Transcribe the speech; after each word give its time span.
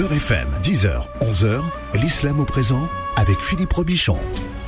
Beurre 0.00 0.14
FM, 0.14 0.48
10h, 0.62 1.02
11h, 1.20 1.60
l'islam 2.00 2.40
au 2.40 2.46
présent 2.46 2.88
avec 3.16 3.38
Philippe 3.38 3.74
Robichon. 3.74 4.16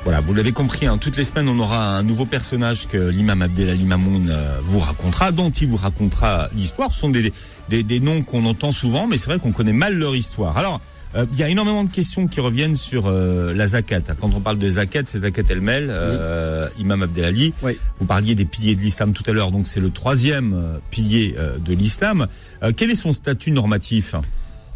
Voilà, 0.05 0.21
vous 0.21 0.35
l'avez 0.35 0.53
compris, 0.53 0.85
hein, 0.85 0.99
toutes 0.99 1.17
les 1.17 1.25
semaines, 1.25 1.49
on 1.49 1.59
aura 1.59 1.97
un 1.97 2.03
nouveau 2.03 2.27
personnage 2.27 2.87
que 2.87 2.99
l'imam 3.09 3.41
Abdelali 3.41 3.85
Mamoun 3.85 4.29
euh, 4.29 4.59
vous 4.61 4.79
racontera, 4.79 5.33
dont 5.33 5.49
il 5.49 5.69
vous 5.69 5.79
racontera 5.79 6.51
l'histoire. 6.55 6.93
Ce 6.93 7.01
sont 7.01 7.09
des, 7.09 7.33
des, 7.71 7.83
des 7.83 8.01
noms 8.01 8.21
qu'on 8.21 8.45
entend 8.45 8.73
souvent, 8.73 9.07
mais 9.07 9.17
c'est 9.17 9.25
vrai 9.25 9.39
qu'on 9.39 9.53
connaît 9.53 9.73
mal 9.73 9.95
leur 9.95 10.15
histoire. 10.15 10.59
Alors, 10.59 10.83
euh, 11.15 11.25
il 11.33 11.39
y 11.39 11.43
a 11.43 11.49
énormément 11.49 11.85
de 11.85 11.91
questions 11.91 12.27
qui 12.27 12.41
reviennent 12.41 12.77
sur 12.77 13.07
euh, 13.07 13.55
la 13.55 13.69
zakat. 13.69 14.03
Quand 14.21 14.35
on 14.35 14.41
parle 14.41 14.59
de 14.59 14.69
zakat, 14.69 15.05
c'est 15.07 15.21
zakat 15.21 15.45
el-mel, 15.49 15.89
euh, 15.89 16.69
Imam 16.79 17.03
Abdelali. 17.03 17.55
Oui. 17.63 17.79
Vous 17.99 18.05
parliez 18.05 18.35
des 18.35 18.45
piliers 18.45 18.75
de 18.75 18.83
l'islam 18.83 19.15
tout 19.15 19.25
à 19.27 19.33
l'heure, 19.33 19.51
donc 19.51 19.67
c'est 19.67 19.81
le 19.81 19.89
troisième 19.89 20.53
euh, 20.53 20.79
pilier 20.91 21.37
euh, 21.39 21.57
de 21.57 21.73
l'islam. 21.73 22.27
Euh, 22.63 22.73
quel 22.77 22.91
est 22.91 22.97
son 22.97 23.15
statut 23.15 23.51
normatif? 23.51 24.15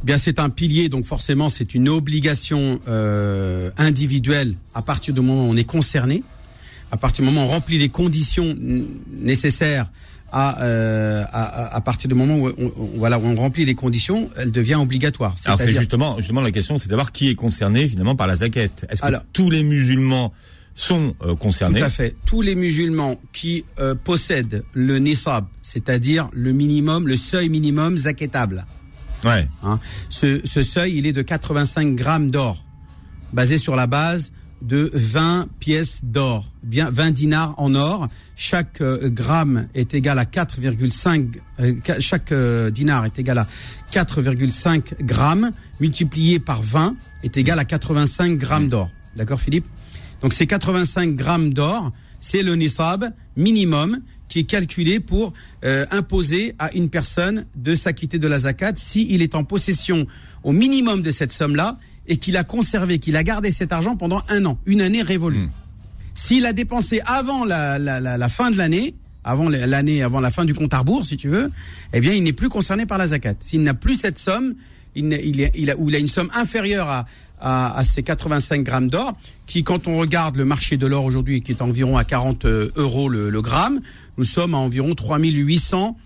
Bien, 0.07 0.18
c'est 0.18 0.38
un 0.38 0.50
pilier, 0.50 0.88
donc 0.88 1.05
forcément, 1.05 1.48
c'est 1.48 1.74
une 1.74 1.88
obligation 1.88 2.78
euh, 2.87 3.70
individuelle 3.77 4.55
à 4.73 4.80
partir 4.83 5.12
du 5.12 5.20
moment 5.20 5.48
où 5.48 5.51
on 5.51 5.56
est 5.56 5.64
concerné, 5.64 6.23
à 6.92 6.97
partir 6.97 7.24
du 7.24 7.30
moment 7.30 7.42
où 7.45 7.48
on 7.48 7.51
remplit 7.51 7.78
les 7.78 7.88
conditions 7.88 8.56
nécessaires. 9.20 9.91
À, 10.33 10.61
euh, 10.62 11.23
à, 11.33 11.80
partir 11.80 12.09
du 12.09 12.14
moment 12.14 12.37
où 12.37 12.48
on, 12.48 12.73
on- 12.77 12.91
voilà, 12.98 13.16
où 13.19 13.24
on 13.24 13.37
remplit 13.37 13.64
les 13.64 13.77
conditions, 13.77 14.28
elle 14.37 14.50
devient 14.50 14.74
obligatoire. 14.74 15.34
Alors 15.45 15.59
c'est 15.59 15.73
justement, 15.73 16.19
justement 16.19 16.41
la 16.41 16.50
question, 16.50 16.78
c'est 16.78 16.86
de 16.86 16.91
savoir 16.91 17.12
qui 17.12 17.28
est 17.30 17.34
concerné 17.36 17.86
finalement 17.88 18.16
par 18.16 18.27
la 18.27 18.34
zakat. 18.36 18.62
Est-ce 18.88 19.00
que 19.00 19.06
Alors- 19.06 19.23
tous 19.33 19.50
les 19.50 19.62
musulmans 19.62 20.33
sont 20.75 21.14
euh, 21.25 21.36
concernés? 21.36 21.78
Tout 21.78 21.86
à 21.86 21.91
fait. 21.91 22.16
Tous 22.27 22.42
les 22.42 22.55
musulmans 22.56 23.19
qui 23.33 23.64
euh, 23.78 23.95
possèdent 23.95 24.64
le 24.73 24.98
nisab, 24.98 25.47
c'est-à-dire 25.62 26.28
le 26.33 26.52
minimum, 26.52 27.06
le 27.06 27.16
seuil 27.16 27.48
minimum 27.48 27.97
zaketable. 27.97 28.66
Ouais. 29.25 29.48
hein. 29.62 29.79
Ce, 30.11 30.41
ce 30.45 30.62
seuil, 30.62 30.97
il 30.98 31.06
est 31.06 31.12
de 31.12 31.23
85 31.23 31.95
grammes 31.95 32.30
d'or, 32.30 32.65
basé 33.33 33.59
sur 33.59 33.77
la 33.77 33.86
base 33.86 34.33
de 34.62 34.91
20 34.95 35.48
pièces 35.61 36.05
d'or, 36.05 36.47
bien 36.62 36.91
20 36.91 37.11
dinars 37.11 37.55
en 37.59 37.75
or. 37.75 38.09
Chaque 38.37 38.81
euh, 38.81 39.11
gramme 39.11 39.69
est 39.75 39.92
égal 39.94 40.19
à 40.19 40.25
4,5. 40.25 41.34
euh, 41.61 41.75
chaque 41.98 42.33
euh, 42.33 42.70
dinar 42.70 43.05
est 43.05 43.19
égal 43.19 43.39
à 43.39 43.47
4,5 43.92 45.03
grammes 45.03 45.50
multiplié 45.78 46.39
par 46.39 46.62
20 46.62 46.97
est 47.22 47.37
égal 47.37 47.59
à 47.59 47.64
85 47.64 48.39
grammes 48.39 48.69
d'or. 48.69 48.91
D'accord, 49.14 49.41
Philippe? 49.41 49.67
Donc 50.22 50.33
ces 50.33 50.47
85 50.47 51.14
grammes 51.14 51.53
d'or, 51.53 51.92
c'est 52.27 52.42
le 52.42 52.56
nisab 52.56 53.12
minimum 53.36 54.00
qui 54.28 54.41
est 54.41 54.44
calculé 54.44 54.98
pour 54.98 55.32
euh, 55.64 55.86
imposer 55.92 56.55
à 56.58 56.72
une 56.72 56.91
personne 56.91 57.46
de 57.55 57.77
s'acquitter 57.77 58.19
de 58.19 58.27
la 58.27 58.41
zakat 58.41 58.72
si 58.74 59.06
il 59.10 59.22
est 59.22 59.36
en 59.36 59.44
possession 59.44 60.08
au 60.42 60.50
minimum 60.50 61.02
de 61.02 61.12
cette 61.12 61.30
somme-là 61.30 61.78
et 62.08 62.16
qu'il 62.16 62.36
a 62.36 62.42
conservé, 62.42 62.98
qu'il 62.98 63.16
a 63.16 63.22
gardé 63.22 63.52
cet 63.52 63.72
argent 63.72 63.94
pendant 63.94 64.22
un 64.28 64.44
an, 64.44 64.58
une 64.66 64.80
année 64.80 65.02
révolue. 65.02 65.48
S'il 66.14 66.47
a 66.47 66.52
dépensé 66.52 67.00
avant 67.06 67.44
la, 67.44 67.78
la, 67.78 68.00
la, 68.00 68.19
la 68.19 68.28
fin 68.28 68.50
de 68.50 68.56
l'année, 68.56 68.97
avant 69.22 69.48
l'année, 69.48 70.02
avant 70.02 70.20
la 70.20 70.32
fin 70.32 70.44
du 70.44 70.54
compte 70.54 70.74
à 70.74 70.78
rebours, 70.78 71.06
si 71.06 71.16
tu 71.16 71.28
veux, 71.28 71.52
eh 71.92 72.00
bien, 72.00 72.12
il 72.12 72.24
n'est 72.24 72.32
plus 72.32 72.48
concerné 72.48 72.86
par 72.86 72.98
la 72.98 73.08
zakat. 73.08 73.34
S'il 73.41 73.62
n'a 73.62 73.74
plus 73.74 73.94
cette 73.94 74.19
somme, 74.19 74.54
il 74.97 75.70
a, 75.70 75.77
ou 75.77 75.88
il 75.91 75.94
a 75.94 75.98
une 75.98 76.08
somme 76.08 76.30
inférieure 76.34 76.88
à, 76.88 77.06
à, 77.41 77.77
à 77.77 77.84
ces 77.84 78.03
85 78.03 78.62
grammes 78.62 78.89
d'or, 78.89 79.12
qui, 79.47 79.62
quand 79.62 79.89
on 79.89 79.98
regarde 79.98 80.37
le 80.37 80.45
marché 80.45 80.77
de 80.77 80.87
l'or 80.87 81.05
aujourd'hui, 81.05 81.43
qui 81.43 81.53
est 81.53 81.62
environ 81.62 81.97
à 81.97 82.05
40 82.05 82.45
euh, 82.45 82.70
euros 82.77 83.09
le, 83.09 83.31
le 83.31 83.43
gramme, 83.43 83.81
nous 84.17 84.25
sommes 84.25 84.55
à 84.55 84.59
environ 84.59 84.95
3800 84.95 85.97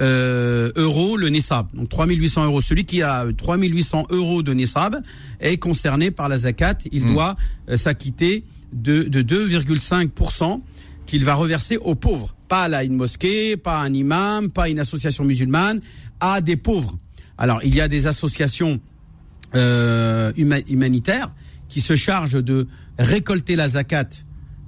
euh, 0.00 0.70
euros 0.76 1.16
le 1.16 1.28
Nissab. 1.28 1.66
Donc 1.74 1.88
3800 1.88 2.44
euros. 2.44 2.60
Celui 2.60 2.84
qui 2.84 3.02
a 3.02 3.26
3800 3.36 4.06
euros 4.10 4.42
de 4.42 4.54
Nissab 4.54 5.02
est 5.40 5.56
concerné 5.56 6.10
par 6.10 6.28
la 6.28 6.38
zakat. 6.38 6.78
Il 6.92 7.04
doit 7.04 7.34
euh, 7.68 7.76
s'acquitter 7.76 8.44
de, 8.72 9.02
de 9.02 9.22
2,5% 9.22 10.60
qu'il 11.06 11.24
va 11.24 11.34
reverser 11.34 11.78
aux 11.78 11.94
pauvres. 11.94 12.36
Pas 12.48 12.64
à 12.64 12.84
une 12.84 12.94
mosquée, 12.94 13.56
pas 13.56 13.80
à 13.80 13.82
un 13.82 13.92
imam, 13.92 14.50
pas 14.50 14.64
à 14.64 14.68
une 14.68 14.78
association 14.78 15.24
musulmane, 15.24 15.80
à 16.20 16.40
des 16.40 16.56
pauvres. 16.56 16.96
Alors 17.36 17.60
il 17.64 17.74
y 17.74 17.80
a 17.80 17.88
des 17.88 18.06
associations 18.06 18.80
euh, 19.54 20.32
huma- 20.36 20.62
humanitaires 20.68 21.30
qui 21.68 21.80
se 21.80 21.96
chargent 21.96 22.42
de 22.42 22.66
récolter 22.98 23.56
la 23.56 23.68
zakat 23.68 24.08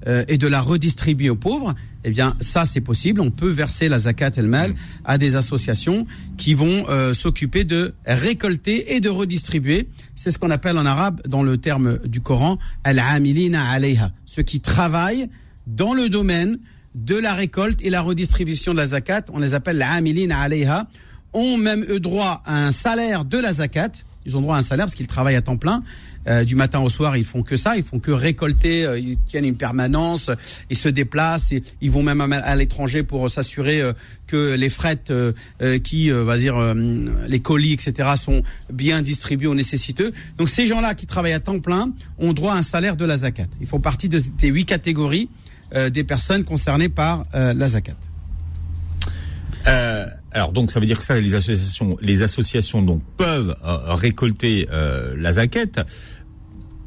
euh, 0.06 0.24
et 0.28 0.38
de 0.38 0.46
la 0.46 0.60
redistribuer 0.60 1.30
aux 1.30 1.36
pauvres, 1.36 1.74
eh 2.04 2.10
bien 2.10 2.34
ça 2.40 2.64
c'est 2.64 2.80
possible. 2.80 3.20
On 3.20 3.30
peut 3.30 3.50
verser 3.50 3.88
la 3.88 3.98
zakat 3.98 4.32
elle-même 4.36 4.74
à 5.04 5.18
des 5.18 5.36
associations 5.36 6.06
qui 6.38 6.54
vont 6.54 6.86
euh, 6.88 7.12
s'occuper 7.14 7.64
de 7.64 7.94
récolter 8.06 8.94
et 8.94 9.00
de 9.00 9.08
redistribuer. 9.08 9.88
C'est 10.16 10.30
ce 10.30 10.38
qu'on 10.38 10.50
appelle 10.50 10.78
en 10.78 10.86
arabe, 10.86 11.20
dans 11.28 11.42
le 11.42 11.56
terme 11.58 11.98
du 12.06 12.20
Coran, 12.20 12.58
al-amilina 12.84 13.68
alayha, 13.70 14.12
ceux 14.24 14.42
qui 14.42 14.60
travaillent 14.60 15.28
dans 15.66 15.94
le 15.94 16.08
domaine 16.08 16.58
de 16.94 17.16
la 17.16 17.34
récolte 17.34 17.80
et 17.82 17.90
la 17.90 18.00
redistribution 18.00 18.72
de 18.72 18.78
la 18.78 18.86
zakat. 18.88 19.22
On 19.32 19.38
les 19.38 19.54
appelle 19.54 19.78
l'amilina 19.78 20.40
alayha. 20.40 20.88
Ont 21.32 21.56
même 21.56 21.84
eux 21.88 22.00
droit 22.00 22.42
à 22.44 22.66
un 22.66 22.72
salaire 22.72 23.24
de 23.24 23.38
la 23.38 23.52
zakat. 23.52 23.92
Ils 24.26 24.36
ont 24.36 24.40
droit 24.40 24.56
à 24.56 24.58
un 24.58 24.62
salaire 24.62 24.86
parce 24.86 24.94
qu'ils 24.94 25.06
travaillent 25.06 25.36
à 25.36 25.42
temps 25.42 25.56
plein. 25.56 25.82
Euh, 26.26 26.44
du 26.44 26.54
matin 26.54 26.80
au 26.80 26.90
soir, 26.90 27.16
ils 27.16 27.24
font 27.24 27.42
que 27.42 27.56
ça. 27.56 27.76
Ils 27.76 27.82
font 27.82 27.98
que 27.98 28.10
récolter. 28.10 28.84
euh, 28.84 28.98
ils 28.98 29.16
tiennent 29.26 29.46
une 29.46 29.56
permanence. 29.56 30.30
Ils 30.68 30.76
se 30.76 30.88
déplacent. 30.88 31.54
ils 31.80 31.90
vont 31.90 32.02
même 32.02 32.20
à, 32.20 32.56
l'étranger 32.56 33.02
pour 33.02 33.30
s'assurer 33.30 33.80
euh, 33.80 33.92
que 34.30 34.54
les 34.54 34.70
frettes 34.70 35.10
euh, 35.10 35.32
euh, 35.60 35.78
qui, 35.78 36.10
euh, 36.10 36.22
va 36.22 36.38
dire, 36.38 36.56
les 37.28 37.40
colis, 37.40 37.72
etc., 37.72 38.10
sont 38.16 38.42
bien 38.72 39.02
distribués 39.02 39.48
aux 39.48 39.54
nécessiteux. 39.54 40.12
Donc 40.38 40.48
ces 40.48 40.66
gens-là 40.66 40.94
qui 40.94 41.06
travaillent 41.06 41.32
à 41.32 41.40
temps 41.40 41.58
plein 41.58 41.92
ont 42.18 42.32
droit 42.32 42.54
à 42.54 42.56
un 42.58 42.62
salaire 42.62 42.96
de 42.96 43.04
la 43.04 43.18
zakat. 43.18 43.46
Ils 43.60 43.66
font 43.66 43.80
partie 43.80 44.08
de 44.08 44.20
ces 44.38 44.48
huit 44.48 44.64
catégories 44.66 45.28
des 45.92 46.02
personnes 46.02 46.42
concernées 46.44 46.88
par 46.88 47.26
la 47.32 47.68
zakat. 47.68 47.96
Euh, 49.66 50.06
alors 50.32 50.52
donc 50.52 50.70
ça 50.70 50.80
veut 50.80 50.86
dire 50.86 50.98
que 50.98 51.04
ça, 51.04 51.20
les 51.20 51.34
associations, 51.34 51.96
les 52.00 52.22
associations 52.22 52.82
donc 52.82 53.02
peuvent 53.16 53.54
euh, 53.64 53.94
récolter 53.94 54.68
euh, 54.72 55.14
la 55.18 55.34
zaquette. 55.34 55.80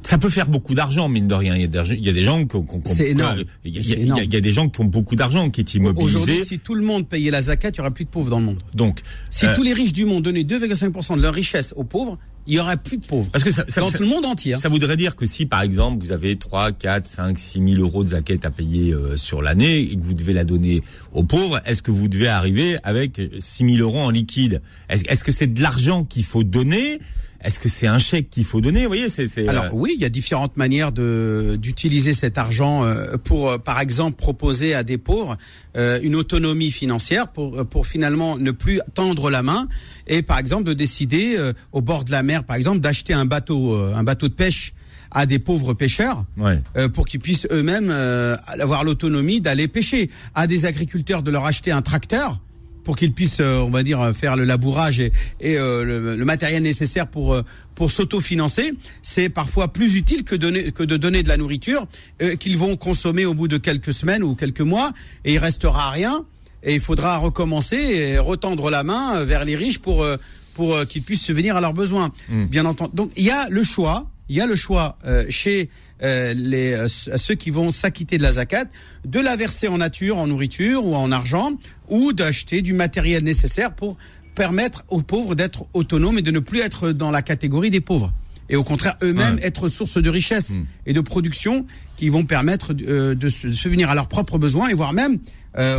Ça 0.05 0.17
peut 0.17 0.29
faire 0.29 0.47
beaucoup 0.47 0.73
d'argent, 0.73 1.07
mine 1.07 1.29
de 1.29 1.33
rien. 1.33 1.55
Il 1.55 1.61
y 1.61 1.63
a 1.63 1.67
des, 1.67 1.93
il 1.93 2.05
y 2.05 2.09
a 2.09 2.13
des 2.13 2.23
gens 2.23 2.43
qui 2.45 2.57
ont, 2.57 2.65
y, 2.99 3.21
a, 3.21 3.35
il 3.63 4.33
y 4.33 4.35
a 4.35 4.41
des 4.41 4.51
gens 4.51 4.67
qui 4.67 4.81
ont 4.81 4.85
beaucoup 4.85 5.15
d'argent, 5.15 5.49
qui 5.49 5.61
est 5.61 5.75
immobilisé. 5.75 6.15
Aujourd'hui, 6.15 6.45
si 6.45 6.59
tout 6.59 6.75
le 6.75 6.83
monde 6.83 7.07
payait 7.07 7.31
la 7.31 7.41
zakat, 7.43 7.69
il 7.69 7.77
y 7.77 7.79
aurait 7.79 7.91
plus 7.91 8.03
de 8.03 8.09
pauvres 8.09 8.29
dans 8.29 8.39
le 8.39 8.45
monde. 8.45 8.59
Donc, 8.73 9.01
Si 9.29 9.45
euh, 9.45 9.55
tous 9.55 9.63
les 9.63 9.71
riches 9.71 9.93
du 9.93 10.03
monde 10.03 10.23
donnaient 10.23 10.41
2,5% 10.43 11.15
de 11.15 11.21
leur 11.21 11.33
richesse 11.33 11.73
aux 11.77 11.85
pauvres, 11.85 12.17
il 12.47 12.53
y 12.55 12.59
aurait 12.59 12.77
plus 12.77 12.97
de 12.97 13.05
pauvres. 13.05 13.29
parce 13.31 13.43
que 13.43 13.51
ça, 13.51 13.65
ça, 13.69 13.81
dans 13.81 13.89
ça- 13.89 13.97
tout 13.97 14.03
le 14.03 14.09
monde 14.09 14.25
entier. 14.25 14.53
hein. 14.53 14.57
ça 14.57 14.69
voudrait 14.69 14.97
dire 14.97 15.15
que 15.15 15.25
si, 15.25 15.45
par 15.45 15.61
exemple, 15.61 16.03
vous 16.03 16.11
avez 16.11 16.35
3, 16.35 16.71
4, 16.71 17.07
5, 17.07 17.39
6 17.39 17.61
000 17.75 17.81
euros 17.81 18.03
de 18.03 18.09
zaquette 18.09 18.45
à 18.45 18.51
payer 18.51 18.93
euh, 18.93 19.17
sur 19.17 19.41
l'année 19.41 19.79
et 19.79 19.95
que 19.95 20.03
vous 20.03 20.13
devez 20.13 20.33
la 20.33 20.43
donner 20.43 20.81
aux 21.13 21.23
pauvres, 21.23 21.61
est-ce 21.65 21.81
que 21.81 21.91
vous 21.91 22.07
devez 22.07 22.27
arriver 22.27 22.77
avec 22.83 23.21
6 23.39 23.75
000 23.75 23.77
euros 23.87 24.01
en 24.01 24.09
liquide? 24.09 24.61
Est-ce 24.89 25.03
est-ce 25.07 25.23
que 25.23 25.31
c'est 25.31 25.47
de 25.53 25.61
l'argent 25.61 26.03
qu'il 26.03 26.23
faut 26.23 26.43
donner 26.43 26.99
Est-ce 27.43 27.59
que 27.59 27.67
c'est 27.69 27.87
un 27.87 27.99
chèque 27.99 28.29
qu'il 28.29 28.45
faut 28.45 28.61
donner? 28.61 28.81
Vous 28.83 28.87
voyez, 28.87 29.09
c'est... 29.09 29.27
c'est, 29.27 29.47
Alors 29.47 29.65
euh, 29.65 29.69
oui, 29.73 29.93
il 29.95 30.01
y 30.01 30.05
a 30.05 30.09
différentes 30.09 30.55
manières 30.57 30.91
de 30.91 31.57
d'utiliser 31.59 32.13
cet 32.13 32.37
argent 32.37 32.85
euh, 32.85 33.17
pour, 33.23 33.51
euh, 33.51 33.57
par 33.57 33.79
exemple, 33.81 34.15
proposer 34.17 34.73
à 34.73 34.83
des 34.83 34.97
pauvres 34.97 35.37
une 35.75 36.15
autonomie 36.15 36.71
financière 36.71 37.27
pour 37.27 37.65
pour 37.67 37.87
finalement 37.87 38.37
ne 38.37 38.51
plus 38.51 38.79
tendre 38.93 39.29
la 39.29 39.41
main 39.41 39.67
et 40.07 40.21
par 40.21 40.37
exemple 40.37 40.63
de 40.63 40.73
décider 40.73 41.37
au 41.71 41.81
bord 41.81 42.03
de 42.03 42.11
la 42.11 42.21
mer, 42.23 42.43
par 42.43 42.55
exemple, 42.55 42.79
d'acheter 42.79 43.13
un 43.13 43.25
bateau 43.25 43.75
un 43.75 44.03
bateau 44.03 44.27
de 44.27 44.33
pêche 44.33 44.73
à 45.11 45.25
des 45.25 45.39
pauvres 45.39 45.73
pêcheurs 45.73 46.25
Ouais. 46.37 46.59
euh, 46.77 46.89
pour 46.89 47.05
qu'ils 47.07 47.19
puissent 47.19 47.47
eux-mêmes 47.51 47.89
euh, 47.91 48.35
avoir 48.59 48.83
l'autonomie 48.83 49.41
d'aller 49.41 49.67
pêcher, 49.67 50.09
à 50.35 50.47
des 50.47 50.65
agriculteurs 50.65 51.21
de 51.23 51.31
leur 51.31 51.45
acheter 51.45 51.71
un 51.71 51.81
tracteur 51.81 52.39
pour 52.83 52.95
qu'ils 52.95 53.13
puissent, 53.13 53.39
euh, 53.39 53.59
on 53.59 53.69
va 53.69 53.83
dire, 53.83 54.13
faire 54.15 54.35
le 54.35 54.43
labourage 54.43 54.99
et, 54.99 55.11
et 55.39 55.57
euh, 55.57 55.83
le, 55.83 56.15
le 56.15 56.25
matériel 56.25 56.63
nécessaire 56.63 57.07
pour 57.07 57.33
euh, 57.33 57.43
pour 57.75 57.89
s'autofinancer, 57.91 58.73
c'est 59.01 59.29
parfois 59.29 59.73
plus 59.73 59.95
utile 59.95 60.23
que 60.23 60.35
donner 60.35 60.71
que 60.71 60.83
de 60.83 60.97
donner 60.97 61.23
de 61.23 61.27
la 61.27 61.37
nourriture 61.37 61.85
euh, 62.21 62.35
qu'ils 62.35 62.57
vont 62.57 62.75
consommer 62.77 63.25
au 63.25 63.33
bout 63.33 63.47
de 63.47 63.57
quelques 63.57 63.93
semaines 63.93 64.23
ou 64.23 64.35
quelques 64.35 64.61
mois. 64.61 64.91
Et 65.25 65.33
il 65.33 65.39
restera 65.39 65.89
rien. 65.91 66.25
Et 66.65 66.75
il 66.75 66.79
faudra 66.79 67.17
recommencer 67.17 67.75
et 67.75 68.17
retendre 68.19 68.69
la 68.69 68.83
main 68.83 69.23
vers 69.25 69.43
les 69.43 69.55
riches 69.55 69.79
pour 69.79 70.05
pour 70.53 70.85
qu'ils 70.87 71.01
puissent 71.01 71.23
subvenir 71.23 71.57
à 71.57 71.61
leurs 71.61 71.73
besoins. 71.73 72.13
Bien 72.29 72.65
entendu. 72.65 72.91
Donc 72.93 73.11
il 73.17 73.25
y 73.25 73.31
a 73.31 73.49
le 73.49 73.63
choix, 73.63 74.09
il 74.29 74.37
y 74.37 74.41
a 74.41 74.45
le 74.45 74.55
choix 74.55 74.97
euh, 75.05 75.25
chez 75.29 75.69
euh, 76.03 76.33
les 76.33 76.73
euh, 76.73 76.87
ceux 77.17 77.35
qui 77.35 77.49
vont 77.49 77.71
s'acquitter 77.71 78.17
de 78.17 78.23
la 78.23 78.33
zakat 78.33 78.65
de 79.05 79.19
la 79.19 79.35
verser 79.35 79.67
en 79.67 79.77
nature, 79.77 80.17
en 80.17 80.27
nourriture 80.27 80.85
ou 80.85 80.95
en 80.95 81.11
argent 81.11 81.51
ou 81.89 82.13
d'acheter 82.13 82.61
du 82.61 82.73
matériel 82.73 83.23
nécessaire 83.23 83.73
pour 83.73 83.97
permettre 84.35 84.83
aux 84.89 85.01
pauvres 85.01 85.35
d'être 85.35 85.65
autonomes 85.73 86.17
et 86.17 86.21
de 86.21 86.31
ne 86.31 86.39
plus 86.39 86.59
être 86.59 86.91
dans 86.91 87.11
la 87.11 87.21
catégorie 87.21 87.69
des 87.69 87.81
pauvres. 87.81 88.11
Et 88.49 88.55
au 88.55 88.63
contraire, 88.63 88.95
eux-mêmes 89.01 89.35
Ouais. 89.35 89.45
être 89.47 89.67
source 89.69 89.97
de 90.01 90.09
richesse 90.09 90.53
et 90.85 90.91
de 90.93 90.99
production 91.01 91.65
qui 91.95 92.09
vont 92.09 92.25
permettre 92.25 92.73
euh, 92.87 93.15
de 93.15 93.29
se 93.29 93.47
de 93.47 93.53
subvenir 93.53 93.89
à 93.89 93.95
leurs 93.95 94.07
propres 94.09 94.37
besoins 94.37 94.67
et 94.69 94.73
voire 94.73 94.93
même 94.93 95.19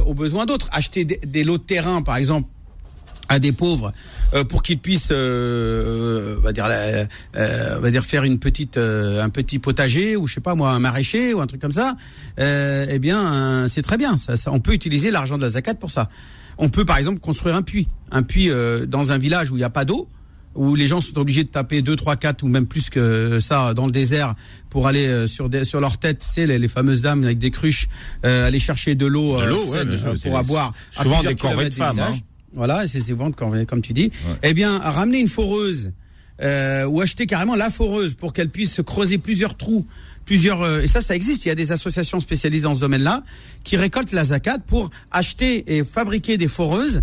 aux 0.07 0.15
besoins 0.15 0.47
d'autres. 0.47 0.69
Acheter 0.73 1.05
des, 1.05 1.21
des 1.27 1.43
lots 1.45 1.59
de 1.59 1.63
terrain, 1.65 2.01
par 2.01 2.17
exemple, 2.17 2.49
à 3.29 3.39
des 3.39 3.53
pauvres 3.53 3.93
euh, 4.35 4.45
pour 4.45 4.63
qu'ils 4.63 4.79
puissent 4.79 5.09
euh, 5.11 6.37
on 6.39 6.41
va 6.41 6.53
dire 6.53 6.67
euh, 6.69 7.07
on 7.77 7.81
va 7.81 7.91
dire 7.91 8.05
faire 8.05 8.25
une 8.25 8.39
petite 8.39 8.79
un 8.79 9.29
petit 9.31 9.59
potager 9.59 10.17
ou 10.17 10.27
je 10.27 10.35
sais 10.35 10.41
pas 10.41 10.55
moi 10.55 10.71
un 10.73 10.79
maraîcher 10.79 11.35
ou 11.35 11.41
un 11.41 11.47
truc 11.47 11.61
comme 11.61 11.73
ça 11.73 11.97
eh 12.39 12.99
bien 12.99 13.67
c'est 13.69 13.83
très 13.83 13.97
bien 13.97 14.17
ça, 14.17 14.35
on 14.53 14.61
peut 14.61 14.73
utiliser 14.73 15.11
l'argent 15.11 15.37
de 15.37 15.43
la 15.43 15.51
zakat 15.51 15.75
pour 15.75 15.91
ça 15.91 16.09
on 16.59 16.69
peut 16.69 16.85
par 16.85 16.99
exemple 16.99 17.21
construire 17.21 17.57
un 17.57 17.63
puits 17.63 17.89
un 18.11 18.23
puits 18.23 18.51
dans 18.89 19.13
un 19.13 19.19
village 19.19 19.51
où 19.51 19.55
il 19.55 19.59
n'y 19.59 19.65
a 19.65 19.71
pas 19.71 19.85
d'eau 19.85 20.09
où 20.55 20.77
les 20.77 20.87
gens 20.87 21.01
sont 21.01 21.19
obligés 21.19 21.43
de 21.43 21.49
taper 21.49 21.83
2, 21.83 21.97
3, 21.97 22.15
4 22.15 22.45
ou 22.45 22.49
même 22.49 22.67
plus 22.67 22.89
que 22.89 23.41
ça 23.41 23.75
dans 23.75 23.87
le 23.87 23.91
désert 23.91 24.37
pour 24.71 24.87
aller 24.87 25.27
sur 25.27 25.49
des, 25.49 25.65
sur 25.65 25.81
leur 25.81 25.99
tête, 25.99 26.21
tu 26.21 26.29
sais, 26.29 26.47
les, 26.47 26.69
fameuses 26.69 27.01
dames 27.01 27.25
avec 27.25 27.39
des 27.39 27.51
cruches, 27.51 27.89
aller 28.23 28.61
chercher 28.61 28.95
de 28.95 29.05
l'eau 29.05 29.37
pour 30.23 30.43
boire. 30.45 30.73
Souvent 30.93 31.25
des 31.25 31.35
corvées 31.35 31.71
de 31.71 31.75
femmes. 31.75 31.99
Hein. 31.99 32.15
Voilà, 32.55 32.87
c'est 32.87 33.01
comme, 33.17 33.67
comme 33.67 33.83
tu 33.83 33.93
dis. 33.93 34.11
Eh 34.43 34.55
bien, 34.55 34.79
ramener 34.79 35.19
une 35.19 35.29
foreuse 35.29 35.93
euh, 36.43 36.85
ou 36.87 37.01
acheter 37.01 37.27
carrément 37.27 37.55
la 37.55 37.71
foreuse 37.71 38.15
pour 38.15 38.33
qu'elle 38.33 38.51
puisse 38.51 38.81
creuser 38.85 39.19
plusieurs 39.19 39.57
trous, 39.57 39.87
plusieurs 40.25 40.63
euh, 40.63 40.81
et 40.81 40.87
ça, 40.87 41.01
ça 41.01 41.15
existe. 41.15 41.45
Il 41.45 41.49
y 41.49 41.53
a 41.53 41.55
des 41.55 41.73
associations 41.73 42.21
spécialisées 42.21 42.65
dans 42.65 42.75
ce 42.75 42.81
domaine-là 42.81 43.23
qui 43.63 43.77
récoltent 43.77 44.13
la 44.13 44.25
zakat 44.25 44.59
pour 44.67 44.91
acheter 45.11 45.77
et 45.77 45.85
fabriquer 45.85 46.37
des 46.37 46.49
foreuses 46.49 47.03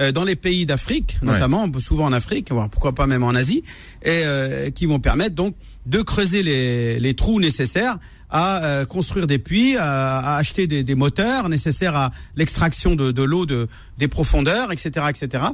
euh, 0.00 0.10
dans 0.10 0.24
les 0.24 0.36
pays 0.36 0.66
d'Afrique, 0.66 1.18
notamment 1.22 1.70
souvent 1.78 2.06
en 2.06 2.12
Afrique, 2.12 2.50
voire 2.50 2.68
pourquoi 2.70 2.92
pas 2.92 3.06
même 3.06 3.22
en 3.22 3.34
Asie, 3.34 3.62
et 4.02 4.22
euh, 4.24 4.70
qui 4.70 4.86
vont 4.86 5.00
permettre 5.00 5.34
donc 5.34 5.54
de 5.86 6.00
creuser 6.00 6.42
les, 6.42 6.98
les 6.98 7.14
trous 7.14 7.40
nécessaires 7.40 7.98
à 8.32 8.64
euh, 8.64 8.84
construire 8.86 9.26
des 9.26 9.38
puits, 9.38 9.76
à, 9.76 10.36
acheter 10.36 10.66
des, 10.66 10.82
des, 10.82 10.94
moteurs 10.94 11.48
nécessaires 11.48 11.94
à 11.94 12.10
l'extraction 12.34 12.96
de, 12.96 13.12
de 13.12 13.22
l'eau 13.22 13.46
de, 13.46 13.68
des 13.98 14.08
profondeurs, 14.08 14.72
etc., 14.72 15.06
etc., 15.10 15.44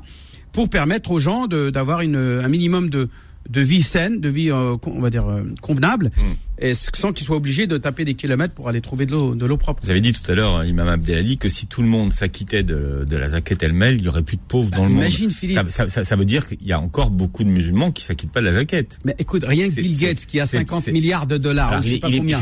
pour 0.52 0.70
permettre 0.70 1.10
aux 1.10 1.18
gens 1.18 1.46
d'avoir 1.46 2.00
un 2.00 2.48
minimum 2.48 2.88
de, 2.88 3.10
de 3.48 3.60
vie 3.60 3.82
saine, 3.82 4.20
de 4.20 4.28
vie, 4.28 4.50
euh, 4.50 4.76
on 4.86 5.00
va 5.00 5.10
dire, 5.10 5.26
euh, 5.26 5.42
convenable, 5.62 6.10
mm. 6.16 6.64
et 6.64 6.74
sans 6.74 7.12
qu'ils 7.12 7.26
soient 7.26 7.36
obligés 7.36 7.66
de 7.66 7.78
taper 7.78 8.04
des 8.04 8.14
kilomètres 8.14 8.54
pour 8.54 8.68
aller 8.68 8.80
trouver 8.80 9.06
de 9.06 9.12
l'eau, 9.12 9.34
de 9.34 9.46
l'eau 9.46 9.56
propre. 9.56 9.82
Vous 9.82 9.90
avez 9.90 10.00
dit 10.00 10.12
tout 10.12 10.30
à 10.30 10.34
l'heure, 10.34 10.58
hein, 10.58 10.64
Imam 10.66 10.88
Abdelali, 10.88 11.38
que 11.38 11.48
si 11.48 11.66
tout 11.66 11.80
le 11.80 11.88
monde 11.88 12.12
s'acquittait 12.12 12.62
de, 12.62 13.06
de 13.08 13.16
la 13.16 13.30
zakat 13.30 13.56
elle-même, 13.62 13.96
il 13.96 14.04
y 14.04 14.08
aurait 14.08 14.22
plus 14.22 14.36
de 14.36 14.42
pauvres 14.46 14.70
dans 14.70 14.84
le 14.84 14.90
bah, 14.90 15.00
imagine, 15.00 15.26
monde. 15.26 15.32
Philippe. 15.32 15.70
Ça, 15.70 15.88
ça, 15.88 16.04
ça, 16.04 16.16
veut 16.16 16.26
dire 16.26 16.46
qu'il 16.46 16.66
y 16.66 16.72
a 16.72 16.80
encore 16.80 17.10
beaucoup 17.10 17.42
de 17.42 17.48
musulmans 17.48 17.90
qui 17.90 18.04
s'acquittent 18.04 18.32
pas 18.32 18.40
de 18.40 18.46
la 18.46 18.52
zakat. 18.52 18.82
Mais 19.04 19.14
écoute, 19.18 19.44
rien 19.46 19.68
que 19.68 19.74
Bill 19.74 19.96
Gates, 19.96 20.26
qui 20.26 20.40
a 20.40 20.46
50 20.46 20.88
milliards 20.88 21.26
de 21.26 21.38
dollars, 21.38 21.72
Alors, 21.72 21.82
je 21.82 21.94
sais 21.94 22.00
pas 22.00 22.10
combien, 22.10 22.40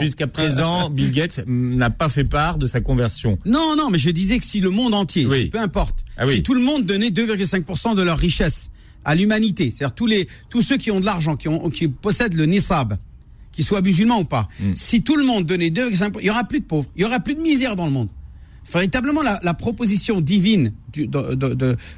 jusqu'à 0.00 0.26
présent, 0.28 0.90
Bill 0.94 1.10
Gates 1.10 1.44
n'a 1.46 1.90
pas 1.90 2.08
fait 2.08 2.24
part 2.24 2.58
de 2.58 2.66
sa 2.66 2.80
conversion. 2.80 3.38
Non, 3.44 3.74
non, 3.76 3.90
mais 3.90 3.98
je 3.98 4.10
disais 4.10 4.38
que 4.38 4.44
si 4.44 4.60
le 4.60 4.70
monde 4.70 4.94
entier, 4.94 5.26
peu 5.48 5.58
importe, 5.58 6.04
ah 6.16 6.26
si 6.26 6.42
tout 6.42 6.54
le 6.54 6.60
monde 6.60 6.84
donnait 6.84 7.08
2,5% 7.10 7.96
de 7.96 8.02
leur 8.02 8.18
richesse 8.18 8.70
à 9.04 9.14
l'humanité, 9.14 9.72
c'est-à-dire 9.74 9.94
tous 9.94 10.06
les 10.06 10.28
tous 10.48 10.62
ceux 10.62 10.76
qui 10.76 10.90
ont 10.90 11.00
de 11.00 11.06
l'argent, 11.06 11.36
qui 11.36 11.48
ont 11.48 11.70
qui 11.70 11.88
possèdent 11.88 12.34
le 12.34 12.46
nisab, 12.46 12.96
qu'ils 13.52 13.64
soient 13.64 13.82
musulmans 13.82 14.20
ou 14.20 14.24
pas. 14.24 14.48
Mm. 14.60 14.72
Si 14.74 15.02
tout 15.02 15.16
le 15.16 15.24
monde 15.24 15.46
donnait 15.46 15.70
2 15.70 15.90
il 15.90 16.26
y 16.26 16.30
aura 16.30 16.44
plus 16.44 16.60
de 16.60 16.64
pauvres, 16.64 16.88
il 16.96 17.02
y 17.02 17.04
aura 17.04 17.20
plus 17.20 17.34
de 17.34 17.40
misère 17.40 17.76
dans 17.76 17.86
le 17.86 17.92
monde. 17.92 18.08
Véritablement, 18.72 19.22
la, 19.22 19.38
la 19.42 19.54
proposition 19.54 20.20
divine 20.20 20.72
du, 20.92 21.06
dans, 21.06 21.34
dans, 21.34 21.54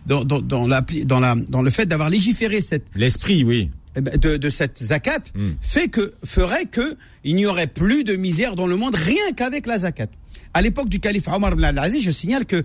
dans, 0.06 0.66
la, 0.66 0.84
dans, 1.04 1.20
la, 1.20 1.36
dans 1.36 1.62
le 1.62 1.70
fait 1.70 1.86
d'avoir 1.86 2.10
légiféré 2.10 2.60
cette 2.60 2.86
l'esprit, 2.96 3.44
oui, 3.44 3.70
eh 3.94 4.00
ben, 4.00 4.18
de, 4.18 4.36
de 4.36 4.50
cette 4.50 4.82
zakat 4.82 5.20
mm. 5.34 5.50
fait 5.60 5.88
que 5.88 6.12
ferait 6.24 6.66
que 6.66 6.96
il 7.24 7.36
n'y 7.36 7.46
aurait 7.46 7.68
plus 7.68 8.04
de 8.04 8.16
misère 8.16 8.56
dans 8.56 8.66
le 8.66 8.76
monde 8.76 8.96
rien 8.96 9.32
qu'avec 9.36 9.66
la 9.66 9.78
zakat. 9.80 10.08
À 10.54 10.62
l'époque 10.62 10.88
du 10.88 11.00
calife 11.00 11.28
Omar 11.28 11.52
ibn 11.52 11.64
al-Aziz, 11.64 12.02
je 12.02 12.10
signale 12.10 12.46
que 12.46 12.64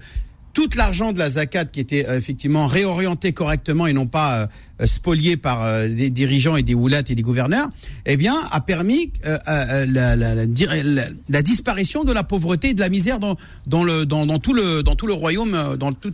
tout 0.54 0.70
l'argent 0.76 1.12
de 1.12 1.20
la 1.20 1.30
zakat 1.30 1.66
qui 1.66 1.80
était 1.80 2.06
euh, 2.08 2.18
effectivement 2.18 2.68
réorienté 2.68 3.34
correctement 3.34 3.88
et 3.88 3.94
non 3.94 4.08
pas 4.08 4.48
euh, 4.82 4.86
spolié 4.86 5.38
par 5.38 5.64
euh, 5.64 5.88
des 5.88 6.10
dirigeants 6.10 6.56
et 6.56 6.64
des 6.64 6.74
oulats 6.74 7.04
et 7.08 7.16
des 7.16 7.22
gouverneurs, 7.22 7.68
eh 8.06 8.18
bien, 8.18 8.36
a 8.52 8.62
permis 8.62 9.12
la, 9.24 9.86
la, 10.16 11.42
disparition 11.42 12.04
de 12.04 12.14
la 12.14 12.24
pauvreté 12.24 12.70
et 12.70 12.74
de 12.74 12.80
la 12.80 12.90
misère 12.90 13.20
dans 13.20 13.36
tout 13.66 13.84
le 13.84 15.14
royaume, 15.14 15.78
dans 15.78 15.94
tout 15.94 16.14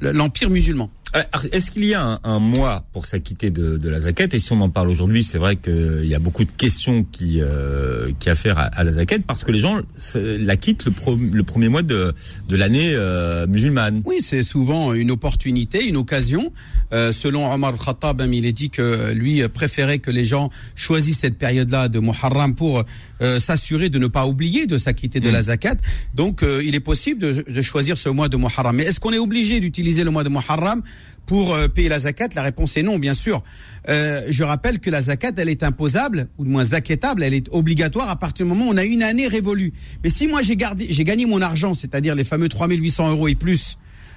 l'empire 0.00 0.50
musulman. 0.50 0.90
Euh, 1.14 1.22
est-ce 1.52 1.70
qu'il 1.70 1.84
y 1.84 1.94
a 1.94 2.20
un, 2.22 2.38
mois 2.38 2.84
pour 2.92 3.06
s'acquitter 3.06 3.50
de, 3.50 3.88
la 3.88 4.00
zakat 4.00 4.28
Et 4.32 4.38
si 4.38 4.52
on 4.52 4.60
en 4.60 4.70
parle 4.70 4.88
aujourd'hui, 4.88 5.22
c'est 5.22 5.38
vrai 5.38 5.56
qu'il 5.56 6.04
y 6.04 6.14
a 6.14 6.18
beaucoup 6.18 6.44
de 6.44 6.50
questions 6.50 7.04
qui 7.04 7.40
euh, 7.40 8.10
qui 8.18 8.30
affairent 8.30 8.58
à, 8.58 8.82
la 8.82 8.92
zakat 8.92 9.18
parce 9.26 9.44
que 9.44 9.52
les 9.52 9.58
gens 9.58 9.80
l'acquittent 10.14 10.86
le, 10.86 10.92
le 11.32 11.42
premier 11.42 11.68
mois 11.68 11.82
de, 11.82 12.14
de 12.48 12.56
l'année 12.56 12.92
euh, 12.94 13.46
musulmane. 13.46 14.02
Oui, 14.04 14.20
c'est 14.22 14.42
souvent 14.42 14.94
une 14.94 15.10
opportunité, 15.10 15.86
une 15.86 15.96
occasion. 15.96 16.52
Euh, 16.92 17.12
selon 17.12 17.50
Omar 17.50 17.76
Khattab, 17.76 18.20
hein, 18.20 18.30
il 18.32 18.46
est 18.46 18.52
dit 18.52 18.70
que 18.70 19.12
lui 19.12 19.46
préférait 19.48 19.98
que 19.98 20.10
les 20.10 20.24
gens 20.24 20.50
choisissent 20.74 21.20
cette 21.20 21.38
période-là 21.38 21.88
de 21.88 22.00
Muharram 22.00 22.54
pour 22.54 22.84
euh, 23.22 23.40
s'assurer 23.40 23.88
de 23.88 23.98
ne 23.98 24.08
pas 24.08 24.26
oublier 24.26 24.66
de 24.66 24.76
s'acquitter 24.76 25.20
de 25.20 25.30
la 25.30 25.40
mm. 25.40 25.44
zakat. 25.44 25.76
Donc, 26.14 26.44
il 26.62 26.74
est 26.74 26.80
possible 26.80 27.20
de, 27.20 27.44
de 27.48 27.62
choisir 27.62 27.96
ce 27.96 28.08
mois 28.08 28.28
de 28.28 28.36
Muharram. 28.36 28.76
Mais 28.76 28.84
est-ce 28.84 29.00
qu'on 29.00 29.12
est 29.12 29.18
obligé 29.18 29.60
d'utiliser 29.60 30.04
le 30.04 30.10
mois 30.10 30.24
de 30.24 30.28
Muharram 30.28 30.82
pour 31.26 31.54
euh, 31.54 31.68
payer 31.68 31.88
la 31.88 32.00
zakat? 32.00 32.28
La 32.34 32.42
réponse 32.42 32.76
est 32.76 32.82
non, 32.82 32.98
bien 32.98 33.14
sûr. 33.14 33.42
Euh, 33.88 34.20
je 34.28 34.42
rappelle 34.44 34.78
que 34.80 34.90
la 34.90 35.00
zakat, 35.00 35.32
elle 35.36 35.48
est 35.48 35.62
imposable, 35.62 36.28
ou 36.38 36.44
du 36.44 36.50
moins 36.50 36.64
zaketable, 36.64 37.22
elle 37.22 37.34
est 37.34 37.48
obligatoire 37.50 38.08
à 38.08 38.16
partir 38.16 38.46
du 38.46 38.50
moment 38.52 38.66
où 38.68 38.72
on 38.72 38.76
a 38.76 38.84
une 38.84 39.02
année 39.02 39.28
révolue. 39.28 39.72
Mais 40.02 40.10
si 40.10 40.28
moi 40.28 40.42
j'ai 40.42 40.56
gardé, 40.56 40.86
j'ai 40.88 41.04
gagné 41.04 41.26
mon 41.26 41.40
argent, 41.40 41.74
c'est-à-dire 41.74 42.14
les 42.14 42.24
fameux 42.24 42.48
3800 42.48 43.10
euros 43.10 43.28
et 43.28 43.34
plus, 43.34 43.76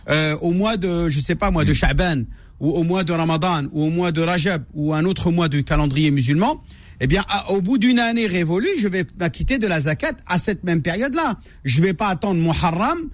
euh, 0.10 0.36
au 0.42 0.52
mois 0.52 0.78
de, 0.78 1.10
je 1.10 1.20
sais 1.20 1.36
pas 1.36 1.52
moi, 1.52 1.66
de 1.66 1.72
mm. 1.72 1.76
Sha'ban, 1.76 2.24
ou 2.60 2.72
au 2.72 2.84
mois 2.84 3.04
de 3.04 3.12
Ramadan, 3.12 3.64
ou 3.72 3.84
au 3.84 3.90
mois 3.90 4.12
de 4.12 4.22
Rajab, 4.22 4.64
ou 4.74 4.94
un 4.94 5.06
autre 5.06 5.32
mois 5.32 5.50
du 5.50 5.64
calendrier 5.64 6.12
musulman, 6.12 6.64
eh 7.02 7.08
bien, 7.08 7.24
au 7.50 7.62
bout 7.62 7.78
d'une 7.78 8.00
année 8.00 8.28
révolue, 8.28 8.70
je 8.80 8.88
vais 8.88 9.04
m'acquitter 9.20 9.58
de 9.58 9.68
la 9.68 9.80
zakat 9.82 10.14
à 10.28 10.38
cette 10.38 10.64
même 10.64 10.82
période-là. 10.82 11.38
Je 11.64 11.82
vais 11.82 11.94
pas 11.94 12.08
attendre 12.08 12.40
Muharram 12.42 13.10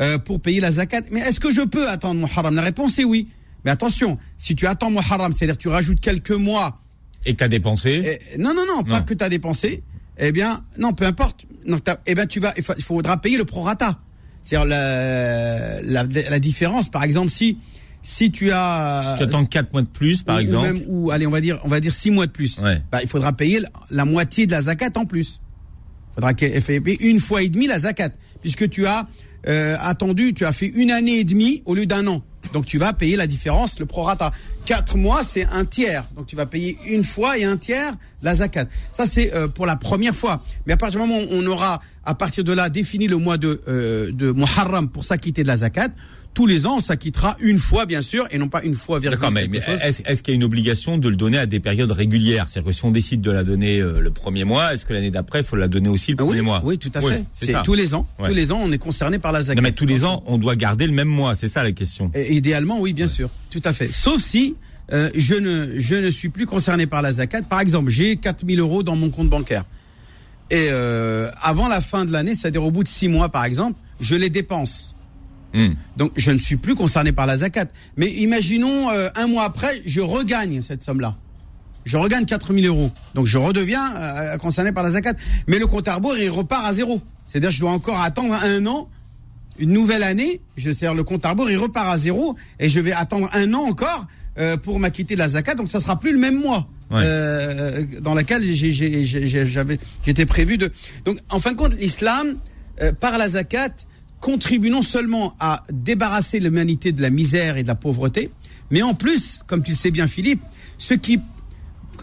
euh, 0.00 0.18
pour 0.18 0.40
payer 0.40 0.60
la 0.60 0.70
zakat. 0.70 1.02
Mais 1.10 1.20
est-ce 1.20 1.40
que 1.40 1.52
je 1.52 1.62
peux 1.62 1.88
attendre 1.88 2.20
Muharram? 2.20 2.54
La 2.54 2.62
réponse 2.62 2.98
est 2.98 3.04
oui. 3.04 3.28
Mais 3.64 3.70
attention, 3.70 4.18
si 4.38 4.54
tu 4.54 4.66
attends 4.66 4.90
Muharram, 4.90 5.32
c'est-à-dire 5.32 5.56
tu 5.56 5.68
rajoutes 5.68 6.00
quelques 6.00 6.30
mois. 6.32 6.80
Et 7.24 7.32
que 7.32 7.38
tu 7.38 7.44
as 7.44 7.48
dépensé? 7.48 8.18
Eh, 8.34 8.38
Non, 8.38 8.52
non, 8.54 8.64
non, 8.66 8.82
pas 8.82 9.00
que 9.00 9.14
tu 9.14 9.24
as 9.24 9.28
dépensé. 9.28 9.82
Eh 10.18 10.32
bien, 10.32 10.60
non, 10.78 10.92
peu 10.92 11.06
importe. 11.06 11.46
eh 12.06 12.14
bien, 12.14 12.26
tu 12.26 12.40
vas, 12.40 12.52
il 12.56 12.82
faudra 12.82 13.16
payer 13.20 13.38
le 13.38 13.44
prorata. 13.44 14.00
C'est-à-dire 14.42 14.68
la, 14.68 15.80
la, 15.82 16.02
la, 16.02 16.38
différence, 16.40 16.90
par 16.90 17.04
exemple, 17.04 17.30
si 17.30 17.58
si 18.02 18.30
tu 18.30 18.50
as 18.52 19.16
si 19.16 19.18
tu 19.18 19.24
attends 19.24 19.44
4 19.44 19.72
mois 19.72 19.82
de 19.82 19.86
plus 19.86 20.22
par 20.22 20.38
exemple 20.38 20.66
ou, 20.66 20.72
même, 20.72 20.82
ou 20.88 21.10
allez 21.10 21.26
on 21.26 21.30
va 21.30 21.40
dire 21.40 21.58
on 21.64 21.68
va 21.68 21.80
dire 21.80 21.92
6 21.92 22.10
mois 22.10 22.26
de 22.26 22.32
plus 22.32 22.60
bah, 22.90 23.00
il 23.02 23.08
faudra 23.08 23.32
payer 23.32 23.60
la, 23.90 24.04
moitié 24.04 24.46
de 24.46 24.52
la 24.52 24.62
zakat 24.62 24.90
en 24.96 25.04
plus 25.04 25.40
il 26.10 26.14
faudra 26.16 26.34
payer 26.34 27.08
une 27.08 27.20
fois 27.20 27.42
et 27.42 27.48
demi 27.48 27.66
la 27.66 27.78
zakat 27.78 28.10
puisque 28.40 28.68
tu 28.68 28.86
as 28.86 29.06
euh, 29.48 29.76
attendu, 29.80 30.34
tu 30.34 30.44
as 30.44 30.52
fait 30.52 30.66
une 30.66 30.90
année 30.90 31.18
et 31.18 31.24
demie 31.24 31.62
au 31.64 31.74
lieu 31.74 31.86
d'un 31.86 32.06
an. 32.06 32.22
Donc 32.52 32.66
tu 32.66 32.78
vas 32.78 32.92
payer 32.92 33.16
la 33.16 33.26
différence, 33.26 33.78
le 33.78 33.86
prorata. 33.86 34.30
Quatre 34.66 34.96
mois, 34.96 35.22
c'est 35.24 35.44
un 35.46 35.64
tiers. 35.64 36.04
Donc 36.16 36.26
tu 36.26 36.36
vas 36.36 36.46
payer 36.46 36.76
une 36.86 37.04
fois 37.04 37.38
et 37.38 37.44
un 37.44 37.56
tiers 37.56 37.92
la 38.22 38.34
zakat. 38.34 38.66
Ça, 38.92 39.06
c'est 39.06 39.34
euh, 39.34 39.48
pour 39.48 39.66
la 39.66 39.76
première 39.76 40.14
fois. 40.14 40.42
Mais 40.66 40.74
à 40.74 40.76
partir 40.76 41.00
du 41.00 41.06
moment 41.06 41.20
où 41.20 41.28
on 41.30 41.46
aura, 41.46 41.80
à 42.04 42.14
partir 42.14 42.44
de 42.44 42.52
là, 42.52 42.68
défini 42.68 43.08
le 43.08 43.16
mois 43.16 43.36
de, 43.36 43.60
euh, 43.68 44.12
de 44.12 44.32
Muharram 44.32 44.88
pour 44.88 45.04
s'acquitter 45.04 45.42
de 45.42 45.48
la 45.48 45.56
zakat, 45.56 45.88
tous 46.34 46.46
les 46.46 46.66
ans, 46.66 46.76
on 46.78 46.80
s'acquittera 46.80 47.36
une 47.40 47.58
fois, 47.58 47.86
bien 47.86 48.00
sûr, 48.00 48.26
et 48.30 48.38
non 48.38 48.48
pas 48.48 48.62
une 48.62 48.74
fois. 48.74 49.00
D'accord, 49.00 49.30
mais, 49.30 49.48
mais 49.48 49.58
est-ce 49.58 50.22
qu'il 50.22 50.32
y 50.32 50.34
a 50.34 50.36
une 50.36 50.44
obligation 50.44 50.98
de 50.98 51.08
le 51.08 51.16
donner 51.16 51.38
à 51.38 51.46
des 51.46 51.60
périodes 51.60 51.92
régulières? 51.92 52.46
C'est-à-dire 52.48 52.70
que 52.70 52.74
si 52.74 52.84
on 52.84 52.90
décide 52.90 53.20
de 53.20 53.30
la 53.30 53.44
donner 53.44 53.80
euh, 53.80 54.00
le 54.00 54.10
premier 54.10 54.44
mois, 54.44 54.72
est-ce 54.72 54.86
que 54.86 54.92
l'année 54.92 55.10
d'après, 55.10 55.40
il 55.40 55.44
faut 55.44 55.56
la 55.56 55.68
donner 55.68 55.88
aussi 55.88 56.12
le 56.12 56.16
premier 56.16 56.42
mois? 56.42 56.62
Oui, 56.64 56.78
tout 56.78 56.92
à 56.94 57.00
fait. 57.00 57.24
C'est 57.32 57.54
tous 57.64 57.74
les 57.74 57.94
ans. 57.94 58.06
Tous 58.18 58.32
les 58.32 58.52
ans, 58.52 58.60
on 58.62 58.72
est 58.72 58.78
concerné 58.78 59.18
par 59.18 59.32
la 59.32 59.42
zakat. 59.42 59.60
Non, 59.60 59.62
mais 59.62 59.72
tous 59.72 59.86
les 59.86 60.04
ans, 60.04 60.22
on 60.26 60.38
doit 60.38 60.56
garder 60.56 60.86
le 60.86 60.92
même 60.92 61.08
mois. 61.08 61.34
C'est 61.34 61.48
ça 61.48 61.62
la 61.62 61.72
question. 61.72 62.10
Et, 62.14 62.34
idéalement, 62.34 62.80
oui, 62.80 62.92
bien 62.92 63.08
sûr, 63.08 63.28
tout 63.50 63.62
à 63.64 63.72
fait. 63.72 63.90
Sauf 63.92 64.22
si 64.22 64.54
euh, 64.92 65.10
je 65.14 65.34
ne 65.34 65.78
je 65.78 65.94
ne 65.94 66.10
suis 66.10 66.28
plus 66.28 66.46
concerné 66.46 66.86
par 66.86 67.02
la 67.02 67.12
zakat. 67.12 67.42
Par 67.42 67.60
exemple, 67.60 67.90
j'ai 67.90 68.16
4000 68.16 68.60
euros 68.60 68.82
dans 68.82 68.96
mon 68.96 69.10
compte 69.10 69.28
bancaire. 69.28 69.64
Et 70.50 70.68
euh, 70.70 71.30
avant 71.40 71.68
la 71.68 71.80
fin 71.80 72.04
de 72.04 72.12
l'année, 72.12 72.34
c'est-à-dire 72.34 72.64
au 72.64 72.70
bout 72.70 72.82
de 72.82 72.88
six 72.88 73.08
mois, 73.08 73.30
par 73.30 73.44
exemple, 73.44 73.78
je 74.00 74.14
les 74.14 74.28
dépense. 74.28 74.94
Hmm. 75.54 75.74
Donc 75.96 76.12
je 76.16 76.30
ne 76.30 76.38
suis 76.38 76.56
plus 76.56 76.74
concerné 76.74 77.12
par 77.12 77.26
la 77.26 77.36
zakat. 77.36 77.66
Mais 77.96 78.10
imaginons 78.10 78.90
euh, 78.90 79.08
un 79.16 79.26
mois 79.26 79.44
après, 79.44 79.72
je 79.84 80.00
regagne 80.00 80.62
cette 80.62 80.82
somme-là. 80.82 81.16
Je 81.84 81.96
regagne 81.96 82.24
4000 82.24 82.66
euros. 82.66 82.90
Donc 83.14 83.26
je 83.26 83.38
redeviens 83.38 83.94
euh, 83.96 84.36
concerné 84.38 84.72
par 84.72 84.82
la 84.82 84.90
zakat. 84.90 85.14
Mais 85.46 85.58
le 85.58 85.66
compte 85.66 85.88
à 85.88 85.96
rebours, 85.96 86.16
il 86.16 86.30
repart 86.30 86.64
à 86.64 86.72
zéro. 86.72 87.00
C'est-à-dire 87.28 87.50
je 87.50 87.60
dois 87.60 87.72
encore 87.72 88.00
attendre 88.00 88.34
un 88.34 88.66
an, 88.66 88.88
une 89.58 89.72
nouvelle 89.72 90.02
année. 90.02 90.40
Je 90.56 90.70
sers 90.70 90.94
le 90.94 91.04
compte 91.04 91.24
à 91.26 91.30
rebours, 91.30 91.50
il 91.50 91.58
repart 91.58 91.88
à 91.88 91.98
zéro. 91.98 92.36
Et 92.58 92.68
je 92.68 92.80
vais 92.80 92.92
attendre 92.92 93.28
un 93.34 93.52
an 93.52 93.62
encore 93.68 94.06
euh, 94.38 94.56
pour 94.56 94.78
m'acquitter 94.80 95.14
de 95.14 95.18
la 95.18 95.28
zakat. 95.28 95.54
Donc 95.54 95.68
ça 95.68 95.80
sera 95.80 95.98
plus 95.98 96.12
le 96.12 96.18
même 96.18 96.40
mois. 96.40 96.68
dans 96.90 98.14
lequel 98.14 98.42
j'avais 99.46 99.78
j'étais 100.04 100.26
prévu 100.26 100.58
de 100.58 100.70
donc 101.06 101.16
en 101.30 101.40
fin 101.40 101.52
de 101.52 101.56
compte 101.56 101.74
l'islam 101.80 102.36
par 103.00 103.16
la 103.16 103.28
zakat 103.28 103.70
contribue 104.22 104.70
non 104.70 104.80
seulement 104.82 105.34
à 105.40 105.62
débarrasser 105.70 106.40
l'humanité 106.40 106.92
de 106.92 107.02
la 107.02 107.10
misère 107.10 107.58
et 107.58 107.62
de 107.64 107.68
la 107.68 107.74
pauvreté, 107.74 108.30
mais 108.70 108.80
en 108.80 108.94
plus, 108.94 109.40
comme 109.46 109.62
tu 109.62 109.72
le 109.72 109.76
sais 109.76 109.90
bien 109.90 110.06
Philippe, 110.08 110.40
ce 110.78 110.94
qui, 110.94 111.20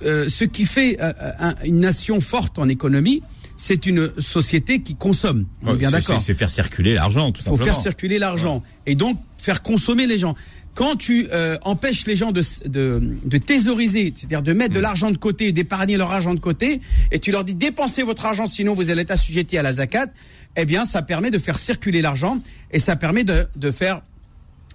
euh, 0.05 0.27
ce 0.29 0.43
qui 0.43 0.65
fait 0.65 0.97
euh, 1.01 1.11
un- 1.39 1.55
une 1.65 1.79
nation 1.79 2.21
forte 2.21 2.59
en 2.59 2.67
économie, 2.69 3.23
c'est 3.57 3.85
une 3.85 4.11
société 4.19 4.81
qui 4.81 4.95
consomme. 4.95 5.45
On 5.63 5.73
est 5.75 5.77
bien 5.77 5.89
C'est- 5.89 5.95
d'accord. 5.95 6.19
c'est- 6.21 6.33
faire 6.33 6.49
circuler 6.49 6.93
l'argent, 6.93 7.31
tout 7.31 7.41
faut 7.41 7.51
simplement. 7.51 7.73
faire 7.73 7.81
circuler 7.81 8.19
l'argent 8.19 8.63
et 8.85 8.95
donc 8.95 9.17
faire 9.37 9.61
consommer 9.63 10.05
les 10.05 10.17
gens. 10.17 10.35
Quand 10.75 10.95
tu 10.95 11.27
euh, 11.33 11.57
empêches 11.65 12.05
les 12.05 12.15
gens 12.15 12.31
de, 12.31 12.41
de, 12.67 13.01
de 13.25 13.37
thésauriser, 13.37 14.13
c'est-à-dire 14.15 14.41
de 14.43 14.53
mettre 14.53 14.73
de 14.73 14.79
l'argent 14.79 15.11
de 15.11 15.17
côté, 15.17 15.51
d'épargner 15.51 15.97
leur 15.97 16.11
argent 16.11 16.33
de 16.33 16.39
côté, 16.39 16.79
et 17.11 17.19
tu 17.19 17.31
leur 17.31 17.43
dis 17.43 17.55
dépensez 17.55 18.03
votre 18.03 18.25
argent, 18.25 18.45
sinon 18.45 18.75
vous 18.75 18.89
allez 18.89 19.01
être 19.01 19.11
assujetti 19.11 19.57
à 19.57 19.63
la 19.63 19.73
zakat, 19.73 20.07
eh 20.55 20.65
bien 20.65 20.85
ça 20.85 21.01
permet 21.01 21.31
de 21.31 21.37
faire 21.37 21.57
circuler 21.57 22.01
l'argent 22.01 22.39
et 22.71 22.79
ça 22.79 22.95
permet 22.95 23.23
de, 23.23 23.47
de 23.55 23.71
faire 23.71 24.01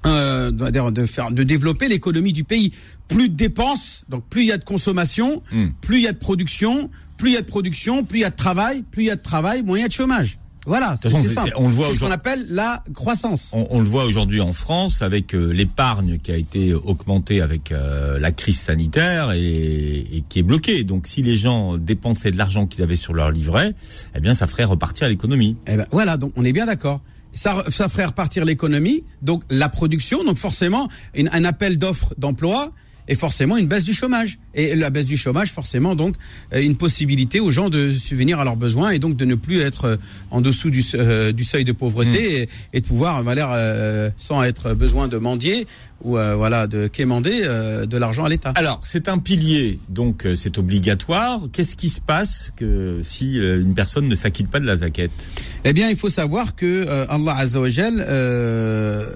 euh, 0.07 0.51
de, 0.51 1.07
faire 1.07 1.31
de 1.31 1.43
développer 1.43 1.89
l'économie 1.89 2.33
du 2.35 2.45
pays. 2.45 2.73
Plus 3.09 3.29
de 3.31 3.35
dépenses, 3.35 4.05
donc 4.11 4.23
plus 4.29 4.43
il 4.43 4.49
y 4.49 4.53
a 4.53 4.59
de 4.59 4.65
consommation, 4.65 5.43
Mm. 5.51 5.69
plus 5.81 5.97
il 5.99 6.03
y 6.03 6.09
a 6.09 6.13
de 6.13 6.19
production, 6.19 6.91
plus 7.17 7.31
il 7.31 7.35
y 7.35 7.37
a 7.39 7.41
de 7.41 7.47
production, 7.47 8.05
plus 8.05 8.19
il 8.19 8.23
y 8.23 8.25
a 8.27 8.31
de 8.31 8.37
travail, 8.37 8.83
plus 8.91 9.05
il 9.05 9.07
y 9.07 9.11
a 9.11 9.17
de 9.17 9.23
travail, 9.23 9.63
moins 9.63 9.79
il 9.79 9.83
y 9.83 9.85
a 9.85 9.89
de 9.89 9.93
chômage. 9.93 10.39
Voilà, 10.67 10.97
c'est 11.03 11.11
ça. 11.29 11.45
on 11.57 11.69
le 11.69 11.75
voit 11.75 11.87
ce 11.87 11.91
qu'on 11.91 11.95
aujourd'hui- 12.07 12.15
appelle 12.15 12.47
la 12.49 12.83
croissance. 12.95 13.51
On, 13.53 13.67
on 13.71 13.81
le 13.81 13.89
voit 13.89 14.05
aujourd'hui 14.07 14.41
en 14.41 14.53
France 14.55 15.03
avec 15.03 15.35
euh, 15.35 15.53
l'épargne 15.53 16.19
qui 16.19 16.33
a 16.33 16.37
été 16.37 16.73
augmentée 16.73 17.41
avec 17.43 17.71
euh, 17.71 18.19
la 18.19 18.33
crise 18.33 18.59
sanitaire 18.61 19.33
et, 19.33 19.99
et 20.17 20.25
qui 20.29 20.39
est 20.39 20.43
bloquée. 20.43 20.85
Donc 20.85 21.07
si 21.07 21.23
les 21.23 21.37
gens 21.37 21.77
dépensaient 21.77 22.31
de 22.31 22.39
l'argent 22.39 22.67
qu'ils 22.67 22.83
avaient 22.83 22.97
sur 22.97 23.13
leur 23.13 23.31
livret, 23.31 23.75
eh 24.15 24.21
bien 24.21 24.33
ça 24.35 24.47
ferait 24.47 24.65
repartir 24.65 25.09
l'économie. 25.09 25.57
Eh 25.67 25.77
ben, 25.77 25.87
voilà, 25.91 26.17
donc 26.17 26.33
on 26.37 26.45
est 26.45 26.53
bien 26.53 26.67
d'accord. 26.67 27.01
Ça, 27.33 27.65
ça 27.69 27.89
ferait 27.89 28.05
repartir 28.07 28.45
l'économie, 28.45 29.03
donc 29.21 29.43
la 29.51 29.69
production, 29.69 30.23
donc 30.25 30.37
forcément 30.39 30.89
une- 31.15 31.29
un 31.33 31.45
appel 31.45 31.79
d'offres 31.79 32.15
d'emploi 32.17 32.71
et 33.09 33.15
forcément 33.15 33.57
une 33.57 33.67
baisse 33.67 33.85
du 33.85 33.93
chômage. 33.93 34.39
Et 34.55 34.77
la 34.77 34.91
baisse 34.91 35.07
du 35.07 35.17
chômage, 35.17 35.51
forcément, 35.51 35.95
donc 35.95 36.17
euh, 36.53 36.63
une 36.63 36.77
possibilité 36.77 37.41
aux 37.41 37.51
gens 37.51 37.71
de 37.71 37.91
subvenir 37.91 38.39
à 38.39 38.45
leurs 38.45 38.57
besoins 38.57 38.91
et 38.91 38.99
donc 38.99 39.17
de 39.17 39.25
ne 39.25 39.35
plus 39.35 39.61
être 39.61 39.85
euh, 39.85 39.97
en 40.31 40.41
dessous 40.41 40.71
du, 40.71 40.85
euh, 40.95 41.33
du 41.33 41.45
seuil 41.45 41.65
de 41.65 41.73
pauvreté 41.73 42.43
et, 42.43 42.49
et 42.73 42.81
de 42.81 42.87
pouvoir, 42.87 43.23
euh, 43.27 44.11
sans 44.17 44.43
être 44.45 44.75
besoin 44.75 45.09
de 45.09 45.19
mendier 45.19 45.67
ou 46.03 46.19
euh, 46.19 46.37
voilà 46.37 46.67
de 46.67 46.87
quémander 46.87 47.43
de 47.43 47.97
l'argent 47.97 48.25
à 48.25 48.29
l'État. 48.29 48.53
Alors 48.57 48.81
c'est 48.85 49.09
un 49.09 49.19
pilier, 49.19 49.79
donc 49.89 50.27
c'est 50.37 50.59
obligatoire. 50.59 51.41
Qu'est-ce 51.53 51.77
qui 51.77 51.89
se 51.89 52.01
passe 52.01 52.53
que 52.57 53.01
si 53.03 53.37
une 53.37 53.75
personne 53.75 54.09
ne 54.09 54.15
s'acquitte 54.15 54.49
pas 54.49 54.61
de 54.61 54.67
la 54.67 54.77
zaquette? 54.77 55.29
Eh 55.65 55.73
bien, 55.73 55.89
il 55.89 55.97
faut 55.97 56.11
savoir 56.11 56.55
que 56.57 56.87
Allah 57.09 57.37
Azza 57.37 57.61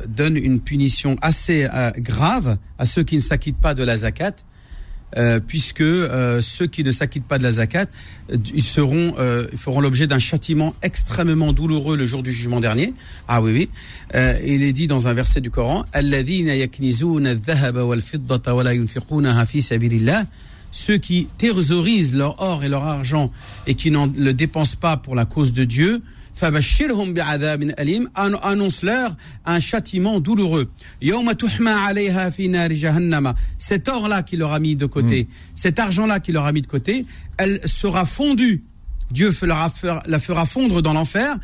donne 0.08 0.36
une 0.36 0.60
punition 0.60 1.16
assez 1.20 1.68
grave 1.98 2.56
à 2.78 2.86
ceux 2.86 3.02
qui 3.02 3.16
ne 3.16 3.20
s'acquittent 3.20 3.60
pas 3.60 3.74
de 3.74 3.82
la 3.82 3.96
zakat, 3.98 4.32
euh, 5.16 5.40
puisque 5.40 5.80
euh, 5.80 6.42
ceux 6.42 6.66
qui 6.66 6.84
ne 6.84 6.90
s'acquittent 6.90 7.26
pas 7.26 7.38
de 7.38 7.42
la 7.42 7.52
zakat, 7.52 7.86
euh, 8.30 8.36
ils 8.54 8.62
seront, 8.62 9.14
euh, 9.18 9.46
ils 9.52 9.58
feront 9.58 9.80
l'objet 9.80 10.06
d'un 10.06 10.18
châtiment 10.18 10.74
extrêmement 10.82 11.54
douloureux 11.54 11.96
le 11.96 12.04
jour 12.04 12.22
du 12.22 12.30
jugement 12.30 12.60
dernier. 12.60 12.92
Ah 13.26 13.40
oui, 13.40 13.52
oui. 13.52 13.70
Euh, 14.14 14.34
il 14.46 14.62
est 14.62 14.74
dit 14.74 14.86
dans 14.86 15.08
un 15.08 15.14
verset 15.14 15.40
du 15.40 15.50
Coran. 15.50 15.84
Ceux 20.70 20.98
qui 20.98 21.28
thésaurisent 21.38 22.14
leur 22.14 22.42
or 22.42 22.62
et 22.62 22.68
leur 22.68 22.84
argent 22.84 23.32
et 23.66 23.74
qui 23.74 23.90
n'en 23.90 24.06
le 24.06 24.34
dépensent 24.34 24.76
pas 24.78 24.98
pour 24.98 25.14
la 25.14 25.24
cause 25.24 25.54
de 25.54 25.64
Dieu, 25.64 26.02
annonce-leur 28.42 29.16
un 29.44 29.60
châtiment 29.60 30.20
douloureux. 30.20 30.70
Cet 33.58 33.88
or-là 33.88 34.22
qui 34.22 34.36
leur 34.36 34.52
a 34.52 34.60
mis 34.60 34.76
de 34.76 34.86
côté, 34.86 35.24
hmm. 35.24 35.34
cet 35.54 35.78
argent-là 35.78 36.20
qui 36.20 36.32
leur 36.32 36.44
a 36.46 36.52
mis 36.52 36.62
de 36.62 36.66
côté, 36.66 37.06
elle 37.36 37.60
sera 37.66 38.06
fondue. 38.06 38.64
Dieu 39.10 39.32
la 39.42 40.20
fera 40.20 40.46
fondre 40.46 40.82
dans 40.82 40.92
l'enfer 40.92 41.36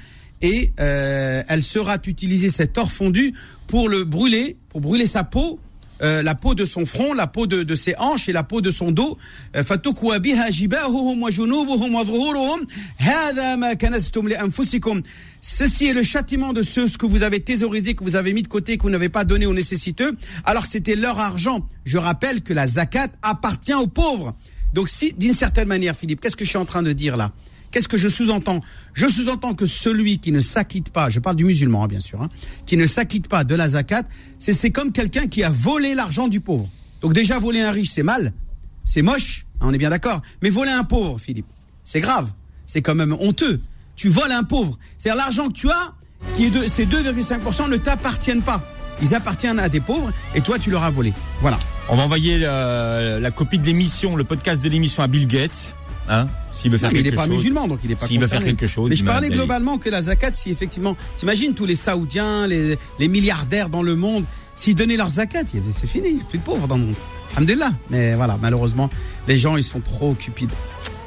et 0.42 0.72
euh, 0.78 1.42
elle 1.48 1.62
sera 1.62 1.96
utilisée, 2.06 2.50
cet 2.50 2.76
or 2.76 2.92
fondu, 2.92 3.32
pour 3.66 3.88
le 3.88 4.04
brûler, 4.04 4.58
pour 4.68 4.80
brûler 4.80 5.06
sa 5.06 5.24
peau 5.24 5.58
euh, 6.04 6.23
la 6.23 6.34
peau 6.34 6.54
de 6.54 6.66
son 6.66 6.84
front, 6.84 7.14
la 7.14 7.26
peau 7.26 7.46
de, 7.46 7.75
ses 7.75 7.94
hanches 7.99 8.28
et 8.28 8.32
la 8.32 8.42
peau 8.42 8.61
de 8.61 8.70
son 8.70 8.90
dos. 8.90 9.16
Euh, 9.56 9.62
Ceci 15.40 15.87
est 15.87 15.92
le 15.92 16.02
châtiment 16.02 16.52
de 16.52 16.62
ceux 16.62 16.88
que 16.88 17.06
vous 17.06 17.23
avez 17.23 17.40
thésaurisé, 17.40 17.94
que 17.94 18.04
vous 18.04 18.16
avez 18.16 18.32
mis 18.34 18.42
de 18.42 18.49
côté, 18.49 18.76
que 18.76 18.82
vous 18.82 18.90
n'avez 18.90 19.08
pas 19.08 19.25
donné 19.25 19.46
aux 19.46 19.54
nécessiteux. 19.54 20.16
Alors 20.44 20.66
c'était 20.66 20.96
leur 20.96 21.18
argent. 21.18 21.66
Je 21.84 21.96
rappelle 21.96 22.42
que 22.42 22.52
la 22.52 22.66
zakat 22.66 23.08
appartient 23.23 23.75
aux 23.75 23.87
pauvres. 23.87 24.34
Donc 24.75 24.88
si, 24.88 25.14
d'une 25.14 25.32
certaine 25.32 25.68
manière, 25.68 25.96
Philippe, 25.96 26.20
qu'est-ce 26.20 26.37
que 26.37 26.44
je 26.44 26.50
suis 26.50 26.58
en 26.58 26.64
train 26.64 26.82
de 26.82 26.92
dire 26.92 27.16
là? 27.16 27.32
Qu'est-ce 27.75 27.88
que 27.88 27.99
je 27.99 28.07
sous-entends? 28.07 28.61
Je 28.93 29.04
sous-entends 29.09 29.54
que 29.54 29.66
celui 29.66 30.21
qui 30.21 30.31
ne 30.31 30.38
s'acquitte 30.38 30.90
pas, 30.90 31.11
je 31.11 31.19
parle 31.19 31.35
du 31.35 31.45
musulman 31.45 31.83
hein, 31.83 31.88
bien 31.88 31.99
sûr, 31.99 32.23
hein, 32.23 32.28
qui 32.66 32.76
ne 32.76 32.87
s'acquitte 32.87 33.26
pas 33.26 33.43
de 33.43 33.52
la 33.57 33.71
zakat, 33.71 34.04
c'est 34.38 34.71
comme 34.71 34.93
quelqu'un 34.93 35.26
qui 35.26 35.43
a 35.43 35.50
volé 35.50 35.97
l'argent 35.97 36.28
du 36.28 36.38
pauvre. 36.38 36.69
Donc 37.02 37.14
déjà 37.14 37.40
voler 37.40 37.62
un 37.62 37.73
riche, 37.73 37.90
c'est 37.90 38.04
mal, 38.04 38.33
c'est 38.85 39.02
moche, 39.02 39.47
hein, 39.61 39.66
on 39.69 39.73
est 39.73 39.78
bien 39.78 39.90
d'accord. 39.90 40.23
Mais 40.40 40.50
voler 40.50 40.71
un 40.71 40.85
pauvre, 40.85 41.19
Philippe, 41.19 41.49
c'est 41.83 41.99
grave, 41.99 42.31
c'est 42.64 42.81
quand 42.81 42.95
même 42.95 43.16
honteux. 43.19 43.61
Tu 43.97 44.09
voles 44.09 44.31
un 44.31 44.45
pauvre, 44.45 44.78
c'est-à-dire 44.97 45.25
l'argent 45.25 45.49
que 45.49 45.54
tu 45.54 45.69
as, 45.69 45.95
qui 46.37 46.45
est 46.45 46.50
de 46.50 46.62
ces 46.69 46.87
2,5% 46.87 47.69
ne 47.69 47.76
t'appartiennent 47.76 48.43
pas. 48.43 48.62
Ils 49.02 49.16
appartiennent 49.16 49.59
à 49.59 49.69
des 49.69 49.81
pauvres 49.81 50.12
et 50.37 50.43
toi 50.43 50.61
tu 50.61 50.71
leur 50.71 50.85
as 50.85 50.93
volé. 50.93 51.12
Voilà. 51.40 51.59
On 51.88 51.97
va 51.97 52.04
envoyer 52.04 52.38
la, 52.38 53.19
la 53.19 53.31
copie 53.33 53.59
de 53.59 53.66
l'émission, 53.66 54.14
le 54.14 54.23
podcast 54.23 54.62
de 54.62 54.69
l'émission 54.69 55.02
à 55.02 55.09
Bill 55.09 55.26
Gates, 55.26 55.75
hein, 56.08 56.26
s'il 56.50 56.70
veut 56.70 56.78
faire 56.78 56.90
Non, 56.90 56.92
mais 56.94 57.00
il 57.00 57.04
quelque 57.04 57.12
n'est 57.12 57.16
pas 57.16 57.26
chose. 57.26 57.37
musulman, 57.37 57.68
donc 57.68 57.80
il 57.84 57.90
n'est 57.90 57.96
pas 57.96 58.06
S'il 58.06 58.20
veut 58.20 58.26
faire 58.26 58.44
quelque 58.44 58.66
chose, 58.66 58.90
Mais 58.90 58.96
je 58.96 59.04
parlais 59.04 59.30
globalement 59.30 59.78
que 59.78 59.88
la 59.90 60.02
zakat, 60.02 60.32
si 60.32 60.50
effectivement, 60.50 60.96
t'imagines 61.16 61.54
tous 61.54 61.66
les 61.66 61.75
Saoudiens, 61.75 62.46
les, 62.46 62.78
les 62.99 63.08
milliardaires 63.08 63.68
dans 63.68 63.82
le 63.82 63.96
monde, 63.96 64.25
s'ils 64.54 64.75
donnaient 64.75 64.96
leur 64.96 65.11
zakat, 65.11 65.42
c'est 65.73 65.87
fini, 65.87 66.08
il 66.08 66.14
n'y 66.16 66.20
a 66.20 66.25
plus 66.25 66.38
de 66.38 66.44
pauvres 66.44 66.68
dans 66.68 66.76
le 66.76 66.84
monde. 66.87 66.94
Alhamdulillah. 67.32 67.73
Mais 67.90 68.14
voilà, 68.14 68.38
malheureusement, 68.40 68.88
les 69.26 69.37
gens, 69.38 69.56
ils 69.56 69.64
sont 69.64 69.80
trop 69.80 70.14
cupides. 70.14 70.52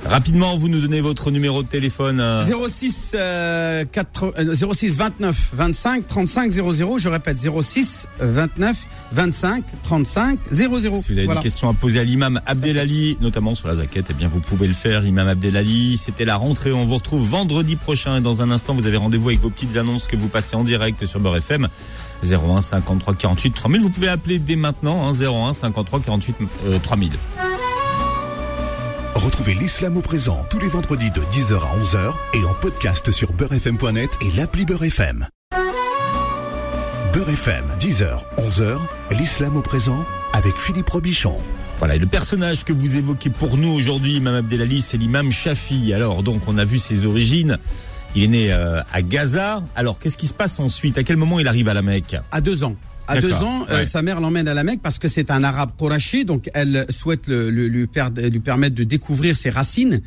Rapidement, 0.05 0.55
vous 0.57 0.69
nous 0.69 0.79
donnez 0.79 1.01
votre 1.01 1.31
numéro 1.31 1.63
de 1.63 1.67
téléphone. 1.67 2.19
euh, 2.19 2.41
06, 2.67 3.11
euh, 3.15 3.83
4, 3.91 4.33
euh, 4.37 4.73
06 4.73 4.95
29 4.95 5.49
25 5.53 6.07
35 6.07 6.51
00. 6.51 6.97
Je 6.99 7.09
répète, 7.09 7.39
06 7.39 8.07
29 8.19 8.77
25 9.11 9.63
35 9.83 10.39
00. 10.51 10.51
Si 10.51 10.87
vous 10.87 11.17
avez 11.17 11.25
Voilà. 11.25 11.39
des 11.39 11.43
questions 11.43 11.69
à 11.69 11.73
poser 11.73 11.99
à 11.99 12.03
l'imam 12.03 12.41
Abdelali, 12.45 13.17
notamment 13.21 13.55
sur 13.55 13.67
la 13.67 13.75
zaquette, 13.77 14.07
eh 14.09 14.13
bien 14.13 14.27
vous 14.27 14.39
pouvez 14.41 14.67
le 14.67 14.73
faire. 14.73 15.05
Imam 15.05 15.27
Abdelali, 15.27 15.97
c'était 15.97 16.25
la 16.25 16.35
rentrée. 16.35 16.71
On 16.73 16.85
vous 16.85 16.95
retrouve 16.95 17.27
vendredi 17.27 17.75
prochain. 17.75 18.17
Et 18.17 18.21
dans 18.21 18.41
un 18.41 18.51
instant, 18.51 18.73
vous 18.75 18.85
avez 18.87 18.97
rendez-vous 18.97 19.29
avec 19.29 19.41
vos 19.41 19.49
petites 19.49 19.77
annonces 19.77 20.07
que 20.07 20.15
vous 20.15 20.27
passez 20.27 20.55
en 20.55 20.63
direct 20.63 21.05
sur 21.05 21.19
Beurre 21.19 21.37
FM. 21.37 21.67
01 22.23 22.61
53 22.61 23.13
48 23.15 23.51
3000. 23.51 23.81
Vous 23.81 23.89
pouvez 23.89 24.09
appeler 24.09 24.39
dès 24.39 24.55
maintenant. 24.55 25.07
Hein, 25.09 25.13
01 25.13 25.53
53 25.53 25.99
48 26.01 26.35
euh, 26.67 26.79
3000. 26.79 27.11
Retrouvez 29.15 29.55
l'islam 29.55 29.97
au 29.97 30.01
présent 30.01 30.45
tous 30.49 30.59
les 30.59 30.67
vendredis 30.67 31.11
de 31.11 31.21
10h 31.21 31.55
à 31.55 31.77
11h 31.81 32.13
et 32.33 32.45
en 32.45 32.53
podcast 32.53 33.11
sur 33.11 33.33
beurrefm.net 33.33 34.09
et 34.21 34.31
l'appli 34.31 34.65
Beurre 34.65 34.83
FM. 34.85 35.27
Beurre 37.17 37.29
FM, 37.31 37.65
10h, 37.79 38.19
11h, 38.37 38.77
l'islam 39.17 39.57
au 39.57 39.63
présent 39.63 40.05
avec 40.33 40.55
Philippe 40.55 40.87
Robichon. 40.87 41.33
Voilà, 41.79 41.95
et 41.95 41.97
le 41.97 42.05
personnage 42.05 42.63
que 42.63 42.71
vous 42.71 42.95
évoquez 42.95 43.31
pour 43.31 43.57
nous 43.57 43.69
aujourd'hui, 43.69 44.17
Imam 44.17 44.35
Abdelali, 44.35 44.83
c'est 44.83 44.97
l'imam 44.97 45.31
Shafi. 45.31 45.95
Alors, 45.95 46.21
donc, 46.21 46.43
on 46.45 46.59
a 46.59 46.63
vu 46.63 46.77
ses 46.77 47.07
origines. 47.07 47.57
Il 48.15 48.23
est 48.25 48.27
né 48.27 48.53
euh, 48.53 48.81
à 48.93 49.01
Gaza. 49.01 49.63
Alors, 49.75 49.97
qu'est-ce 49.97 50.15
qui 50.15 50.27
se 50.27 50.33
passe 50.33 50.59
ensuite? 50.59 50.99
À 50.99 51.03
quel 51.03 51.17
moment 51.17 51.39
il 51.39 51.47
arrive 51.47 51.67
à 51.69 51.73
la 51.73 51.81
Mecque? 51.81 52.17
À 52.31 52.39
deux 52.39 52.63
ans. 52.63 52.75
À 53.07 53.19
deux 53.19 53.33
ans, 53.33 53.65
euh, 53.71 53.83
sa 53.83 54.03
mère 54.03 54.21
l'emmène 54.21 54.47
à 54.47 54.53
la 54.53 54.63
Mecque 54.63 54.81
parce 54.83 54.99
que 54.99 55.07
c'est 55.07 55.31
un 55.31 55.43
arabe 55.43 55.71
Qurashi, 55.75 56.23
donc 56.23 56.51
elle 56.53 56.85
souhaite 56.91 57.25
le, 57.25 57.49
le- 57.49 57.67
lui, 57.67 57.87
per- 57.87 58.09
lui 58.15 58.41
permettre 58.41 58.75
de 58.75 58.83
découvrir 58.83 59.35
ses 59.35 59.49
racines. 59.49 60.01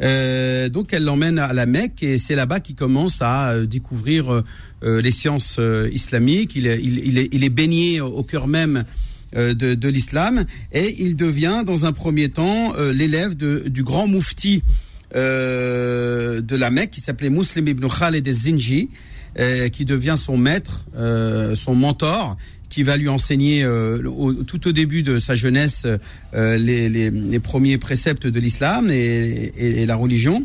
Euh, 0.00 0.68
donc 0.68 0.92
elle 0.92 1.04
l'emmène 1.04 1.38
à 1.38 1.52
la 1.52 1.66
Mecque 1.66 2.02
et 2.02 2.18
c'est 2.18 2.34
là-bas 2.36 2.60
qu'il 2.60 2.76
commence 2.76 3.20
à 3.20 3.50
euh, 3.50 3.66
découvrir 3.66 4.32
euh, 4.32 4.44
euh, 4.84 5.00
les 5.00 5.10
sciences 5.10 5.56
euh, 5.58 5.88
islamiques. 5.92 6.52
Il, 6.54 6.66
est- 6.66 6.80
il, 6.82 6.98
il 7.06 7.18
est, 7.18 7.28
il 7.32 7.42
est 7.44 7.48
baigné 7.50 8.00
au 8.00 8.22
cœur 8.22 8.46
même 8.46 8.84
de, 9.34 9.52
de 9.52 9.88
l'islam 9.88 10.46
et 10.72 11.02
il 11.02 11.14
devient 11.14 11.62
dans 11.66 11.84
un 11.84 11.92
premier 11.92 12.30
temps 12.30 12.72
l'élève 12.94 13.34
du 13.36 13.82
grand 13.82 14.06
moufti 14.08 14.62
de 15.14 16.56
la 16.56 16.70
Mecque 16.70 16.92
qui 16.92 17.00
s'appelait 17.00 17.28
Muslim 17.30 17.68
ibn 17.68 17.86
Khaled 17.88 18.26
al-Zinji 18.26 18.88
qui 19.70 19.84
devient 19.84 20.16
son 20.16 20.36
maître, 20.36 20.86
euh, 20.96 21.54
son 21.54 21.74
mentor, 21.74 22.36
qui 22.68 22.82
va 22.82 22.96
lui 22.96 23.08
enseigner 23.08 23.64
euh, 23.64 24.02
au- 24.08 24.32
tout 24.44 24.68
au 24.68 24.72
début 24.72 25.02
de 25.02 25.18
sa 25.18 25.34
jeunesse 25.34 25.86
euh, 26.34 26.56
les, 26.58 26.88
les- 26.88 27.10
les 27.10 27.38
premiers 27.40 27.78
préceptes 27.78 28.26
de 28.26 28.40
l'islam 28.40 28.90
et, 28.90 28.94
et- 29.56 29.82
et 29.82 29.86
la 29.86 29.96
religion. 29.96 30.44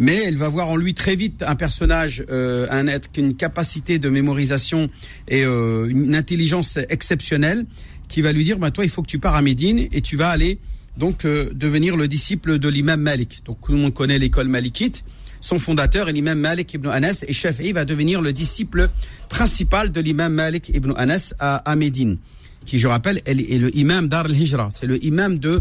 mais 0.00 0.16
elle 0.24 0.36
va 0.36 0.48
voir 0.48 0.68
en 0.68 0.76
lui 0.76 0.94
très 0.94 1.16
vite 1.16 1.42
un 1.44 1.56
personnage, 1.56 2.24
euh, 2.30 2.66
un 2.70 2.86
être 2.86 3.08
une 3.18 3.34
capacité 3.34 3.98
de 3.98 4.08
mémorisation 4.08 4.88
et 5.26 5.44
euh, 5.44 5.86
une 5.88 6.14
intelligence 6.14 6.78
exceptionnelle, 6.88 7.64
qui 8.06 8.22
va 8.22 8.32
lui 8.32 8.44
dire, 8.44 8.58
bah, 8.58 8.70
toi, 8.70 8.84
il 8.84 8.90
faut 8.90 9.02
que 9.02 9.08
tu 9.10 9.18
pars 9.18 9.34
à 9.34 9.42
Médine 9.42 9.86
et 9.92 10.00
tu 10.00 10.16
vas 10.16 10.28
aller 10.30 10.58
donc 10.96 11.24
euh, 11.24 11.50
devenir 11.52 11.96
le 11.96 12.06
disciple 12.08 12.58
de 12.60 12.68
l'imam 12.68 13.00
Malik. 13.00 13.42
Donc 13.44 13.58
tout 13.60 13.72
le 13.72 13.78
monde 13.78 13.92
connaît 13.92 14.18
l'école 14.20 14.46
malikite. 14.48 15.02
Son 15.40 15.58
fondateur 15.58 16.06
l'imam 16.06 16.38
Malik 16.38 16.74
ibn 16.74 16.88
Anas 16.88 17.24
et 17.26 17.32
Shafi'i 17.32 17.72
va 17.72 17.84
devenir 17.84 18.20
le 18.20 18.32
disciple 18.32 18.90
principal 19.28 19.92
de 19.92 20.00
l'imam 20.00 20.32
Malik 20.32 20.70
ibn 20.74 20.92
Anas 20.96 21.34
à, 21.38 21.56
à 21.70 21.76
Médine, 21.76 22.18
qui, 22.66 22.78
je 22.78 22.88
rappelle, 22.88 23.20
est 23.26 23.34
le 23.58 23.74
imam 23.76 24.08
d'Ar 24.08 24.24
al-Hijra. 24.26 24.70
C'est 24.78 24.86
le 24.86 25.02
imam 25.04 25.38
de 25.38 25.60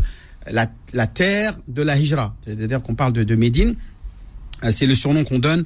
la, 0.52 0.68
la 0.94 1.08
terre 1.08 1.58
de 1.68 1.82
la 1.84 1.98
Hijra. 1.98 2.36
C'est-à-dire 2.46 2.82
qu'on 2.82 2.96
parle 2.96 3.14
de, 3.14 3.24
de 3.24 3.36
Médine. 3.36 3.76
Euh, 4.64 4.72
C'est 4.72 4.88
le 4.88 4.96
surnom 4.96 5.24
qu'on 5.24 5.40
donne 5.40 5.64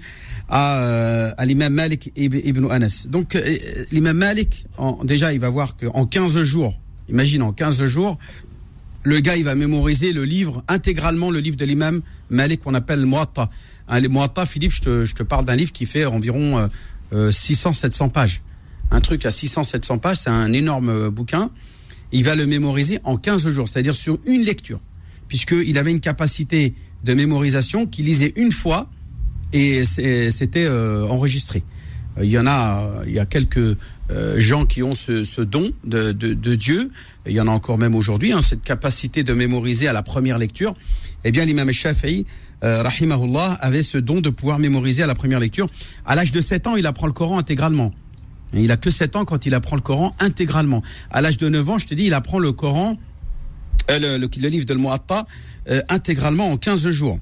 à, 0.49 0.81
euh, 0.83 1.31
à 1.37 1.45
l'imam 1.45 1.73
Malik 1.73 2.11
ibn 2.17 2.67
Anas. 2.69 3.05
Donc 3.07 3.35
euh, 3.35 3.57
l'imam 3.91 4.17
Malik, 4.17 4.65
en- 4.77 5.03
déjà, 5.05 5.31
il 5.33 5.39
va 5.39 5.49
voir 5.49 5.77
qu'en 5.77 6.05
15 6.05 6.41
jours, 6.43 6.77
imagine 7.09 7.41
en 7.41 7.53
15 7.53 7.85
jours, 7.85 8.17
le 9.03 9.19
gars, 9.19 9.35
il 9.37 9.43
va 9.45 9.55
mémoriser 9.55 10.13
le 10.13 10.25
livre, 10.25 10.63
intégralement 10.67 11.31
le 11.31 11.39
livre 11.39 11.55
de 11.57 11.65
l'imam 11.65 12.01
Malik 12.29 12.61
qu'on 12.61 12.73
appelle 12.75 12.99
le 12.99 13.05
Muatta. 13.07 13.49
Hein, 13.87 13.99
le 13.99 14.09
Muatta, 14.09 14.45
Philippe, 14.45 14.71
je 14.71 15.13
te, 15.13 15.23
parle 15.23 15.45
d'un 15.45 15.55
livre 15.55 15.71
qui 15.71 15.85
fait 15.85 16.05
environ 16.05 16.59
euh, 16.59 16.67
euh, 17.13 17.31
600-700 17.31 18.09
pages. 18.09 18.41
Un 18.89 19.01
truc 19.01 19.25
à 19.25 19.29
600-700 19.29 19.99
pages, 19.99 20.17
c'est 20.17 20.29
un 20.29 20.51
énorme 20.53 20.89
euh, 20.89 21.09
bouquin. 21.09 21.49
Il 22.11 22.23
va 22.23 22.35
le 22.35 22.45
mémoriser 22.45 22.99
en 23.03 23.17
15 23.17 23.49
jours, 23.49 23.69
c'est-à-dire 23.69 23.95
sur 23.95 24.19
une 24.25 24.41
lecture. 24.41 24.79
Puisqu'il 25.27 25.77
avait 25.77 25.91
une 25.91 26.01
capacité 26.01 26.75
de 27.03 27.13
mémorisation 27.13 27.87
qu'il 27.87 28.05
lisait 28.05 28.33
une 28.35 28.51
fois 28.51 28.89
et 29.53 29.83
c'était 29.85 30.65
euh, 30.65 31.05
enregistré. 31.07 31.63
Euh, 32.17 32.25
Il 32.25 32.31
y 32.31 32.37
en 32.37 32.47
a, 32.47 32.81
euh, 32.81 33.03
il 33.05 33.13
y 33.13 33.19
a 33.19 33.25
quelques 33.25 33.57
euh, 33.57 34.39
gens 34.39 34.65
qui 34.65 34.83
ont 34.83 34.93
ce, 34.93 35.41
don 35.41 35.71
de 35.83 36.55
Dieu. 36.55 36.91
Il 37.25 37.33
y 37.33 37.41
en 37.41 37.47
a 37.47 37.51
encore 37.51 37.77
même 37.77 37.95
aujourd'hui, 37.95 38.31
hein, 38.31 38.41
cette 38.41 38.63
capacité 38.63 39.23
de 39.23 39.33
mémoriser 39.33 39.87
à 39.87 39.93
la 39.93 40.03
première 40.03 40.37
lecture. 40.37 40.73
Eh 41.23 41.31
bien, 41.31 41.45
l'imam 41.45 41.71
Shafi'i, 41.71 42.25
euh, 42.63 42.83
rahimahullah, 42.83 43.57
avait 43.61 43.83
ce 43.83 43.97
don 43.97 44.21
de 44.21 44.29
pouvoir 44.29 44.59
mémoriser 44.59 45.03
à 45.03 45.07
la 45.07 45.15
première 45.15 45.39
lecture. 45.39 45.67
À 46.05 46.15
l'âge 46.15 46.31
de 46.31 46.41
7 46.41 46.67
ans, 46.67 46.75
il 46.75 46.85
apprend 46.85 47.07
le 47.07 47.13
Coran 47.13 47.37
intégralement. 47.37 47.93
Il 48.53 48.71
a 48.71 48.77
que 48.77 48.89
7 48.89 49.15
ans 49.15 49.25
quand 49.25 49.45
il 49.45 49.53
apprend 49.53 49.75
le 49.75 49.81
Coran 49.81 50.13
intégralement. 50.19 50.81
À 51.09 51.21
l'âge 51.21 51.37
de 51.37 51.47
9 51.49 51.69
ans, 51.69 51.77
je 51.77 51.87
te 51.87 51.93
dis, 51.93 52.05
il 52.05 52.13
apprend 52.13 52.39
le 52.39 52.51
Coran 52.51 52.97
euh, 53.89 54.17
le, 54.17 54.47
livre 54.47 54.65
de 54.65 54.73
Muatta 54.75 55.25
euh, 55.69 55.81
intégralement 55.89 56.51
en 56.51 56.57
15 56.57 56.89
jours. 56.89 57.19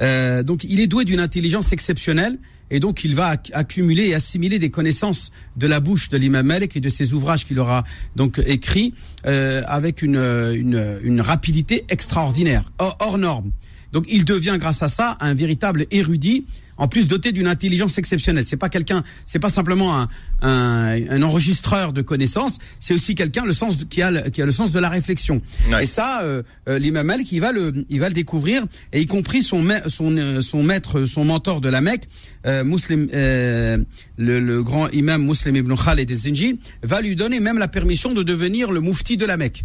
Euh, 0.00 0.42
donc 0.42 0.64
il 0.64 0.80
est 0.80 0.86
doué 0.86 1.04
d'une 1.04 1.20
intelligence 1.20 1.72
exceptionnelle 1.72 2.38
et 2.70 2.80
donc 2.80 3.04
il 3.04 3.14
va 3.14 3.34
acc- 3.34 3.50
accumuler 3.54 4.08
et 4.08 4.14
assimiler 4.14 4.58
des 4.58 4.70
connaissances 4.70 5.30
de 5.56 5.66
la 5.66 5.80
bouche 5.80 6.08
de 6.10 6.16
l'imam 6.16 6.46
Malik 6.46 6.76
et 6.76 6.80
de 6.80 6.88
ses 6.88 7.12
ouvrages 7.12 7.44
qu'il 7.44 7.58
aura 7.58 7.84
donc 8.16 8.40
écrits 8.46 8.94
avec 9.24 10.02
une 10.02 11.20
rapidité 11.20 11.84
extraordinaire, 11.88 12.70
hors, 12.78 12.96
hors 13.00 13.18
norme. 13.18 13.50
Donc 13.92 14.06
il 14.08 14.24
devient 14.24 14.56
grâce 14.58 14.82
à 14.82 14.88
ça 14.88 15.16
un 15.20 15.34
véritable 15.34 15.86
érudit 15.90 16.46
en 16.78 16.88
plus 16.88 17.06
doté 17.06 17.30
d'une 17.32 17.46
intelligence 17.46 17.98
exceptionnelle. 17.98 18.44
C'est 18.46 18.56
pas 18.56 18.70
quelqu'un, 18.70 19.02
c'est 19.26 19.38
pas 19.38 19.50
simplement 19.50 19.96
un, 20.00 20.08
un, 20.40 20.98
un 21.10 21.22
enregistreur 21.22 21.92
de 21.92 22.00
connaissances, 22.02 22.58
c'est 22.80 22.94
aussi 22.94 23.14
quelqu'un 23.14 23.44
le 23.44 23.52
sens 23.52 23.76
de- 23.76 23.84
qui 23.84 24.00
a 24.02 24.10
le, 24.10 24.20
qui 24.30 24.40
a 24.42 24.46
le 24.46 24.50
sens 24.52 24.72
de 24.72 24.78
la 24.78 24.88
réflexion. 24.88 25.42
Ouais. 25.70 25.82
Et 25.84 25.86
ça, 25.86 26.22
euh, 26.22 26.42
euh, 26.68 26.78
l'imam 26.78 27.06
Malik, 27.06 27.30
il 27.30 27.40
va 27.40 27.52
le, 27.52 27.84
il 27.90 28.00
va 28.00 28.08
le 28.08 28.14
découvrir, 28.14 28.64
et 28.92 29.00
y 29.02 29.06
compris 29.06 29.42
son, 29.42 29.64
son, 29.88 30.16
euh, 30.16 30.40
son 30.40 30.62
maître, 30.62 31.04
son 31.04 31.24
mentor 31.26 31.60
de 31.60 31.68
la 31.68 31.82
Mecque, 31.82 32.08
euh, 32.46 32.64
Muslim, 32.64 33.06
euh, 33.12 33.76
le, 34.16 34.40
le 34.40 34.62
grand 34.62 34.88
imam 34.88 35.22
Muslim 35.24 35.54
ibn 35.56 35.74
Khalid 35.76 36.10
al-Zinji, 36.10 36.58
va 36.82 37.02
lui 37.02 37.14
donner 37.16 37.38
même 37.38 37.58
la 37.58 37.68
permission 37.68 38.12
de 38.14 38.22
devenir 38.22 38.72
le 38.72 38.80
moufti 38.80 39.16
de 39.18 39.26
la 39.26 39.36
Mecque, 39.36 39.64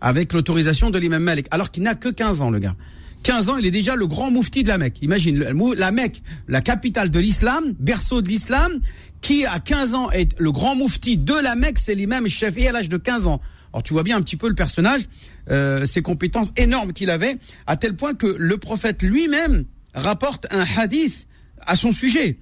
avec 0.00 0.32
l'autorisation 0.32 0.90
de 0.90 0.98
l'imam 0.98 1.22
Malik, 1.22 1.46
alors 1.50 1.70
qu'il 1.72 1.82
n'a 1.82 1.96
que 1.96 2.08
15 2.08 2.42
ans, 2.42 2.50
le 2.50 2.60
gars. 2.60 2.76
15 3.24 3.48
ans, 3.48 3.56
il 3.56 3.66
est 3.66 3.70
déjà 3.70 3.96
le 3.96 4.06
grand 4.06 4.30
moufti 4.30 4.62
de 4.62 4.68
la 4.68 4.78
Mecque. 4.78 5.02
Imagine, 5.02 5.44
la 5.76 5.90
Mecque, 5.90 6.22
la 6.46 6.60
capitale 6.60 7.10
de 7.10 7.18
l'islam, 7.18 7.74
berceau 7.80 8.20
de 8.20 8.28
l'islam, 8.28 8.80
qui 9.22 9.46
à 9.46 9.58
15 9.58 9.94
ans 9.94 10.10
est 10.10 10.38
le 10.38 10.52
grand 10.52 10.76
moufti 10.76 11.16
de 11.16 11.34
la 11.34 11.56
Mecque, 11.56 11.78
c'est 11.78 11.94
l'imam 11.94 12.28
Shafi'i 12.28 12.68
à 12.68 12.72
l'âge 12.72 12.90
de 12.90 12.98
15 12.98 13.26
ans. 13.26 13.40
Alors 13.72 13.82
tu 13.82 13.94
vois 13.94 14.02
bien 14.02 14.18
un 14.18 14.22
petit 14.22 14.36
peu 14.36 14.46
le 14.46 14.54
personnage, 14.54 15.02
euh, 15.50 15.86
ses 15.86 16.02
compétences 16.02 16.52
énormes 16.58 16.92
qu'il 16.92 17.08
avait, 17.08 17.38
à 17.66 17.76
tel 17.76 17.96
point 17.96 18.12
que 18.12 18.26
le 18.26 18.58
prophète 18.58 19.02
lui-même 19.02 19.64
rapporte 19.94 20.46
un 20.50 20.64
hadith 20.76 21.26
à 21.66 21.76
son 21.76 21.92
sujet. 21.92 22.38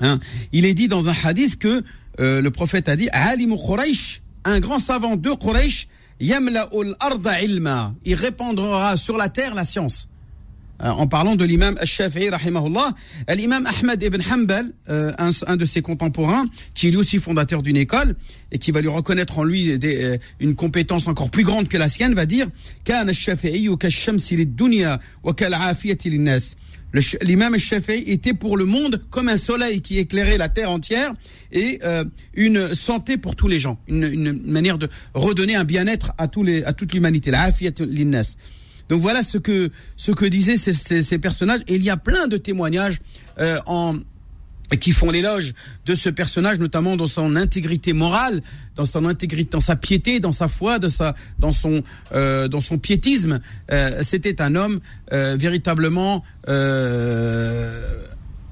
Hein. 0.00 0.18
Il 0.50 0.64
est 0.64 0.74
dit 0.74 0.88
dans 0.88 1.08
un 1.08 1.14
hadith 1.24 1.58
que 1.58 1.84
euh, 2.18 2.42
le 2.42 2.50
prophète 2.50 2.88
a 2.88 2.96
dit 2.96 3.08
Alimu 3.12 3.56
Quraysh, 3.56 4.22
un 4.44 4.58
grand 4.58 4.80
savant 4.80 5.14
de 5.14 5.30
Quraysh, 5.30 5.86
Yamla'ul 6.20 6.94
arda 7.00 7.42
ilma. 7.42 7.94
Il 8.04 8.14
répandra 8.14 8.96
sur 8.96 9.16
la 9.16 9.28
terre 9.28 9.54
la 9.54 9.64
science. 9.64 10.08
Euh, 10.82 10.88
en 10.88 11.06
parlant 11.06 11.36
de 11.36 11.44
l'imam 11.44 11.76
Al-Shafi'i, 11.80 12.30
rahimahullah, 12.30 12.92
l'imam 13.36 13.66
Ahmed 13.66 14.02
ibn 14.02 14.20
Hanbal, 14.30 14.72
euh, 14.88 15.12
un, 15.46 15.56
de 15.56 15.64
ses 15.64 15.80
contemporains, 15.80 16.46
qui 16.74 16.88
est 16.88 16.90
lui 16.90 16.96
aussi 16.96 17.18
fondateur 17.18 17.62
d'une 17.62 17.76
école, 17.76 18.16
et 18.50 18.58
qui 18.58 18.72
va 18.72 18.80
lui 18.80 18.88
reconnaître 18.88 19.38
en 19.38 19.44
lui 19.44 19.78
euh, 19.84 20.16
une 20.40 20.56
compétence 20.56 21.06
encore 21.06 21.30
plus 21.30 21.44
grande 21.44 21.68
que 21.68 21.76
la 21.76 21.88
sienne, 21.88 22.14
va 22.14 22.26
dire, 22.26 22.48
L'imam 27.22 27.58
Shafi'i 27.58 28.10
était 28.10 28.34
pour 28.34 28.56
le 28.56 28.64
monde 28.64 29.02
comme 29.10 29.28
un 29.28 29.36
soleil 29.36 29.80
qui 29.80 29.98
éclairait 29.98 30.38
la 30.38 30.48
terre 30.48 30.70
entière 30.70 31.14
et 31.50 31.80
euh, 31.84 32.04
une 32.34 32.74
santé 32.74 33.16
pour 33.16 33.34
tous 33.34 33.48
les 33.48 33.58
gens, 33.58 33.78
une, 33.88 34.04
une 34.04 34.32
manière 34.32 34.78
de 34.78 34.88
redonner 35.14 35.54
un 35.54 35.64
bien-être 35.64 36.12
à, 36.18 36.28
tous 36.28 36.42
les, 36.42 36.64
à 36.64 36.72
toute 36.72 36.92
l'humanité. 36.92 37.30
La 37.30 37.50
linnas. 37.80 38.36
Donc 38.88 39.00
voilà 39.00 39.22
ce 39.22 39.38
que, 39.38 39.70
ce 39.96 40.12
que 40.12 40.26
disaient 40.26 40.58
ces, 40.58 40.74
ces, 40.74 41.02
ces 41.02 41.18
personnages. 41.18 41.60
Et 41.66 41.76
il 41.76 41.82
y 41.82 41.90
a 41.90 41.96
plein 41.96 42.28
de 42.28 42.36
témoignages 42.36 43.00
euh, 43.38 43.56
en, 43.66 43.94
qui 44.76 44.92
font 44.92 45.10
l'éloge 45.10 45.54
de 45.86 45.94
ce 45.94 46.08
personnage, 46.08 46.58
notamment 46.58 46.96
dans 46.96 47.06
son 47.06 47.36
intégrité 47.36 47.92
morale, 47.92 48.42
dans 48.74 48.84
son 48.84 49.04
intégrité, 49.04 49.50
dans 49.52 49.60
sa 49.60 49.76
piété, 49.76 50.20
dans 50.20 50.32
sa 50.32 50.48
foi, 50.48 50.78
de 50.78 50.88
sa, 50.88 51.14
dans 51.38 51.52
son, 51.52 51.82
euh, 52.14 52.48
dans 52.48 52.60
son 52.60 52.78
piétisme. 52.78 53.40
Euh, 53.70 54.02
C'était 54.02 54.40
un 54.40 54.54
homme 54.54 54.80
euh, 55.12 55.36
véritablement 55.38 56.24
euh, 56.48 57.98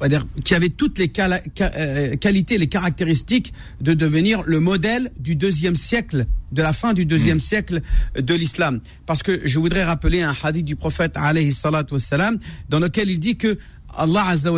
on 0.01 0.05
va 0.05 0.09
dire, 0.09 0.27
qui 0.45 0.55
avait 0.55 0.71
toutes 0.71 0.99
les 0.99 1.13
euh, 1.19 2.17
qualités, 2.17 2.57
les 2.57 2.69
caractéristiques 2.69 3.53
de 3.83 3.93
devenir 3.93 4.43
le 4.47 4.59
modèle 4.59 5.11
du 5.19 5.37
deuxième 5.37 5.77
siècle, 5.77 6.25
de 6.53 6.63
la 6.63 6.73
fin 6.73 6.95
du 6.95 7.05
deuxième 7.05 7.39
siècle 7.39 7.83
de 8.19 8.35
l'islam. 8.35 8.81
Parce 9.05 9.23
que 9.23 9.43
je 9.45 9.59
voudrais 9.59 9.85
rappeler 9.85 10.23
un 10.23 10.35
hadith 10.43 10.65
du 10.65 10.75
prophète 10.75 11.13
alayhi 11.17 11.53
salatu 11.53 11.95
wassalam, 11.95 12.39
dans 12.71 12.81
lequel 12.81 13.11
il 13.11 13.21
dit 13.21 13.37
que 13.37 13.59
Allah 13.95 14.25
azza 14.27 14.51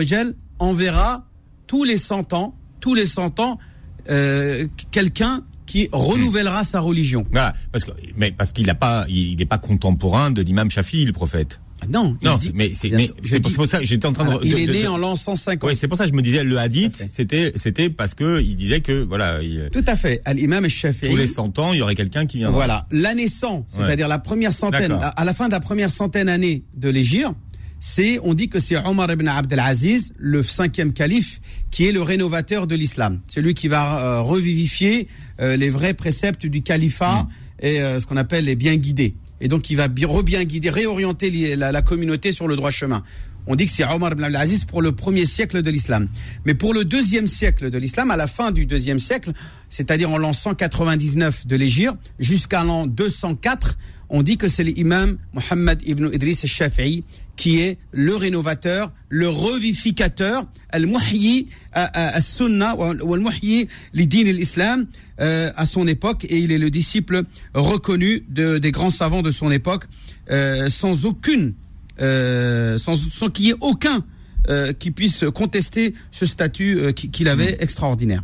enverra 0.61 1.27
tous 1.73 1.85
les 1.85 1.97
100 1.97 2.35
ans, 2.35 2.55
tous 2.81 2.95
les 2.95 3.07
100 3.07 3.41
ans, 3.41 3.59
euh, 4.11 4.67
quelqu'un 4.91 5.41
qui 5.65 5.89
renouvellera 5.91 6.65
sa 6.65 6.81
religion. 6.81 7.25
Voilà, 7.33 7.55
parce 7.73 7.85
que 7.85 7.93
mais 8.15 8.31
parce 8.31 8.53
qu'il 8.53 8.67
n'a 8.67 8.75
pas, 8.75 9.07
il 9.09 9.37
n'est 9.37 9.47
pas 9.47 9.57
contemporain 9.57 10.31
de 10.31 10.43
l'imam 10.43 10.71
Shafi, 10.71 11.07
le 11.07 11.15
prophète. 11.15 11.63
Ah 11.81 11.87
Non, 11.91 12.19
il 12.21 12.29
Non, 12.29 12.37
dit- 12.37 12.53
mais 12.55 12.73
c'est 12.75 13.41
pour, 13.41 13.67
ça 13.67 13.79
que 13.79 13.87
j'étais 13.87 14.05
en 14.07 14.13
train 14.13 14.27
de. 14.27 14.45
il 14.45 14.53
de- 14.53 14.59
est 14.59 14.67
de- 14.67 14.73
né 14.73 14.83
de- 14.83 14.89
en 14.89 14.99
l'an 14.99 15.17
150. 15.17 15.67
Ouais, 15.67 15.75
c'est 15.75 15.89
pour 15.89 15.97
ça 15.97 16.05
que 16.05 16.11
je 16.11 16.15
me 16.15 16.21
disais 16.21 16.45
le 16.45 16.59
hadith, 16.59 17.07
c'était 17.11 17.53
c'était 17.57 17.89
parce 17.89 18.13
que 18.13 18.43
il 18.43 18.55
disait 18.55 18.81
que 18.83 19.03
voilà, 19.03 19.41
il- 19.43 19.71
Tout 19.73 19.83
à 19.87 19.97
fait. 19.97 20.21
Al-Imam 20.27 20.63
al-Shafi'i. 20.65 21.09
tous 21.09 21.17
les 21.17 21.27
100 21.27 21.59
ans, 21.59 21.73
il 21.73 21.79
y 21.79 21.83
aurait 21.83 21.95
quelqu'un 21.95 22.27
qui 22.27 22.37
viendra. 22.37 22.55
Voilà, 22.55 22.87
l'année 22.91 23.29
100, 23.29 23.65
c'est-à-dire 23.67 24.09
la 24.09 24.19
première 24.19 24.53
centaine, 24.53 24.93
à, 24.93 25.09
à 25.09 25.25
la 25.25 25.33
fin 25.33 25.47
de 25.47 25.53
la 25.53 25.61
première 25.61 25.91
centaine 25.91 26.29
année 26.29 26.65
de 26.77 26.91
l'Égypte, 26.91 27.33
c'est, 27.85 28.21
on 28.23 28.33
dit 28.33 28.49
que 28.49 28.61
c'est 28.61 28.77
Omar 28.87 29.11
ibn 29.11 29.27
Abdelaziz, 29.27 30.12
le 30.16 30.45
cinquième 30.45 30.92
calife, 30.92 31.40
qui 31.73 31.87
est 31.87 31.92
le 31.92 32.01
rénovateur 32.01 32.68
de 32.68 32.77
l'islam. 32.77 33.21
Celui 33.29 33.55
qui 33.55 33.66
va 33.66 34.01
euh, 34.01 34.21
revivifier 34.21 35.09
euh, 35.40 35.57
les 35.57 35.68
vrais 35.68 35.92
préceptes 35.92 36.47
du 36.47 36.62
califat 36.62 37.27
et 37.61 37.83
euh, 37.83 37.99
ce 37.99 38.07
qu'on 38.07 38.16
appelle 38.16 38.45
les 38.45 38.55
bien 38.55 38.77
guidés. 38.77 39.16
Et 39.40 39.49
donc, 39.49 39.68
il 39.68 39.77
va 39.77 39.88
bi- 39.88 40.05
re-bien 40.05 40.45
guider, 40.45 40.71
réorienter 40.71 41.29
li- 41.31 41.57
la, 41.57 41.73
la 41.73 41.83
communauté 41.83 42.31
sur 42.31 42.47
le 42.47 42.55
droit 42.55 42.71
chemin. 42.71 43.03
On 43.49 43.57
dit 43.57 43.66
que 43.66 43.73
c'est 43.73 43.85
Omar 43.85 44.12
ibn 44.12 44.23
Abdelaziz 44.23 44.64
pour 44.64 44.81
le 44.81 44.92
premier 44.92 45.27
siècle 45.27 45.62
de 45.62 45.71
l'islam. 45.71 46.07
Mais 46.45 46.55
pour 46.55 46.73
le 46.75 46.85
deuxième 46.85 47.27
siècle 47.27 47.68
de 47.71 47.79
l'islam, 47.79 48.12
à 48.12 48.16
la 48.16 48.29
fin 48.29 48.53
du 48.53 48.64
deuxième 48.66 49.01
siècle, 49.01 49.33
c'est-à-dire 49.68 50.09
en 50.11 50.18
l'an 50.18 50.33
199 50.33 51.49
de 51.49 51.57
l'Égypte 51.57 51.97
jusqu'à 52.21 52.62
l'an 52.62 52.87
204, 52.87 53.77
on 54.14 54.22
dit 54.22 54.37
que 54.37 54.46
c'est 54.48 54.62
l'imam 54.62 55.16
Mohammed 55.33 55.81
ibn 55.87 56.09
Idris 56.12 56.38
al-Shafi'i 56.44 57.03
qui 57.35 57.61
est 57.61 57.79
le 57.92 58.14
rénovateur, 58.14 58.92
le 59.09 59.29
revificateur, 59.29 60.44
al-muhyi 60.68 61.48
al-sunnah 61.72 62.77
ou 62.77 63.14
al-muhyi 63.14 63.68
l'idin 63.94 64.25
l'islam 64.25 64.87
euh, 65.20 65.51
à 65.57 65.64
son 65.66 65.87
époque 65.88 66.25
et 66.29 66.37
il 66.38 66.53
est 66.53 66.59
le 66.59 66.70
disciple 66.70 67.25
reconnu 67.55 68.25
de, 68.29 68.59
des 68.59 68.70
grands 68.70 68.90
savants 68.90 69.22
de 69.22 69.31
son 69.31 69.51
époque 69.51 69.85
euh, 70.31 70.68
sans 70.68 71.07
aucune 71.07 71.55
euh, 72.01 72.79
sans, 72.79 72.96
sans 72.96 73.31
qu'il 73.31 73.46
y 73.46 73.51
ait 73.51 73.55
aucun 73.61 74.05
euh, 74.51 74.72
qui 74.72 74.90
puisse 74.90 75.25
contester 75.35 75.94
ce 76.11 76.27
statut 76.27 76.79
euh, 76.79 76.92
qui- 76.92 77.11
qu'il 77.11 77.29
avait 77.29 77.57
extraordinaire. 77.61 78.22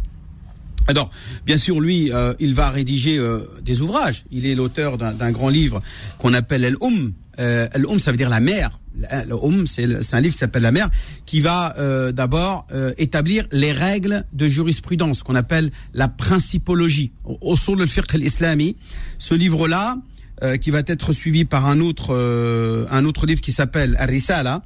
Alors, 0.89 1.11
bien 1.45 1.59
sûr, 1.59 1.81
lui, 1.81 2.11
euh, 2.13 2.33
il 2.41 2.55
va 2.55 2.71
rédiger 2.71 3.19
euh, 3.19 3.41
des 3.63 3.83
ouvrages. 3.83 4.25
Il 4.31 4.47
est 4.47 4.55
l'auteur 4.55 4.97
d'un 4.97 5.31
grand 5.33 5.51
livre 5.51 5.83
qu'on 6.17 6.33
appelle 6.33 6.65
El 6.65 6.77
Oum. 6.81 7.13
Euh, 7.39 7.69
El 7.75 7.85
Oum, 7.85 7.99
ça 7.99 8.11
veut 8.11 8.17
dire 8.17 8.31
la 8.31 8.41
mer. 8.41 8.81
Le 9.29 9.35
Oum, 9.35 9.67
c'est 9.67 9.85
un 9.85 10.21
livre 10.21 10.33
qui 10.33 10.39
s'appelle 10.39 10.63
La 10.63 10.73
mer, 10.73 10.89
qui 11.25 11.41
va 11.41 11.73
d'abord 12.11 12.67
établir 12.97 13.45
les 13.53 13.71
règles 13.71 14.25
de 14.33 14.49
jurisprudence 14.49 15.23
qu'on 15.23 15.37
appelle 15.37 15.71
la 15.95 16.09
principologie. 16.09 17.13
Au 17.25 17.55
sur 17.55 17.77
le 17.77 17.87
fiqh 17.87 18.13
al-islami, 18.13 18.75
ce 19.19 19.35
livre-là, 19.35 19.95
qui 20.61 20.73
va 20.73 20.81
être 20.85 21.13
suivi 21.13 21.45
par 21.45 21.67
un 21.67 21.79
autre, 21.79 22.13
un 22.91 23.05
autre 23.05 23.27
livre 23.27 23.41
qui 23.41 23.53
s'appelle 23.53 23.95
Ar-Risala, 24.01 24.65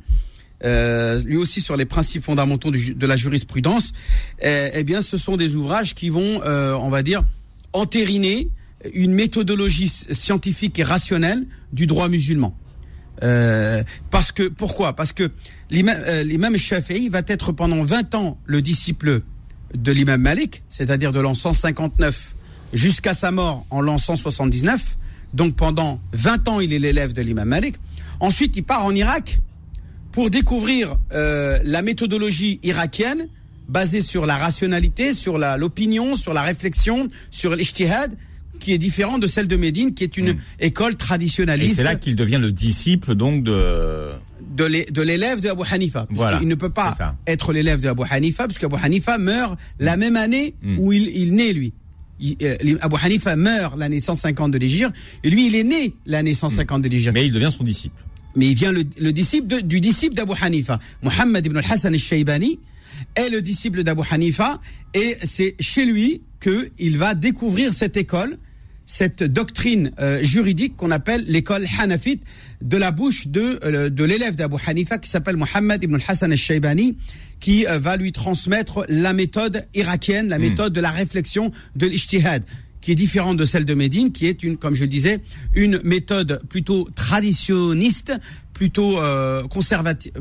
euh, 0.65 1.21
lui 1.25 1.37
aussi 1.37 1.61
sur 1.61 1.77
les 1.77 1.85
principes 1.85 2.25
fondamentaux 2.25 2.71
du 2.71 2.95
de 2.95 3.07
la 3.07 3.17
jurisprudence, 3.17 3.93
eh, 4.41 4.71
eh 4.75 4.85
bien, 4.85 5.03
ce 5.03 5.17
sont 5.17 5.37
des 5.37 5.57
ouvrages 5.57 5.95
qui 5.95 6.09
vont, 6.09 6.41
euh, 6.45 6.75
on 6.75 6.91
va 6.91 7.03
dire, 7.03 7.23
entériner 7.73 8.49
une 8.95 9.13
méthodologie 9.13 9.89
scientifique 9.89 10.79
et 10.79 10.83
rationnelle 10.83 11.47
du 11.73 11.87
droit 11.87 12.09
musulman. 12.09 12.57
Euh, 13.23 13.83
parce 14.11 14.33
que 14.33 14.49
pourquoi? 14.49 14.95
Parce 14.95 15.13
que 15.13 15.31
l'imam 15.71 15.97
euh, 16.07 16.23
l'imam 16.23 16.57
Shafi'i 16.57 17.09
va 17.09 17.21
être 17.27 17.53
pendant 17.53 17.85
20 17.85 18.15
ans 18.15 18.39
le 18.47 18.63
disciple 18.63 19.21
de 19.75 19.93
l'imam 19.93 20.21
Malik, 20.21 20.63
c'est-à-dire 20.69 21.13
de 21.13 21.21
l'an 21.21 21.35
159 21.35 22.35
jusqu'à 22.73 23.15
sa 23.15 23.31
mort 23.31 23.67
en 23.71 23.81
l'an 23.81 23.99
179. 23.99 24.97
Donc 25.35 25.57
pendant 25.57 26.01
20 26.13 26.49
ans, 26.49 26.61
il 26.61 26.73
est 26.73 26.79
l'élève 26.79 27.13
de 27.13 27.23
l'imam 27.23 27.49
Malik. 27.49 27.77
Ensuite, 28.21 28.57
il 28.57 28.65
part 28.65 28.85
en 28.85 28.95
Irak 28.95 29.41
pour 30.13 30.31
découvrir 30.31 30.97
euh, 31.13 31.59
la 31.65 31.83
méthodologie 31.83 32.61
irakienne 32.63 33.29
basée 33.69 34.01
sur 34.03 34.27
la 34.27 34.37
rationalité, 34.37 35.15
sur 35.15 35.39
l'opinion, 35.39 36.15
sur 36.15 36.35
la 36.35 36.43
réflexion, 36.43 37.09
sur 37.31 37.57
l'ijtihad, 37.57 38.15
qui 38.61 38.73
est 38.73 38.79
différent 38.79 39.19
de 39.19 39.27
celle 39.27 39.49
de 39.49 39.57
Médine, 39.57 39.95
qui 39.95 40.05
est 40.05 40.17
une 40.17 40.37
école 40.61 40.93
Et 40.93 40.97
traditionnaliste 40.97 41.77
c'est 41.77 41.83
là 41.83 41.97
qu'il 41.97 42.15
devient 42.15 42.39
le 42.41 42.53
disciple 42.53 43.15
donc 43.15 43.43
de. 43.43 44.11
de 44.57 44.65
l'é- 44.65 44.85
de 44.85 45.03
l'élève 45.03 45.41
de 45.41 45.49
Abu 45.49 45.63
Hanifa. 45.71 46.07
Voilà, 46.11 46.39
il 46.43 46.47
ne 46.49 46.55
peut 46.55 46.69
pas 46.71 46.95
être 47.27 47.53
l'élève 47.53 47.81
de 47.81 47.89
Abu 47.89 48.03
Hanifa, 48.11 48.47
parce 48.47 48.59
qu'Abu 48.59 48.77
Hanifa 48.83 49.19
meurt 49.19 49.59
la 49.81 49.97
même 49.97 50.17
année 50.17 50.55
Mm. 50.63 50.79
où 50.79 50.93
il, 50.93 51.09
il 51.17 51.35
naît, 51.35 51.53
lui. 51.53 51.73
Il- 52.21 52.37
euh, 52.43 52.55
Abu 52.83 52.97
Hanifa 53.03 53.35
meurt 53.35 53.77
l'année 53.79 53.99
150 54.01 54.53
de 54.53 54.59
l'Égypte, 54.59 54.93
et 55.25 55.31
lui, 55.31 55.47
il 55.49 55.55
est 55.57 55.65
né 55.65 55.95
l'année 56.07 56.35
150 56.35 56.83
de 56.83 56.89
l'Égypte. 56.89 57.15
Mais 57.15 57.27
il 57.27 57.33
devient 57.33 57.51
son 57.51 57.65
disciple. 57.65 58.01
Mais 58.37 58.49
il 58.49 58.55
vient 58.55 58.73
le, 58.73 58.85
le 59.01 59.13
disciple 59.13 59.47
de- 59.47 59.61
du 59.61 59.81
disciple 59.81 60.15
d'Abu 60.15 60.33
Hanifa. 60.41 60.79
Mohammed 61.03 61.45
ibn 61.47 61.57
al-Hassan 61.59 61.93
al-Shaybani 61.95 62.59
est 63.15 63.29
le 63.31 63.43
disciple 63.43 63.83
d'Abu 63.83 64.03
Hanifa 64.11 64.61
et 64.95 65.17
c'est 65.23 65.55
chez 65.61 65.85
lui 65.85 66.23
qu'il 66.41 66.99
va 66.99 67.15
découvrir 67.15 67.73
cette 67.73 67.97
école, 67.97 68.37
cette 68.87 69.23
doctrine 69.23 69.93
euh, 70.01 70.23
juridique 70.23 70.77
qu'on 70.77 70.91
appelle 70.91 71.25
l'école 71.29 71.65
Hanafite 71.79 72.23
de 72.63 72.77
la 72.77 72.91
bouche 72.91 73.29
de, 73.29 73.59
euh, 73.65 73.89
de 73.91 74.05
l'élève 74.05 74.37
d'Abu 74.37 74.57
Hanifa 74.67 74.99
qui 74.99 75.09
s'appelle 75.11 75.37
Mohammed 75.37 75.83
ibn 75.83 75.95
al-Hassan 75.95 76.33
al-Shaybani 76.33 76.97
qui 77.41 77.67
euh, 77.67 77.79
va 77.79 77.97
lui 77.97 78.13
transmettre 78.13 78.85
la 78.89 79.13
méthode 79.13 79.67
irakienne, 79.75 80.29
la 80.29 80.39
méthode 80.39 80.73
de 80.73 80.81
la 80.81 80.91
réflexion 80.91 81.51
de 81.77 81.87
l'ijtihad 81.87 82.45
qui 82.83 82.93
est 82.93 82.97
différente 82.97 83.39
de 83.39 83.47
celle 83.47 83.65
de 83.65 83.73
Médine, 83.73 84.13
qui 84.13 84.27
est 84.27 84.43
une, 84.43 84.59
comme 84.59 84.75
je 84.75 84.83
le 84.83 84.89
disais, 84.89 85.21
une 85.55 85.81
méthode 85.85 86.43
plutôt 86.51 86.89
traditionniste, 86.95 88.13
plutôt 88.53 89.01
euh, 89.01 89.43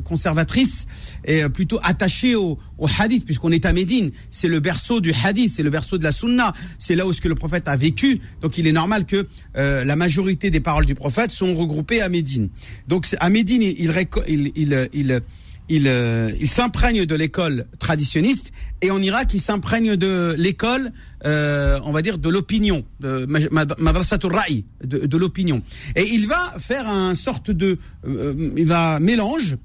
conservatrice 0.03 0.87
et 1.25 1.43
euh, 1.43 1.49
plutôt 1.49 1.79
attachée 1.83 2.35
au, 2.35 2.57
au 2.77 2.87
hadith, 2.99 3.25
puisqu'on 3.25 3.51
est 3.51 3.65
à 3.65 3.73
Médine. 3.73 4.11
C'est 4.29 4.47
le 4.47 4.59
berceau 4.59 5.01
du 5.01 5.13
hadith, 5.23 5.51
c'est 5.51 5.63
le 5.63 5.69
berceau 5.69 5.97
de 5.97 6.03
la 6.03 6.11
sunna. 6.11 6.53
C'est 6.79 6.95
là 6.95 7.05
où 7.05 7.13
ce 7.13 7.19
que 7.19 7.27
le 7.27 7.35
prophète 7.35 7.67
a 7.67 7.75
vécu. 7.75 8.21
Donc 8.41 8.57
il 8.57 8.67
est 8.67 8.71
normal 8.71 9.05
que 9.05 9.27
euh, 9.57 9.83
la 9.83 9.95
majorité 9.95 10.49
des 10.49 10.59
paroles 10.59 10.85
du 10.85 10.95
prophète 10.95 11.31
sont 11.31 11.53
regroupées 11.55 12.01
à 12.01 12.09
Médine. 12.09 12.49
Donc 12.87 13.07
à 13.19 13.29
Médine, 13.29 13.63
il, 13.63 13.91
il, 14.27 14.51
il, 14.55 14.89
il, 14.93 15.21
il, 15.69 15.87
euh, 15.87 16.31
il 16.39 16.49
s'imprègne 16.49 17.05
de 17.05 17.15
l'école 17.15 17.65
traditionniste 17.79 18.51
et 18.81 18.91
en 18.91 19.01
Irak 19.01 19.33
il 19.33 19.39
s'imprègne 19.41 19.95
de 19.95 20.35
l'école 20.37 20.91
euh, 21.25 21.79
on 21.85 21.91
va 21.91 22.01
dire 22.01 22.17
de 22.17 22.29
l'opinion 22.29 22.83
de 22.99 23.25
mad- 23.27 23.51
mad- 23.51 23.75
madrasatul 23.77 24.33
ra'i 24.33 24.65
de, 24.83 25.17
l'opinion. 25.17 25.61
Et 25.95 26.07
il 26.09 26.27
va 26.27 26.41
faire 26.59 26.87
un 26.87 27.13
sorte 27.15 27.51
de 27.51 27.77
euh, 28.07 28.51
il 28.57 28.65
va 28.65 28.99
mélange 28.99 29.57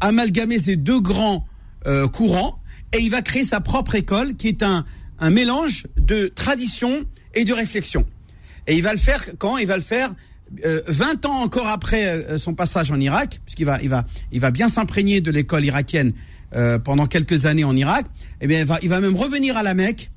amalgamer 0.00 0.58
ces 0.58 0.76
deux 0.76 1.00
grands 1.00 1.46
euh, 1.86 2.08
courants 2.08 2.60
et 2.94 2.98
il 2.98 3.10
va 3.10 3.22
créer 3.22 3.44
sa 3.44 3.60
propre 3.60 3.94
école 3.94 4.34
qui 4.34 4.48
est 4.48 4.62
un, 4.62 4.84
un 5.18 5.30
mélange 5.30 5.86
de 5.98 6.28
tradition 6.34 7.04
et 7.34 7.44
de 7.44 7.52
réflexion. 7.52 8.04
Et 8.66 8.76
il 8.76 8.82
va 8.82 8.92
le 8.92 8.98
faire 8.98 9.24
quand? 9.38 9.58
Il 9.58 9.66
va 9.66 9.76
le 9.76 9.82
faire 9.82 10.10
euh, 10.64 10.80
20 10.88 11.26
ans 11.26 11.40
encore 11.42 11.66
après 11.68 12.06
euh, 12.06 12.38
son 12.38 12.54
passage 12.54 12.90
en 12.90 12.98
Irak, 13.00 13.40
puisqu'il 13.44 13.64
va, 13.66 13.80
il 13.82 13.88
va, 13.88 14.04
il 14.32 14.40
va 14.40 14.50
bien 14.50 14.68
s'imprégner 14.68 15.20
de 15.20 15.30
l'école 15.30 15.64
irakienne 15.64 16.12
euh, 16.54 16.78
pendant 16.78 17.06
quelques 17.06 17.46
années 17.46 17.64
en 17.64 17.76
Irak. 17.76 18.06
Et 18.40 18.46
bien, 18.46 18.60
il 18.60 18.66
va, 18.66 18.78
il 18.82 18.88
va 18.88 19.00
même 19.00 19.16
revenir 19.16 19.56
à 19.56 19.62
la 19.62 19.74
Mecque 19.74 20.10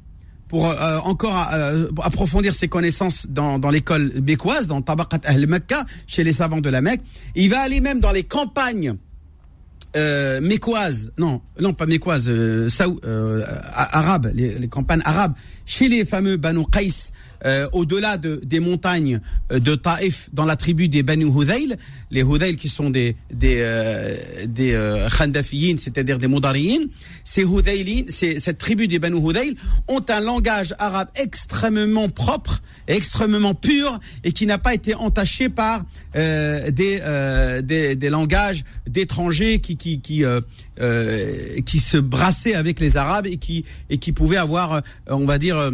pour 0.48 0.70
euh, 0.70 0.98
encore 1.06 1.48
euh, 1.54 1.88
approfondir 2.04 2.54
ses 2.54 2.68
connaissances 2.68 3.26
dans, 3.30 3.58
dans 3.58 3.70
l'école 3.70 4.10
bécoise, 4.20 4.68
dans 4.68 4.82
Tabaqat 4.82 5.22
al-Mekka, 5.24 5.86
chez 6.08 6.24
les 6.24 6.34
savants 6.34 6.60
de 6.60 6.70
la 6.70 6.82
Mecque. 6.82 7.02
Il 7.36 7.50
va 7.50 7.62
aller 7.62 7.80
même 7.80 8.02
dans 8.02 8.12
les 8.12 8.24
campagnes 8.24 8.96
euh, 9.96 10.42
mécoises, 10.42 11.12
non, 11.18 11.42
non 11.60 11.74
pas 11.74 11.86
mécoises, 11.86 12.28
euh, 12.28 12.68
saou- 12.70 13.00
euh, 13.06 13.44
arabes, 13.74 14.32
les, 14.34 14.60
les 14.60 14.68
campagnes 14.68 15.02
arabes, 15.06 15.34
chez 15.66 15.88
les 15.88 16.06
fameux 16.06 16.38
Banu 16.38 16.66
Qais, 16.72 17.12
euh, 17.46 17.68
au-delà 17.74 18.18
de, 18.18 18.42
des 18.44 18.60
montagnes 18.60 19.20
euh, 19.52 19.60
de 19.60 19.76
Taïf, 19.76 20.30
dans 20.34 20.46
la 20.46 20.56
tribu 20.56 20.88
des 20.88 21.04
Banu 21.04 21.26
Hudayl, 21.26 21.78
les 22.12 22.22
Hudayl 22.22 22.56
qui 22.56 22.70
sont 22.70 22.90
des 22.90 23.16
des 23.32 23.58
euh, 23.60 24.16
des 24.48 24.74
euh, 24.74 25.08
c'est-à-dire 25.78 26.18
des 26.18 26.28
Moudariyin, 26.28 26.86
ces 27.24 27.44
Hudayli, 27.44 28.06
ces, 28.08 28.40
cette 28.40 28.58
tribu 28.58 28.88
des 28.88 29.00
Banu 29.00 29.18
Hudayl 29.18 29.56
ont 29.88 30.02
un 30.10 30.20
langage 30.20 30.74
arabe 30.80 31.10
extrêmement 31.16 32.10
propre, 32.10 32.62
extrêmement 32.88 33.54
pur 33.54 34.00
et 34.24 34.32
qui 34.32 34.46
n'a 34.46 34.58
pas 34.58 34.74
été 34.74 34.96
entaché 34.96 35.50
par 35.50 35.84
euh, 36.16 36.72
des, 36.72 37.00
euh, 37.04 37.62
des 37.62 37.96
des 37.96 38.10
langages 38.10 38.64
d'étrangers 38.88 39.60
qui 39.60 39.78
qui 39.78 40.02
qui 40.02 40.24
euh, 40.26 40.42
qui 41.66 41.80
se 41.80 41.98
brassaient 41.98 42.56
avec 42.56 42.80
les 42.80 42.98
Arabes 42.98 43.28
et 43.28 43.38
qui 43.38 43.66
et 43.90 43.98
qui 43.98 44.12
pouvaient 44.12 44.38
avoir, 44.38 44.82
on 45.08 45.26
va 45.26 45.38
dire. 45.38 45.72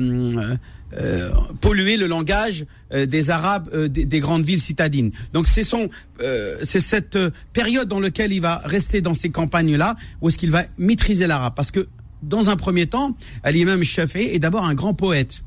Euh, 0.94 1.30
polluer 1.60 1.98
le 1.98 2.08
langage 2.08 2.66
euh, 2.94 3.06
des 3.06 3.30
Arabes 3.30 3.70
euh, 3.74 3.88
des, 3.88 4.06
des 4.06 4.20
grandes 4.20 4.46
villes 4.46 4.62
citadines. 4.62 5.12
Donc 5.34 5.48
c'est 5.48 5.64
son, 5.64 5.90
euh, 6.22 6.58
c'est 6.64 6.80
cette 6.80 7.16
euh, 7.16 7.32
période 7.54 7.88
dans 7.88 8.00
laquelle 8.00 8.32
il 8.32 8.42
va 8.42 8.62
rester 8.64 9.02
dans 9.02 9.14
ces 9.14 9.30
campagnes-là 9.30 9.96
où 10.22 10.30
est-ce 10.30 10.38
qu'il 10.38 10.52
va 10.52 10.64
maîtriser 10.78 11.28
l'arabe. 11.28 11.54
Parce 11.56 11.72
que 11.72 11.88
dans 12.24 12.50
un 12.50 12.56
premier 12.56 12.88
temps, 12.88 13.16
l'imam 13.46 13.84
Shafi'i 13.84 14.34
est 14.34 14.40
d'abord 14.40 14.66
un 14.66 14.74
grand 14.76 14.94
poète. 14.94 15.44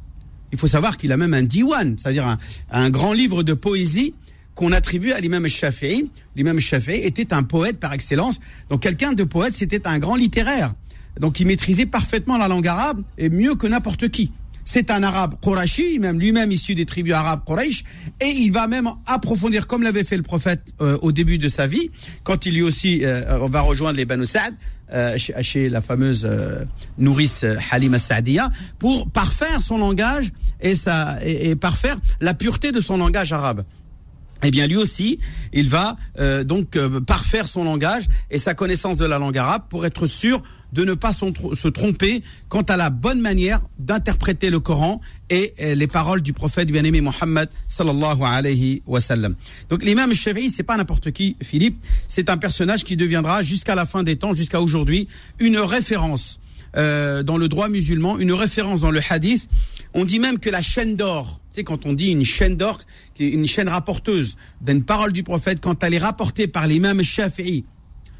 Il 0.52 0.58
faut 0.58 0.66
savoir 0.68 0.96
qu'il 0.96 1.12
a 1.12 1.16
même 1.16 1.34
un 1.34 1.42
diwan, 1.42 1.96
c'est-à-dire 1.98 2.26
un, 2.26 2.38
un 2.70 2.90
grand 2.90 3.12
livre 3.12 3.42
de 3.42 3.54
poésie 3.54 4.14
qu'on 4.54 4.72
attribue 4.72 5.12
à 5.12 5.20
l'imam 5.20 5.46
Shafi'i. 5.46 6.10
L'imam 6.36 6.60
Shafi'i 6.60 6.98
était 7.06 7.32
un 7.32 7.42
poète 7.42 7.78
par 7.78 7.92
excellence. 7.92 8.40
Donc 8.68 8.82
quelqu'un 8.82 9.14
de 9.14 9.24
poète, 9.24 9.54
c'était 9.54 9.88
un 9.88 9.98
grand 9.98 10.16
littéraire. 10.16 10.74
Donc 11.18 11.40
il 11.40 11.46
maîtrisait 11.46 11.86
parfaitement 11.86 12.36
la 12.36 12.46
langue 12.46 12.68
arabe 12.68 13.02
et 13.18 13.30
mieux 13.30 13.54
que 13.54 13.66
n'importe 13.66 14.08
qui. 14.10 14.32
C'est 14.72 14.92
un 14.92 15.02
arabe 15.02 15.34
Qurashi, 15.42 15.98
même 15.98 16.20
lui-même 16.20 16.52
issu 16.52 16.76
des 16.76 16.86
tribus 16.86 17.12
arabes 17.12 17.40
Quraysh, 17.44 17.82
et 18.20 18.28
il 18.28 18.52
va 18.52 18.68
même 18.68 18.88
approfondir, 19.04 19.66
comme 19.66 19.82
l'avait 19.82 20.04
fait 20.04 20.16
le 20.16 20.22
prophète 20.22 20.62
euh, 20.80 20.96
au 21.02 21.10
début 21.10 21.38
de 21.38 21.48
sa 21.48 21.66
vie, 21.66 21.90
quand 22.22 22.46
il 22.46 22.54
lui 22.54 22.62
aussi 22.62 23.04
euh, 23.04 23.48
va 23.48 23.62
rejoindre 23.62 23.96
les 23.96 24.04
Banu 24.04 24.24
Sa'd, 24.24 24.54
euh, 24.92 25.16
chez, 25.18 25.68
la 25.68 25.80
fameuse 25.80 26.24
euh, 26.24 26.64
nourrice 26.98 27.42
euh, 27.42 27.56
Halima 27.72 27.98
Sa'diya, 27.98 28.48
pour 28.78 29.10
parfaire 29.10 29.60
son 29.60 29.78
langage 29.78 30.30
et, 30.60 30.76
sa, 30.76 31.18
et 31.24 31.56
parfaire 31.56 31.96
la 32.20 32.34
pureté 32.34 32.70
de 32.70 32.80
son 32.80 32.96
langage 32.96 33.32
arabe. 33.32 33.64
Eh 34.42 34.50
bien, 34.50 34.66
lui 34.66 34.76
aussi, 34.76 35.18
il 35.52 35.68
va 35.68 35.96
euh, 36.18 36.44
donc 36.44 36.76
euh, 36.76 37.00
parfaire 37.00 37.46
son 37.46 37.64
langage 37.64 38.04
et 38.30 38.38
sa 38.38 38.54
connaissance 38.54 38.96
de 38.96 39.04
la 39.04 39.18
langue 39.18 39.36
arabe 39.36 39.62
pour 39.68 39.84
être 39.86 40.06
sûr 40.06 40.42
de 40.72 40.84
ne 40.84 40.94
pas 40.94 41.12
se 41.12 41.68
tromper 41.68 42.22
quant 42.48 42.62
à 42.62 42.76
la 42.76 42.90
bonne 42.90 43.20
manière 43.20 43.60
d'interpréter 43.78 44.50
le 44.50 44.60
Coran 44.60 45.00
et 45.28 45.52
euh, 45.60 45.74
les 45.74 45.86
paroles 45.86 46.22
du 46.22 46.32
prophète 46.32 46.70
bien-aimé 46.70 47.00
Mohammed 47.00 47.48
sallallahu 47.68 48.22
alayhi 48.22 48.82
wa 48.86 49.00
sallam. 49.00 49.34
Donc 49.68 49.84
l'imam 49.84 50.12
Shafi'i, 50.12 50.50
c'est 50.50 50.62
pas 50.62 50.76
n'importe 50.76 51.10
qui, 51.10 51.36
Philippe, 51.42 51.84
c'est 52.08 52.30
un 52.30 52.36
personnage 52.36 52.84
qui 52.84 52.96
deviendra 52.96 53.42
jusqu'à 53.42 53.74
la 53.74 53.86
fin 53.86 54.02
des 54.02 54.16
temps, 54.16 54.34
jusqu'à 54.34 54.60
aujourd'hui, 54.60 55.08
une 55.38 55.58
référence 55.58 56.38
euh, 56.76 57.24
dans 57.24 57.36
le 57.36 57.48
droit 57.48 57.68
musulman, 57.68 58.18
une 58.18 58.32
référence 58.32 58.80
dans 58.80 58.92
le 58.92 59.00
hadith. 59.08 59.48
On 59.92 60.04
dit 60.04 60.20
même 60.20 60.38
que 60.38 60.50
la 60.50 60.62
chaîne 60.62 60.94
d'or, 60.94 61.40
tu 61.50 61.56
sais, 61.56 61.64
quand 61.64 61.84
on 61.84 61.92
dit 61.92 62.10
une 62.10 62.24
chaîne 62.24 62.56
d'or, 62.56 62.78
une 63.28 63.46
chaîne 63.46 63.68
rapporteuse 63.68 64.36
d'une 64.60 64.82
parole 64.82 65.12
du 65.12 65.22
prophète, 65.22 65.60
quand 65.60 65.82
elle 65.84 65.94
est 65.94 65.98
rapportée 65.98 66.46
par 66.46 66.66
l'imam 66.66 67.02
Shafi'i, 67.02 67.64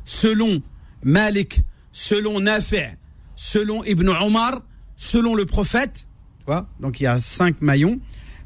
selon 0.04 0.62
Malik, 1.02 1.60
selon 1.92 2.40
Nafi', 2.40 2.96
selon 3.36 3.82
Ibn 3.84 4.08
Omar, 4.08 4.60
selon 4.96 5.34
le 5.34 5.46
prophète. 5.46 6.06
Tu 6.38 6.46
vois 6.46 6.68
Donc 6.80 7.00
il 7.00 7.04
y 7.04 7.06
a 7.06 7.18
cinq 7.18 7.60
maillons. 7.60 8.00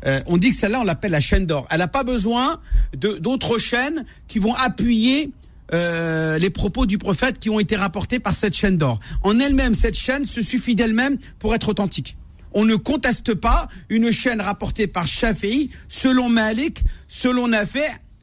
Euh, 0.07 0.21
on 0.27 0.37
dit 0.37 0.51
que 0.51 0.57
celle-là, 0.57 0.81
on 0.81 0.85
l'appelle 0.85 1.13
la 1.13 1.21
chaîne 1.21 1.47
d'or. 1.47 1.67
Elle 1.71 1.79
n'a 1.79 1.89
pas 1.89 2.05
besoin 2.05 2.61
d'autres 2.97 3.59
chaînes 3.59 4.05
qui 4.29 4.39
vont 4.39 4.55
appuyer 4.55 5.33
euh, 5.73 6.39
les 6.39 6.51
propos 6.51 6.85
du 6.85 6.99
prophète 6.99 7.39
qui 7.39 7.49
ont 7.49 7.59
été 7.59 7.75
rapportés 7.75 8.19
par 8.19 8.35
cette 8.35 8.55
chaîne 8.55 8.77
d'or. 8.77 9.01
En 9.23 9.39
elle-même, 9.39 9.75
cette 9.75 9.97
chaîne 9.97 10.27
se 10.27 10.43
suffit 10.43 10.75
d'elle-même 10.75 11.17
pour 11.39 11.55
être 11.55 11.71
authentique. 11.71 12.17
On 12.55 12.65
ne 12.65 12.77
conteste 12.77 13.35
pas 13.35 13.69
une 13.89 14.11
chaîne 14.11 14.41
rapportée 14.41 14.87
par 14.87 15.07
Shafi'i, 15.07 15.71
selon 15.89 16.29
Malik, 16.29 16.85
selon 17.09 17.49
Nafi', 17.49 17.81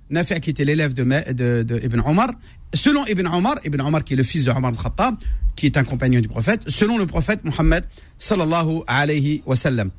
Nafi' 0.10 0.40
qui 0.40 0.50
était 0.50 0.66
l'élève 0.66 0.94
de, 0.94 1.84
Ibn 1.84 2.02
Omar, 2.06 2.32
selon 2.74 3.06
Ibn 3.06 3.28
Omar, 3.28 3.56
Ibn 3.64 3.82
Omar 3.82 4.04
qui 4.04 4.14
est 4.14 4.18
le 4.18 4.24
fils 4.24 4.46
de 4.46 4.52
Omar 4.52 4.72
al-Khattab, 4.72 5.16
qui 5.56 5.66
est 5.66 5.78
un 5.78 5.84
compagnon 5.84 6.22
du 6.22 6.28
prophète, 6.28 6.70
selon 6.70 6.98
le 6.98 7.06
prophète 7.06 7.44
Mohammed 7.44 7.84
sallallahu 8.18 8.82
alayhi 8.88 9.44
wa 9.46 9.56
sallam. 9.56 9.92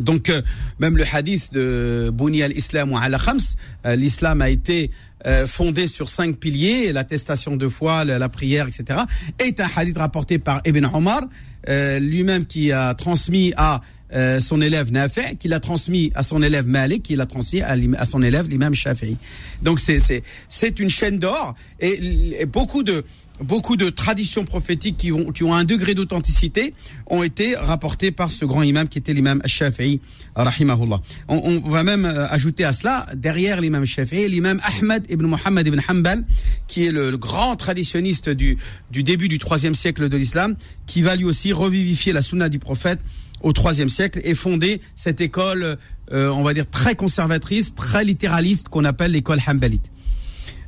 Donc, 0.00 0.28
euh, 0.28 0.42
même 0.78 0.96
le 0.96 1.04
hadith 1.10 1.52
de 1.52 2.10
Bouni 2.12 2.42
al-Islam 2.42 2.92
ala 2.94 3.18
khams, 3.18 3.38
euh, 3.86 3.96
l'islam 3.96 4.42
a 4.42 4.48
été 4.48 4.90
euh, 5.26 5.46
fondé 5.46 5.86
sur 5.86 6.08
cinq 6.08 6.36
piliers, 6.36 6.92
l'attestation 6.92 7.56
de 7.56 7.68
foi, 7.68 8.04
la, 8.06 8.28
prière, 8.30 8.66
etc., 8.66 9.00
est 9.38 9.60
un 9.60 9.68
hadith 9.76 9.98
rapporté 9.98 10.38
par 10.38 10.62
Ibn 10.64 10.86
Omar, 10.94 11.20
euh, 11.68 11.98
lui-même 11.98 12.46
qui 12.46 12.72
a 12.72 12.94
transmis 12.94 13.52
à 13.58 13.82
euh, 14.14 14.40
son 14.40 14.62
élève 14.62 14.90
Nafi, 14.92 15.36
qui 15.38 15.48
l'a 15.48 15.60
transmis 15.60 16.10
à 16.14 16.22
son 16.22 16.42
élève 16.42 16.66
Malik, 16.66 17.02
qui 17.02 17.16
l'a 17.16 17.26
transmis 17.26 17.60
à, 17.60 18.04
son 18.06 18.22
élève 18.22 18.48
l'imam 18.48 18.74
Shafi'i. 18.74 19.18
Donc 19.60 19.78
c'est 19.78 20.80
une 20.80 20.90
chaîne 20.90 21.18
d'or 21.18 21.54
et 21.80 22.46
beaucoup 22.46 22.82
de 22.82 23.04
beaucoup 23.42 23.76
de 23.76 23.90
traditions 23.90 24.44
prophétiques 24.44 24.96
qui, 24.96 25.10
vont, 25.10 25.26
qui 25.26 25.44
ont 25.44 25.54
un 25.54 25.64
degré 25.64 25.94
d'authenticité 25.94 26.74
ont 27.06 27.22
été 27.22 27.56
rapportées 27.56 28.10
par 28.10 28.30
ce 28.30 28.44
grand 28.44 28.62
imam 28.62 28.88
qui 28.88 28.98
était 28.98 29.12
l'imam 29.12 29.40
Shafi'i, 29.44 30.00
rahimahullah. 30.34 31.00
On, 31.28 31.60
on 31.64 31.70
va 31.70 31.82
même 31.82 32.04
euh, 32.04 32.26
ajouter 32.28 32.64
à 32.64 32.72
cela, 32.72 33.06
derrière 33.14 33.60
l'imam 33.60 33.84
Shafi'i, 33.84 34.28
l'imam 34.28 34.60
Ahmed 34.64 35.06
ibn 35.10 35.26
Muhammad 35.26 35.66
ibn 35.66 35.80
Hanbal, 35.88 36.24
qui 36.66 36.86
est 36.86 36.92
le, 36.92 37.10
le 37.10 37.18
grand 37.18 37.56
traditionniste 37.56 38.28
du, 38.28 38.58
du 38.90 39.02
début 39.02 39.28
du 39.28 39.38
troisième 39.38 39.74
siècle 39.74 40.08
de 40.08 40.16
l'islam, 40.16 40.56
qui 40.86 41.02
va 41.02 41.16
lui 41.16 41.24
aussi 41.24 41.52
revivifier 41.52 42.12
la 42.12 42.22
sunna 42.22 42.48
du 42.48 42.58
prophète 42.58 43.00
au 43.42 43.52
troisième 43.52 43.88
siècle 43.88 44.20
et 44.24 44.34
fonder 44.34 44.80
cette 44.94 45.20
école, 45.20 45.78
euh, 46.12 46.28
on 46.28 46.42
va 46.42 46.52
dire, 46.52 46.68
très 46.68 46.94
conservatrice, 46.94 47.74
très 47.74 48.04
littéraliste 48.04 48.68
qu'on 48.68 48.84
appelle 48.84 49.12
l'école 49.12 49.38
Hanbalite. 49.46 49.90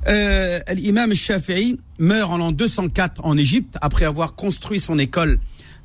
Euh, 0.08 0.58
L'imam 0.74 1.14
Shafi'i 1.14 1.78
meurt 1.98 2.30
en 2.32 2.38
l'an 2.38 2.52
204 2.52 3.20
en 3.24 3.36
Égypte 3.36 3.76
après 3.80 4.04
avoir 4.04 4.34
construit 4.34 4.80
son 4.80 4.98
école 4.98 5.38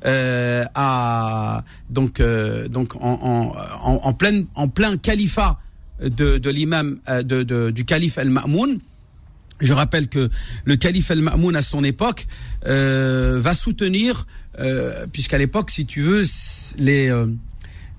euh, 0.06 0.64
à 0.74 1.62
donc 1.90 2.20
euh, 2.20 2.68
donc 2.68 2.94
en, 2.96 3.00
en, 3.00 3.52
en, 3.84 4.00
en 4.02 4.12
plein 4.12 4.44
en 4.54 4.68
plein 4.68 4.96
califat 4.96 5.58
de, 6.00 6.38
de 6.38 6.50
l'imam 6.50 6.98
euh, 7.08 7.22
de, 7.22 7.42
de, 7.42 7.70
du 7.70 7.84
calife 7.84 8.18
Al-Ma'moun. 8.18 8.78
Je 9.60 9.72
rappelle 9.72 10.06
que 10.08 10.30
le 10.64 10.76
calife 10.76 11.10
Al-Ma'moun 11.10 11.56
à 11.56 11.62
son 11.62 11.82
époque 11.82 12.26
euh, 12.66 13.40
va 13.40 13.54
soutenir 13.54 14.26
euh, 14.60 15.06
puisqu'à 15.12 15.38
l'époque 15.38 15.70
si 15.70 15.86
tu 15.86 16.02
veux 16.02 16.24
les 16.76 17.08
euh, 17.08 17.26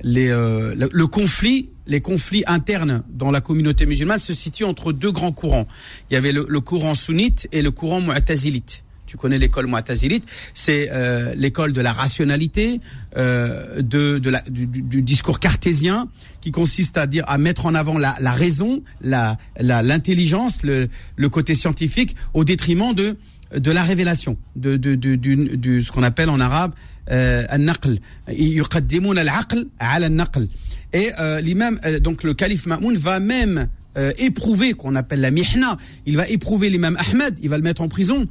les, 0.02 0.30
euh, 0.30 0.74
le 0.92 1.08
conflit, 1.08 1.70
les 1.90 2.00
conflits 2.00 2.44
internes 2.48 3.04
dans 3.10 3.32
la 3.32 3.42
communauté 3.42 3.86
musulmane 3.86 4.20
se 4.20 4.34
situent 4.34 4.64
entre 4.64 4.94
deux 4.94 5.12
grands 5.12 5.34
courants. 5.34 5.68
Il 6.10 6.14
y 6.14 6.18
avait 6.18 6.32
le, 6.32 6.46
courant 6.62 6.94
sunnite 6.96 7.48
et 7.52 7.62
le 7.62 7.72
courant 7.72 8.00
mu'tazilite. 8.00 8.84
Tu 9.08 9.18
connais 9.18 9.40
l'école 9.40 9.66
mu'tazilite, 9.66 10.24
c'est 10.54 10.90
euh, 10.94 11.34
l'école 11.36 11.74
de 11.74 11.82
la 11.82 11.92
rationalité, 11.92 12.80
euh, 13.18 13.82
de, 13.82 14.20
de 14.20 14.30
la, 14.30 14.40
du, 14.50 14.68
du- 14.68 15.02
discours 15.02 15.40
cartésien, 15.40 16.08
qui 16.42 16.52
consiste 16.52 16.96
à 16.96 17.08
dire 17.08 17.24
à 17.28 17.40
mettre 17.40 17.66
en 17.66 17.74
avant 17.74 17.98
la, 17.98 18.16
la 18.22 18.32
raison, 18.34 18.84
la 19.02 19.36
l'intelligence, 19.60 20.62
le, 20.64 20.88
le 21.16 21.30
côté 21.30 21.56
scientifique, 21.56 22.16
au 22.36 22.44
détriment 22.44 22.94
de 22.94 23.18
de 23.58 23.72
la 23.72 23.82
révélation, 23.82 24.38
de, 24.56 24.78
de, 24.78 24.94
de, 24.94 25.16
du- 25.16 25.84
ce 25.84 25.92
qu'on 25.92 26.04
appelle 26.04 26.30
en 26.30 26.40
arabe 26.40 26.72
euh, 27.11 27.45
al-naql. 27.49 27.99
يقدمون 28.29 29.19
العقل 29.19 29.69
على 29.81 30.07
النقل. 30.07 30.49
Et 30.93 31.11
euh, 31.19 31.41
l'imam, 31.41 31.79
euh, 31.85 31.99
donc 31.99 32.23
le 32.23 32.35
calife 32.35 32.67
Ma'moun 32.67 32.97
va 32.97 33.19
même 33.21 33.69
euh, 33.97 34.13
éprouver, 34.19 34.75
qu'on 34.75 34.95
appelle 34.95 35.21
la 35.21 35.31
mihna, 35.31 35.77
il 36.07 36.17
va 36.17 36.29
éprouver 36.29 36.71
l'imam 36.71 36.97
Ahmed, 36.97 37.39
il 37.43 37.49
va 37.49 37.57
le 37.57 37.63
mettre 37.65 37.83
en 37.83 37.89
prison 37.89 38.29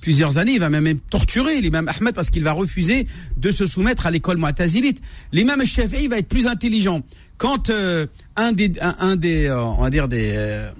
plusieurs 0.00 0.38
années, 0.38 0.54
il 0.54 0.58
va 0.60 0.68
même 0.68 0.98
torturer 1.10 1.60
l'imam 1.60 1.88
Ahmed 1.88 2.12
parce 2.12 2.28
qu'il 2.30 2.42
va 2.42 2.52
refuser 2.52 3.06
de 3.36 3.50
se 3.52 3.66
soumettre 3.66 4.04
à 4.06 4.10
l'école 4.10 4.36
mu'tazilite. 4.36 5.00
L'imam 5.32 5.64
Shafi'i 5.64 6.08
va 6.08 6.18
être 6.18 6.28
plus 6.28 6.48
intelligent. 6.48 7.02
Quand 7.38 7.70
euh, 7.70 8.06
un 8.34 8.50
des, 8.52 8.72
un, 8.80 8.96
un 8.98 9.14
des, 9.16 9.46
euh, 9.46 9.62
on 9.62 9.82
va 9.82 9.90
dire 9.90 10.08
des, 10.08 10.32
euh, 10.34 10.70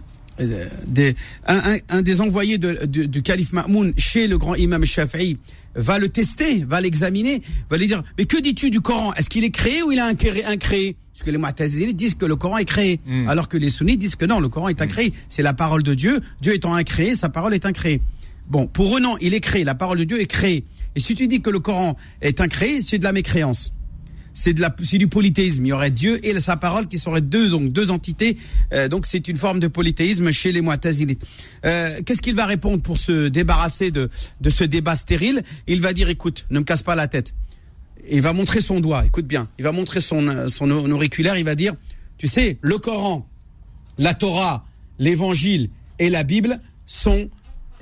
euh, 0.41 0.67
des 0.89 1.15
un, 1.47 1.75
un, 1.75 1.77
un 1.89 2.03
des 2.03 2.21
envoyés 2.21 2.59
de, 2.59 2.85
de- 2.85 3.05
du 3.05 3.23
calife 3.23 3.53
Ma'moun 3.53 3.93
chez 3.97 4.27
le 4.27 4.39
grand 4.39 4.57
imam 4.57 4.85
Shafi'i 4.85 5.39
va 5.78 6.00
le 6.00 6.10
tester, 6.10 6.66
va 6.68 6.82
l'examiner, 6.82 7.42
va 7.70 7.78
lui 7.78 7.88
dire 7.88 8.04
mais 8.18 8.26
que 8.26 8.38
dis-tu 8.42 8.70
du 8.70 8.82
Coran? 8.82 9.14
Est-ce 9.14 9.30
qu'il 9.30 9.44
est 9.46 9.52
créé 9.52 9.82
ou 9.84 9.92
il 9.92 10.00
a 10.00 10.12
incré- 10.12 10.44
incréé 10.46 10.96
Parce 11.14 11.24
que 11.24 11.32
les 11.32 11.38
Mu'tazilites 11.38 11.96
disent 11.96 12.16
que 12.16 12.26
le 12.26 12.36
Coran 12.36 12.58
est 12.58 12.66
créé, 12.66 13.00
Mm. 13.06 13.28
alors 13.30 13.48
que 13.48 13.58
les 13.58 13.70
sunnites 13.70 14.00
disent 14.00 14.16
que 14.16 14.26
non, 14.26 14.40
le 14.40 14.50
Coran 14.50 14.68
est 14.70 14.82
incréé. 14.82 15.14
C'est 15.30 15.44
la 15.44 15.54
parole 15.54 15.84
de 15.84 15.94
Dieu. 15.94 16.20
Dieu 16.42 16.54
étant 16.54 16.74
incréé, 16.76 17.16
sa 17.16 17.30
parole 17.30 17.54
est 17.54 17.66
incréée. 17.66 18.02
Bon, 18.50 18.68
pour 18.68 18.98
eux 18.98 19.00
non, 19.00 19.16
il 19.22 19.34
est 19.34 19.40
créé. 19.40 19.64
La 19.64 19.76
parole 19.76 19.98
de 20.00 20.04
Dieu 20.04 20.20
est 20.22 20.26
créée. 20.28 20.64
Et 20.96 21.00
si 21.00 21.16
tu 21.16 21.28
dis 21.28 21.42
que 21.42 21.50
le 21.50 21.60
Coran 21.60 21.96
est 22.22 22.42
incréé, 22.42 22.82
c'est 22.84 22.98
de 22.98 23.04
la 23.04 23.12
mécréance 23.14 23.72
c'est 24.38 24.54
de 24.54 24.62
la 24.62 24.74
c'est 24.84 25.00
du 25.00 25.08
polythéisme. 25.08 25.66
Il 25.66 25.70
y 25.70 25.72
aurait 25.74 25.90
Dieu 25.90 26.26
et 26.26 26.40
sa 26.40 26.58
parole 26.58 26.88
qui 26.88 27.00
seraient 27.00 27.22
deux 27.22 27.50
donc 27.50 27.72
deux 27.72 27.90
entités. 27.90 28.38
Euh, 28.72 28.88
donc 28.88 29.08
c'est 29.08 29.28
une 29.28 29.36
forme 29.36 29.60
de 29.60 29.68
polythéisme 29.68 30.32
chez 30.32 30.52
les 30.52 30.62
Mu'tazilites. 30.62 31.24
Euh, 31.66 31.90
Qu'est-ce 32.06 32.22
qu'il 32.22 32.36
va 32.36 32.46
répondre 32.46 32.82
pour 32.82 33.00
se 33.00 33.30
débarrasser 33.30 33.90
de 33.90 34.10
de 34.40 34.50
ce 34.52 34.64
débat 34.64 34.96
stérile? 34.96 35.42
Il 35.66 35.82
va 35.82 35.92
dire 35.92 36.10
écoute, 36.10 36.46
ne 36.52 36.60
me 36.60 36.64
casse 36.64 36.84
pas 36.84 36.96
la 36.96 37.08
tête. 37.08 37.34
Il 38.10 38.22
va 38.22 38.32
montrer 38.32 38.62
son 38.62 38.80
doigt. 38.80 39.04
Écoute 39.06 39.26
bien. 39.26 39.50
Il 39.58 39.64
va 39.64 39.72
montrer 39.72 40.02
son 40.02 40.48
son 40.48 40.70
auriculaire. 40.70 41.36
Il 41.38 41.46
va 41.46 41.56
dire 41.56 41.74
tu 42.20 42.28
sais 42.28 42.60
le 42.62 42.78
Coran, 42.78 43.28
la 43.98 44.14
Torah, 44.14 44.68
l'Évangile 45.00 45.70
et 45.98 46.12
la 46.12 46.24
Bible 46.24 46.60
sont 46.86 47.30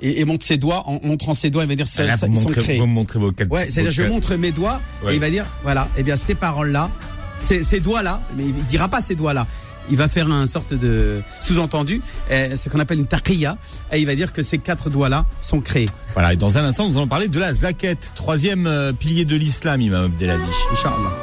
et, 0.00 0.20
et 0.20 0.24
montre 0.24 0.44
ses 0.44 0.56
doigts 0.56 0.82
en 0.88 0.98
montrant 1.02 1.34
ses 1.34 1.50
doigts. 1.50 1.64
Il 1.64 1.68
va 1.68 1.74
dire 1.74 1.88
ça, 1.88 2.04
Là, 2.04 2.16
ça, 2.16 2.26
vous, 2.26 2.32
ils 2.32 2.36
sont 2.36 2.42
montrez, 2.48 2.62
créés. 2.62 2.78
vous 2.78 2.86
me 2.86 2.92
montrez 2.92 3.18
vos 3.18 3.32
quatre 3.32 3.50
Ouais, 3.50 3.64
c'est-à-dire 3.70 3.84
vos 3.90 3.90
je 3.96 4.02
quatre- 4.02 4.12
montre 4.12 4.34
mes 4.36 4.52
doigts 4.52 4.80
Ouais. 5.04 5.12
et 5.12 5.14
il 5.16 5.20
va 5.20 5.30
dire 5.30 5.46
voilà, 5.62 5.88
eh 5.96 6.02
bien 6.02 6.16
ces 6.16 6.34
paroles-là, 6.34 6.90
ces, 7.38 7.62
ces 7.62 7.80
doigts-là, 7.80 8.20
mais 8.36 8.44
il 8.44 8.54
dira 8.66 8.88
pas 8.88 9.00
ces 9.00 9.14
doigts-là. 9.14 9.46
Il 9.88 9.96
va 9.96 10.08
faire 10.08 10.28
un 10.32 10.46
sorte 10.46 10.74
de 10.74 11.20
sous-entendu, 11.40 12.02
euh, 12.32 12.56
ce 12.56 12.68
qu'on 12.68 12.80
appelle 12.80 12.98
une 12.98 13.06
taqiya, 13.06 13.56
et 13.92 14.00
il 14.00 14.06
va 14.06 14.16
dire 14.16 14.32
que 14.32 14.42
ces 14.42 14.58
quatre 14.58 14.90
doigts-là 14.90 15.26
sont 15.40 15.60
créés. 15.60 15.88
Voilà, 16.14 16.32
et 16.32 16.36
dans 16.36 16.58
un 16.58 16.64
instant, 16.64 16.88
nous 16.88 16.96
allons 16.96 17.06
parler 17.06 17.28
de 17.28 17.38
la 17.38 17.52
zakat, 17.52 17.94
troisième 18.16 18.66
euh, 18.66 18.92
pilier 18.92 19.24
de 19.24 19.36
l'islam, 19.36 19.80
Imam 19.80 20.06
Abdelali. 20.06 20.42
Inch'Allah. 20.72 21.14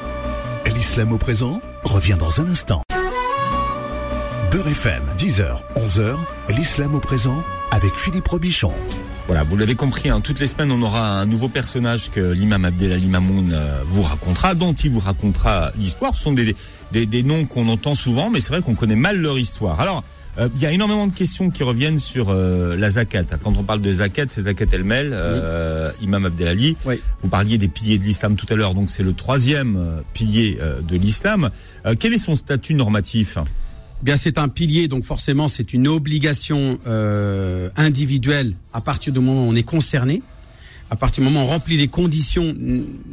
L'islam 0.74 1.12
au 1.12 1.18
présent 1.18 1.60
revient 1.84 2.16
dans 2.18 2.40
un 2.40 2.48
instant. 2.50 2.83
Beurre 4.54 4.68
FM, 4.68 5.04
10h, 5.18 5.62
11h, 5.78 6.16
l'islam 6.56 6.94
au 6.94 7.00
présent 7.00 7.44
avec 7.72 7.96
Philippe 7.96 8.28
Robichon. 8.28 8.72
Voilà, 9.26 9.42
vous 9.42 9.58
l'avez 9.58 9.74
compris, 9.74 10.10
hein, 10.10 10.22
toutes 10.22 10.40
les 10.40 10.46
semaines, 10.46 10.72
on 10.72 10.84
aura 10.84 11.20
un 11.20 11.26
nouveau 11.26 11.50
personnage 11.50 12.12
que 12.12 12.20
l'imam 12.20 12.64
Abdelali 12.64 13.08
Mamoun 13.08 13.52
euh, 13.52 13.82
vous 13.84 14.04
racontera, 14.04 14.54
dont 14.54 14.74
il 14.74 14.92
vous 14.92 15.00
racontera 15.00 15.72
l'histoire. 15.76 16.16
Ce 16.16 16.22
sont 16.22 16.34
des, 16.34 16.56
des, 16.92 17.08
des 17.08 17.24
noms 17.24 17.46
qu'on 17.46 17.68
entend 17.68 17.96
souvent, 17.96 18.30
mais 18.30 18.40
c'est 18.40 18.50
vrai 18.50 18.62
qu'on 18.62 18.76
connaît 18.76 18.96
mal 18.96 19.20
leur 19.20 19.40
histoire. 19.40 19.80
Alors, 19.80 20.04
euh, 20.38 20.50
il 20.54 20.62
y 20.62 20.68
a 20.68 20.72
énormément 20.72 21.08
de 21.08 21.14
questions 21.14 21.50
qui 21.50 21.64
reviennent 21.64 21.98
sur 21.98 22.30
euh, 22.30 22.76
la 22.76 22.92
zakat. 22.92 23.24
Quand 23.44 23.58
on 23.58 23.64
parle 23.64 23.82
de 23.82 23.92
zakat, 23.92 24.26
c'est 24.30 24.44
zakat 24.44 24.66
el-mel, 24.72 25.10
euh, 25.14 25.92
imam 26.00 26.26
Abdelali. 26.26 26.78
Oui. 26.86 27.02
Vous 27.24 27.28
parliez 27.28 27.58
des 27.58 27.70
piliers 27.70 27.98
de 27.98 28.04
l'islam 28.04 28.36
tout 28.36 28.48
à 28.52 28.56
l'heure, 28.56 28.76
donc 28.76 28.92
c'est 28.92 29.04
le 29.04 29.14
troisième 29.14 30.04
pilier 30.14 30.60
euh, 30.62 30.82
de 30.82 30.96
l'islam. 30.96 31.50
Euh, 31.88 31.96
quel 32.00 32.14
est 32.14 32.20
son 32.20 32.36
statut 32.36 32.76
normatif? 32.76 33.40
Bien, 34.04 34.18
c'est 34.18 34.38
un 34.38 34.50
pilier, 34.50 34.88
donc 34.88 35.04
forcément, 35.06 35.48
c'est 35.48 35.74
une 35.74 35.88
obligation 35.88 36.78
euh, 36.88 37.70
individuelle 37.78 38.54
à 38.74 38.82
partir 38.82 39.14
du 39.14 39.20
moment 39.20 39.48
où 39.48 39.50
on 39.50 39.56
est 39.56 39.64
concerné, 39.64 40.22
à 40.90 40.96
partir 40.96 41.24
du 41.24 41.30
moment 41.30 41.42
où 41.44 41.48
on 41.48 41.48
remplit 41.48 41.78
les 41.78 41.88
conditions 41.88 42.54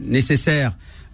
nécessaires. 0.05 0.73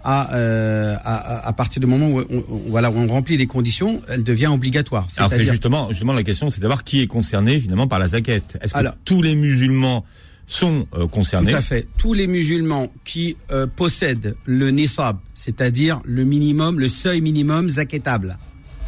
À, 0.09 0.35
euh, 0.37 0.95
à, 1.03 1.49
à- 1.49 1.53
partir 1.53 1.81
du 1.81 1.87
moment 1.89 2.09
où 2.09 2.21
on, 2.21 2.27
on- 2.49 2.61
voilà, 2.69 2.93
où 2.93 2.97
on 2.97 3.09
remplit 3.09 3.37
les 3.37 3.49
conditions, 3.49 4.01
elle 4.09 4.23
devient 4.23 4.47
obligatoire. 4.47 5.05
Alors 5.17 5.31
c'est 5.31 5.43
justement, 5.43 5.89
justement 5.89 6.13
la 6.13 6.23
question, 6.23 6.49
c'est 6.49 6.59
de 6.59 6.63
savoir 6.63 6.85
qui 6.85 7.01
est 7.01 7.09
concerné 7.09 7.59
finalement 7.59 7.89
par 7.89 7.99
la 7.99 8.07
zakat. 8.07 8.35
Est-ce 8.61 8.73
que 8.73 8.79
Alors- 8.79 8.95
tous 9.05 9.21
les 9.21 9.35
musulmans 9.35 10.05
sont 10.47 10.87
euh, 10.95 11.09
concernés? 11.09 11.51
Tout 11.51 11.57
à 11.59 11.63
fait. 11.63 11.89
Tous 11.99 12.13
les 12.15 12.29
musulmans 12.29 12.87
qui 13.05 13.37
euh, 13.51 13.67
possèdent 13.67 14.37
le 14.45 14.71
nisab, 14.71 15.17
c'est-à-dire 15.35 16.01
le 16.05 16.23
minimum, 16.25 16.79
le 16.79 16.87
seuil 16.87 17.21
minimum 17.21 17.69
zaketable. 17.69 18.39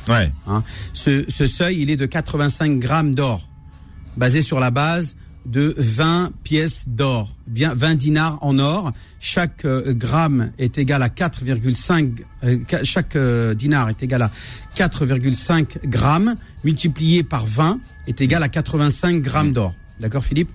Ouais. 0.09 0.31
hein. 0.47 0.63
Ce, 0.95 1.25
ce 1.29 1.47
seuil, 1.47 1.83
il 1.83 1.91
est 1.91 1.97
de 1.97 2.07
85 2.07 2.79
grammes 2.79 3.15
d'or, 3.15 3.49
basé 4.17 4.41
sur 4.41 4.61
la 4.61 4.71
base 4.71 5.17
de 5.49 5.75
20 5.79 6.33
pièces 6.43 6.89
d'or, 6.89 7.35
bien 7.47 7.75
20 7.75 7.95
dinars 7.95 8.39
en 8.43 8.59
or. 8.59 8.93
Chaque 9.19 9.65
euh, 9.65 9.95
gramme 9.95 10.53
est 10.59 10.79
égal 10.79 11.03
à 11.03 11.09
4,5 11.09 12.23
euh, 12.45 12.59
chaque 12.85 13.17
euh, 13.17 13.55
dinar 13.55 13.89
est 13.89 14.03
égal 14.03 14.23
à 14.23 14.31
4,5 14.77 15.87
grammes 15.87 16.35
multiplié 16.65 17.23
par 17.23 17.47
20 17.47 17.81
est 18.07 18.21
égal 18.21 18.43
à 18.43 18.49
85 18.49 19.23
grammes 19.23 19.53
d'or. 19.53 19.75
D'accord 20.01 20.25
Philippe? 20.25 20.51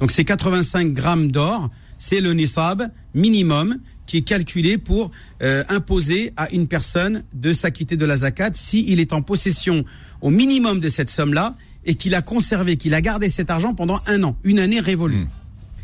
Donc 0.00 0.10
ces 0.10 0.24
85 0.24 0.92
grammes 0.92 1.30
d'or, 1.30 1.70
c'est 1.98 2.20
le 2.20 2.32
nisab 2.32 2.90
minimum 3.14 3.78
qui 4.12 4.18
est 4.18 4.28
calculé 4.28 4.76
pour 4.76 5.10
euh, 5.42 5.64
imposer 5.70 6.34
à 6.36 6.50
une 6.50 6.66
personne 6.68 7.22
de 7.32 7.54
s'acquitter 7.54 7.96
de 7.96 8.04
la 8.04 8.18
zakat 8.18 8.50
si 8.52 8.84
il 8.88 9.00
est 9.00 9.14
en 9.14 9.22
possession 9.22 9.86
au 10.20 10.28
minimum 10.28 10.80
de 10.80 10.90
cette 10.90 11.08
somme-là 11.08 11.56
et 11.86 11.94
qu'il 11.94 12.14
a 12.14 12.20
conservé, 12.20 12.76
qu'il 12.76 12.92
a 12.92 13.00
gardé 13.00 13.30
cet 13.30 13.48
argent 13.50 13.72
pendant 13.72 13.98
un 14.06 14.22
an, 14.22 14.36
une 14.44 14.58
année 14.58 14.80
révolue. 14.80 15.26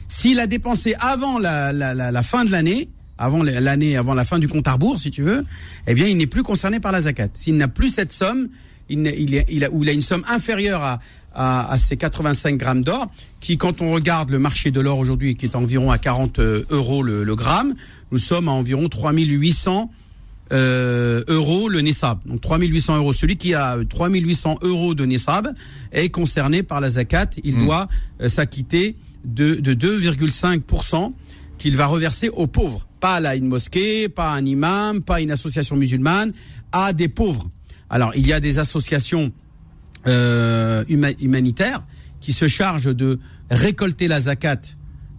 S'il 0.09 0.41
a 0.41 0.47
dépensé 0.47 0.95
avant 1.01 1.39
la, 1.39 1.73
la, 1.73 1.95
la, 1.95 2.13
la 2.13 2.23
fin 2.23 2.45
de 2.45 2.51
l'année, 2.51 2.91
avant 3.17 3.43
l'année, 3.43 3.97
avant 3.97 4.13
la 4.13 4.27
fin 4.27 4.39
du 4.39 4.47
compte 4.47 4.69
à 4.69 4.73
rebours, 4.73 5.01
si 5.01 5.11
tu 5.11 5.23
veux, 5.23 5.43
eh 5.87 5.95
bien, 5.95 6.07
il 6.07 6.19
n'est 6.19 6.27
plus 6.27 6.43
concerné 6.43 6.81
par 6.81 6.93
la 6.93 7.01
zakat. 7.01 7.29
S'il 7.33 7.57
n'a 7.57 7.69
plus 7.69 7.89
cette 7.89 8.13
somme, 8.13 8.49
il, 8.91 9.07
il, 9.07 9.35
est- 9.37 9.47
il 9.49 9.65
a, 9.65 9.71
ou 9.71 9.85
il 9.85 9.89
a 9.89 9.93
une 9.93 10.03
somme 10.03 10.23
inférieure 10.29 10.83
à, 10.83 10.99
à, 11.35 11.71
à 11.73 11.79
ces 11.79 11.97
85 11.97 12.57
grammes 12.57 12.83
d'or, 12.83 13.11
qui, 13.41 13.59
quand 13.59 13.83
on 13.83 13.93
regarde 13.93 14.31
le 14.31 14.39
marché 14.39 14.71
de 14.71 14.81
l'or 14.81 14.99
aujourd'hui, 14.99 15.37
qui 15.37 15.45
est 15.47 15.55
environ 15.57 15.91
à 15.91 15.99
40 15.99 16.39
euros 16.71 17.03
le, 17.03 17.23
le 17.23 17.37
gramme, 17.37 17.75
nous 18.13 18.19
sommes 18.19 18.49
à 18.49 18.53
environ 18.53 18.89
3800 18.89 19.91
euh, 20.51 21.23
euros 21.29 21.69
le 21.69 21.81
Nissab. 21.83 22.21
Donc 22.25 22.41
3800 22.41 22.97
euros. 22.97 23.13
Celui 23.13 23.37
qui 23.37 23.53
a 23.55 23.77
3800 23.89 24.59
euros 24.63 24.95
de 24.95 25.05
Nissab 25.05 25.49
est 25.93 26.09
concerné 26.09 26.63
par 26.63 26.81
la 26.81 26.89
zakat. 26.89 27.31
Il 27.45 27.59
doit 27.59 27.87
euh, 28.23 28.29
s'acquitter 28.29 28.97
de, 29.25 29.57
de 29.57 29.75
2,5% 29.75 31.13
qu'il 31.59 31.77
va 31.77 31.87
reverser 31.87 32.29
aux 32.31 32.47
pauvres. 32.47 32.87
Pas 33.01 33.17
à 33.17 33.37
une 33.37 33.47
mosquée, 33.47 34.09
pas 34.09 34.31
à 34.33 34.37
un 34.37 34.45
imam, 34.47 35.03
pas 35.03 35.17
à 35.17 35.21
une 35.21 35.31
association 35.31 35.77
musulmane, 35.77 36.33
à 36.73 36.93
des 36.93 37.09
pauvres. 37.09 37.49
Alors 37.91 38.13
il 38.17 38.27
y 38.27 38.33
a 38.33 38.41
des 38.41 38.59
associations 38.59 39.33
euh, 40.07 40.85
huma- 40.89 41.21
humanitaires 41.23 41.83
qui 42.21 42.33
se 42.33 42.49
chargent 42.49 42.95
de 42.95 43.19
récolter 43.51 44.09
la 44.09 44.21
zakat 44.21 44.61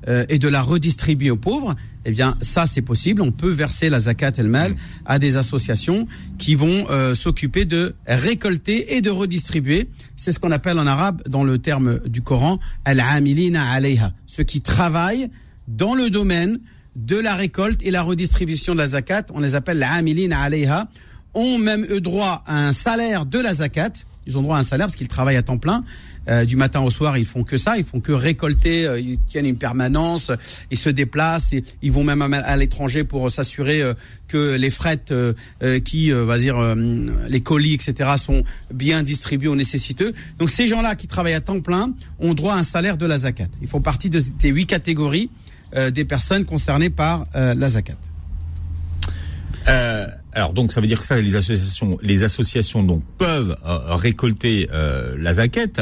euh, 0.10 0.26
et 0.30 0.40
de 0.40 0.48
la 0.48 0.62
redistribuer 0.62 1.30
aux 1.30 1.38
pauvres, 1.38 1.76
eh 2.06 2.12
bien 2.12 2.36
ça 2.42 2.66
c'est 2.66 2.82
possible. 2.82 3.22
On 3.22 3.32
peut 3.32 3.52
verser 3.52 3.90
la 3.90 4.00
zakat 4.00 4.32
elle-même 4.38 4.76
à 5.06 5.20
des 5.20 5.38
associations 5.38 6.08
qui 6.38 6.56
vont 6.56 6.86
euh, 6.90 7.16
s'occuper 7.16 7.66
de 7.66 7.96
récolter 8.08 8.96
et 8.96 9.02
de 9.02 9.10
redistribuer. 9.10 9.90
C'est 10.16 10.32
ce 10.32 10.40
qu'on 10.40 10.52
appelle 10.52 10.80
en 10.80 10.88
arabe, 10.88 11.22
dans 11.28 11.44
le 11.44 11.58
terme 11.58 12.00
du 12.08 12.22
Coran, 12.22 12.60
al-amilina 12.86 13.70
alayha, 13.72 14.14
ceux 14.26 14.44
qui 14.44 14.62
travaillent 14.62 15.30
dans 15.68 15.96
le 15.96 16.10
domaine 16.10 16.60
de 16.96 17.18
la 17.18 17.36
récolte 17.36 17.82
et 17.84 17.92
la 17.92 18.02
redistribution 18.02 18.74
de 18.74 18.80
la 18.80 18.88
zakat. 18.88 19.24
On 19.34 19.40
les 19.40 19.56
appelle 19.56 19.82
al-amilina 19.84 20.40
alayha. 20.40 20.90
Ont 21.36 21.60
même 21.60 21.86
eux 21.92 22.02
droit 22.02 22.44
à 22.48 22.68
un 22.68 22.74
salaire 22.74 23.28
de 23.28 23.38
la 23.38 23.54
zakat. 23.54 23.92
Ils 24.28 24.38
ont 24.38 24.42
droit 24.42 24.58
à 24.58 24.60
un 24.60 24.64
salaire 24.64 24.88
parce 24.88 24.96
qu'ils 24.96 25.08
travaillent 25.08 25.38
à 25.38 25.42
temps 25.42 25.58
plein. 25.58 25.84
Euh, 26.28 26.46
du 26.46 26.56
matin 26.56 26.82
au 26.82 26.90
soir, 26.90 27.18
ils 27.18 27.26
font 27.26 27.44
que 27.44 27.58
ça. 27.58 27.78
Ils 27.78 27.84
font 27.84 28.00
que 28.00 28.12
récolter. 28.12 28.86
euh, 28.86 29.00
ils 29.00 29.18
tiennent 29.28 29.46
une 29.46 29.58
permanence. 29.58 30.32
Ils 30.72 30.78
se 30.78 30.90
déplacent. 30.90 31.56
ils 31.82 31.92
vont 31.92 32.04
même 32.04 32.22
à, 32.22 32.58
l'étranger 32.58 33.04
pour 33.04 33.32
s'assurer 33.32 33.82
euh, 33.82 33.94
que 34.28 34.56
les 34.56 34.70
frettes 34.70 35.12
euh, 35.12 35.34
euh, 35.64 35.80
qui, 35.80 36.12
va 36.12 36.38
dire, 36.38 36.58
les 37.28 37.42
colis, 37.42 37.74
etc., 37.74 38.12
sont 38.22 38.44
bien 38.74 39.04
distribués 39.04 39.48
aux 39.48 39.56
nécessiteux. 39.56 40.14
Donc 40.38 40.50
ces 40.50 40.68
gens-là 40.68 40.96
qui 40.96 41.08
travaillent 41.08 41.34
à 41.34 41.42
temps 41.42 41.62
plein 41.62 41.92
ont 42.20 42.34
droit 42.34 42.54
à 42.54 42.58
un 42.58 42.64
salaire 42.64 42.98
de 42.98 43.06
la 43.06 43.20
zakat. 43.20 43.48
Ils 43.62 43.68
font 43.68 43.82
partie 43.82 44.10
de 44.10 44.20
ces 44.20 44.50
huit 44.50 44.66
catégories 44.66 45.30
des 45.92 46.04
personnes 46.06 46.46
concernées 46.46 46.90
par 46.90 47.28
la 47.34 47.70
zakat. 47.70 47.96
Euh, 49.68 50.08
alors 50.34 50.54
donc 50.54 50.72
ça 50.72 50.82
veut 50.82 50.88
dire 50.88 51.00
que 51.00 51.06
ça, 51.08 51.20
les 51.20 51.36
associations, 51.36 51.98
les 52.02 52.24
associations 52.24 52.84
donc 52.84 53.04
peuvent 53.18 53.56
euh, 53.66 53.96
récolter 53.96 54.70
euh, 54.72 55.16
la 55.20 55.36
zaquette. 55.36 55.82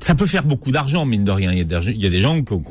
Ça 0.00 0.14
peut 0.14 0.26
faire 0.26 0.44
beaucoup 0.44 0.70
d'argent, 0.70 1.04
mine 1.04 1.24
de 1.24 1.32
rien. 1.32 1.50
Il 1.50 1.58
y 1.58 1.60
a 1.60 1.64
des, 1.64 1.90
il 1.90 2.00
y 2.00 2.06
a 2.06 2.10
des 2.10 2.20
gens 2.20 2.40
qui 2.40 2.52
ont, 2.52 2.62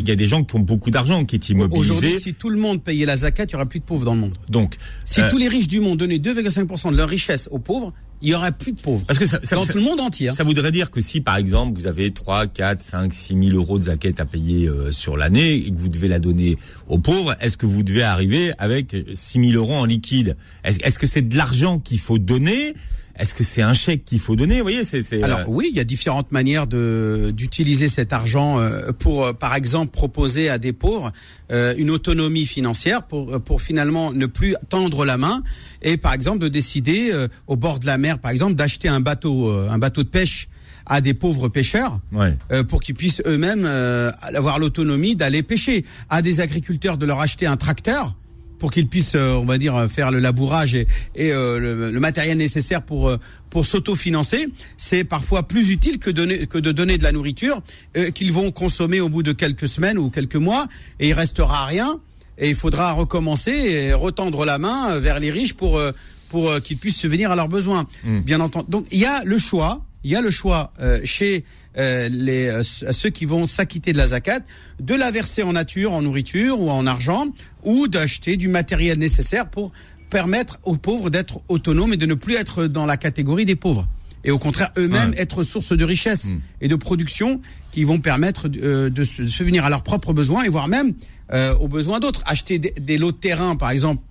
des 0.00 0.26
gens 0.26 0.42
qui 0.42 0.56
ont 0.56 0.60
beaucoup 0.60 0.90
d'argent, 0.90 1.24
qui 1.26 1.36
est 1.36 1.50
Aujourd'hui, 1.50 1.78
immobilisé. 1.84 2.18
si 2.18 2.32
tout 2.32 2.48
le 2.48 2.58
monde 2.58 2.82
payait 2.82 3.04
la 3.04 3.18
zakat, 3.18 3.44
il 3.44 3.52
y 3.52 3.54
aurait 3.56 3.66
plus 3.66 3.80
de 3.80 3.84
pauvres 3.84 4.06
dans 4.06 4.14
le 4.14 4.20
monde. 4.20 4.38
Donc, 4.48 4.76
Si 5.04 5.20
euh, 5.20 5.30
tous 5.30 5.36
les 5.36 5.48
riches 5.48 5.68
du 5.68 5.80
monde 5.80 5.98
donnaient 5.98 6.16
2,5% 6.16 6.92
de 6.92 6.96
leur 6.96 7.10
richesse 7.10 7.48
aux 7.52 7.58
pauvres, 7.58 7.92
il 8.22 8.28
y 8.30 8.34
aurait 8.34 8.52
plus 8.52 8.72
de 8.72 8.80
pauvres. 8.80 9.04
parce 9.06 9.18
que 9.18 9.26
ça, 9.26 9.38
ça, 9.44 9.56
dans 9.56 9.64
ça- 9.64 9.72
tout 9.72 9.78
le 9.78 9.84
monde 9.84 10.00
entier. 10.00 10.28
hein. 10.28 10.32
ça 10.32 10.44
voudrait 10.44 10.72
dire 10.72 10.90
que 10.90 11.00
si, 11.00 11.20
par 11.20 11.36
exemple, 11.36 11.78
vous 11.78 11.86
avez 11.86 12.10
3, 12.12 12.46
4, 12.46 12.82
5, 12.82 13.12
6 13.14 13.34
000 13.48 13.56
euros 13.56 13.78
de 13.78 13.84
zaquette 13.84 14.20
à 14.20 14.24
payer 14.26 14.68
euh, 14.68 14.90
sur 14.92 15.16
l'année 15.16 15.54
et 15.54 15.70
que 15.70 15.76
vous 15.78 15.88
devez 15.88 16.08
la 16.08 16.18
donner 16.18 16.56
aux 16.88 16.98
pauvres, 16.98 17.34
est-ce 17.40 17.56
que 17.56 17.66
vous 17.66 17.82
devez 17.82 18.02
arriver 18.02 18.52
avec 18.58 18.96
6 19.14 19.50
000 19.50 19.52
euros 19.62 19.74
en 19.76 19.84
liquide? 19.84 20.36
Est-ce 20.64 20.78
est-ce 20.82 20.98
que 20.98 21.06
c'est 21.06 21.22
de 21.28 21.36
l'argent 21.36 21.78
qu'il 21.78 21.98
faut 21.98 22.18
donner 22.18 22.74
Est-ce 23.18 23.34
que 23.34 23.42
c'est 23.44 23.62
un 23.62 23.74
chèque 23.74 24.04
qu'il 24.04 24.20
faut 24.20 24.36
donner? 24.36 24.56
Vous 24.58 24.62
voyez, 24.64 24.84
c'est... 24.84 25.02
c'est, 25.02 25.22
Alors 25.22 25.40
euh, 25.40 25.44
oui, 25.48 25.68
il 25.70 25.76
y 25.76 25.80
a 25.80 25.84
différentes 25.84 26.32
manières 26.32 26.66
de 26.66 27.32
d'utiliser 27.34 27.88
cet 27.88 28.12
argent 28.12 28.58
euh, 28.60 28.92
pour, 28.98 29.24
euh, 29.26 29.32
par 29.32 29.54
exemple, 29.54 29.90
proposer 29.90 30.48
à 30.48 30.58
des 30.58 30.72
pauvres 30.72 31.12
une 31.50 31.90
autonomie 31.90 32.44
financière 32.46 33.04
pour 33.04 33.40
pour 33.42 33.62
finalement 33.62 34.12
ne 34.12 34.26
plus 34.26 34.56
tendre 34.68 35.04
la 35.04 35.16
main 35.16 35.42
et 35.82 35.96
par 35.96 36.12
exemple 36.12 36.38
de 36.40 36.48
décider 36.48 37.12
au 37.46 37.54
bord 37.56 37.78
de 37.78 37.86
la 37.86 37.98
mer, 37.98 38.18
par 38.18 38.32
exemple, 38.32 38.54
d'acheter 38.54 38.88
un 38.88 38.98
bateau 39.00 39.48
un 39.50 39.78
bateau 39.78 40.02
de 40.02 40.08
pêche 40.08 40.48
à 40.86 41.00
des 41.00 41.14
pauvres 41.14 41.48
pêcheurs 41.48 42.00
Ouais. 42.12 42.36
euh, 42.52 42.62
pour 42.64 42.80
qu'ils 42.80 42.94
puissent 42.94 43.22
eux-mêmes 43.26 43.64
euh, 43.66 44.10
avoir 44.34 44.58
l'autonomie 44.58 45.16
d'aller 45.16 45.42
pêcher, 45.42 45.84
à 46.10 46.22
des 46.22 46.40
agriculteurs 46.40 46.96
de 46.96 47.06
leur 47.06 47.20
acheter 47.20 47.46
un 47.46 47.56
tracteur 47.56 48.14
pour 48.58 48.70
qu'ils 48.70 48.88
puissent, 48.88 49.14
euh, 49.14 49.34
on 49.34 49.44
va 49.44 49.58
dire, 49.58 49.74
euh, 49.76 49.88
faire 49.88 50.10
le 50.10 50.18
labourage 50.18 50.74
et, 50.74 50.86
et 51.14 51.32
euh, 51.32 51.58
le, 51.58 51.90
le 51.90 52.00
matériel 52.00 52.38
nécessaire 52.38 52.82
pour 52.82 53.08
euh, 53.08 53.18
pour 53.50 53.64
s'autofinancer, 53.64 54.48
c'est 54.76 55.04
parfois 55.04 55.42
plus 55.44 55.70
utile 55.70 55.98
que 55.98 56.10
donner 56.10 56.46
que 56.46 56.58
de 56.58 56.72
donner 56.72 56.98
de 56.98 57.02
la 57.02 57.12
nourriture 57.12 57.60
euh, 57.96 58.10
qu'ils 58.10 58.32
vont 58.32 58.50
consommer 58.52 59.00
au 59.00 59.08
bout 59.08 59.22
de 59.22 59.32
quelques 59.32 59.68
semaines 59.68 59.98
ou 59.98 60.10
quelques 60.10 60.36
mois. 60.36 60.66
Et 61.00 61.08
il 61.08 61.12
restera 61.12 61.66
rien. 61.66 62.00
Et 62.38 62.50
il 62.50 62.54
faudra 62.54 62.92
recommencer 62.92 63.50
et 63.50 63.94
retendre 63.94 64.44
la 64.44 64.58
main 64.58 64.98
vers 64.98 65.20
les 65.20 65.30
riches 65.30 65.54
pour 65.54 65.80
pour 66.28 66.60
qu'ils 66.60 66.76
puissent 66.76 66.98
subvenir 66.98 67.30
à 67.30 67.36
leurs 67.36 67.48
besoins. 67.48 67.88
Bien 68.04 68.40
entendu. 68.40 68.66
Donc 68.68 68.86
il 68.92 68.98
y 68.98 69.06
a 69.06 69.24
le 69.24 69.38
choix, 69.38 69.86
il 70.04 70.10
y 70.10 70.16
a 70.16 70.20
le 70.20 70.30
choix 70.30 70.72
euh, 70.80 71.00
chez 71.02 71.44
euh, 71.78 72.08
les 72.10 72.48
euh, 72.48 72.62
ceux 72.62 73.10
qui 73.10 73.24
vont 73.24 73.44
s'acquitter 73.46 73.92
de 73.92 73.98
la 73.98 74.08
zakat 74.08 74.40
de 74.80 74.94
la 74.94 75.10
verser 75.10 75.42
en 75.42 75.52
nature, 75.52 75.92
en 75.92 76.02
nourriture 76.02 76.60
ou 76.60 76.70
en 76.70 76.86
argent 76.86 77.26
ou 77.64 77.88
d'acheter 77.88 78.36
du 78.36 78.48
matériel 78.48 78.98
nécessaire 78.98 79.48
pour 79.48 79.72
permettre 80.10 80.58
aux 80.64 80.76
pauvres 80.76 81.10
d'être 81.10 81.40
autonomes 81.48 81.92
et 81.92 81.96
de 81.96 82.06
ne 82.06 82.14
plus 82.14 82.34
être 82.36 82.66
dans 82.66 82.86
la 82.86 82.96
catégorie 82.96 83.44
des 83.44 83.56
pauvres. 83.56 83.88
Et 84.24 84.30
au 84.32 84.38
contraire, 84.38 84.70
eux-mêmes 84.76 85.10
Ouais. 85.10 85.20
être 85.20 85.42
source 85.44 85.72
de 85.76 85.84
richesse 85.84 86.28
et 86.60 86.66
de 86.68 86.74
production 86.74 87.40
qui 87.70 87.84
vont 87.84 88.00
permettre 88.00 88.48
euh, 88.62 88.90
de 88.90 89.04
se 89.04 89.22
de 89.22 89.28
subvenir 89.28 89.64
à 89.64 89.70
leurs 89.70 89.82
propres 89.82 90.12
besoins 90.12 90.42
et 90.42 90.48
voire 90.48 90.66
même 90.68 90.94
euh, 91.32 91.54
aux 91.56 91.68
besoins 91.68 92.00
d'autres. 92.00 92.22
Acheter 92.26 92.58
des, 92.58 92.72
des 92.80 92.98
lots 92.98 93.12
de 93.12 93.16
terrain, 93.16 93.54
par 93.56 93.70
exemple, 93.70 94.02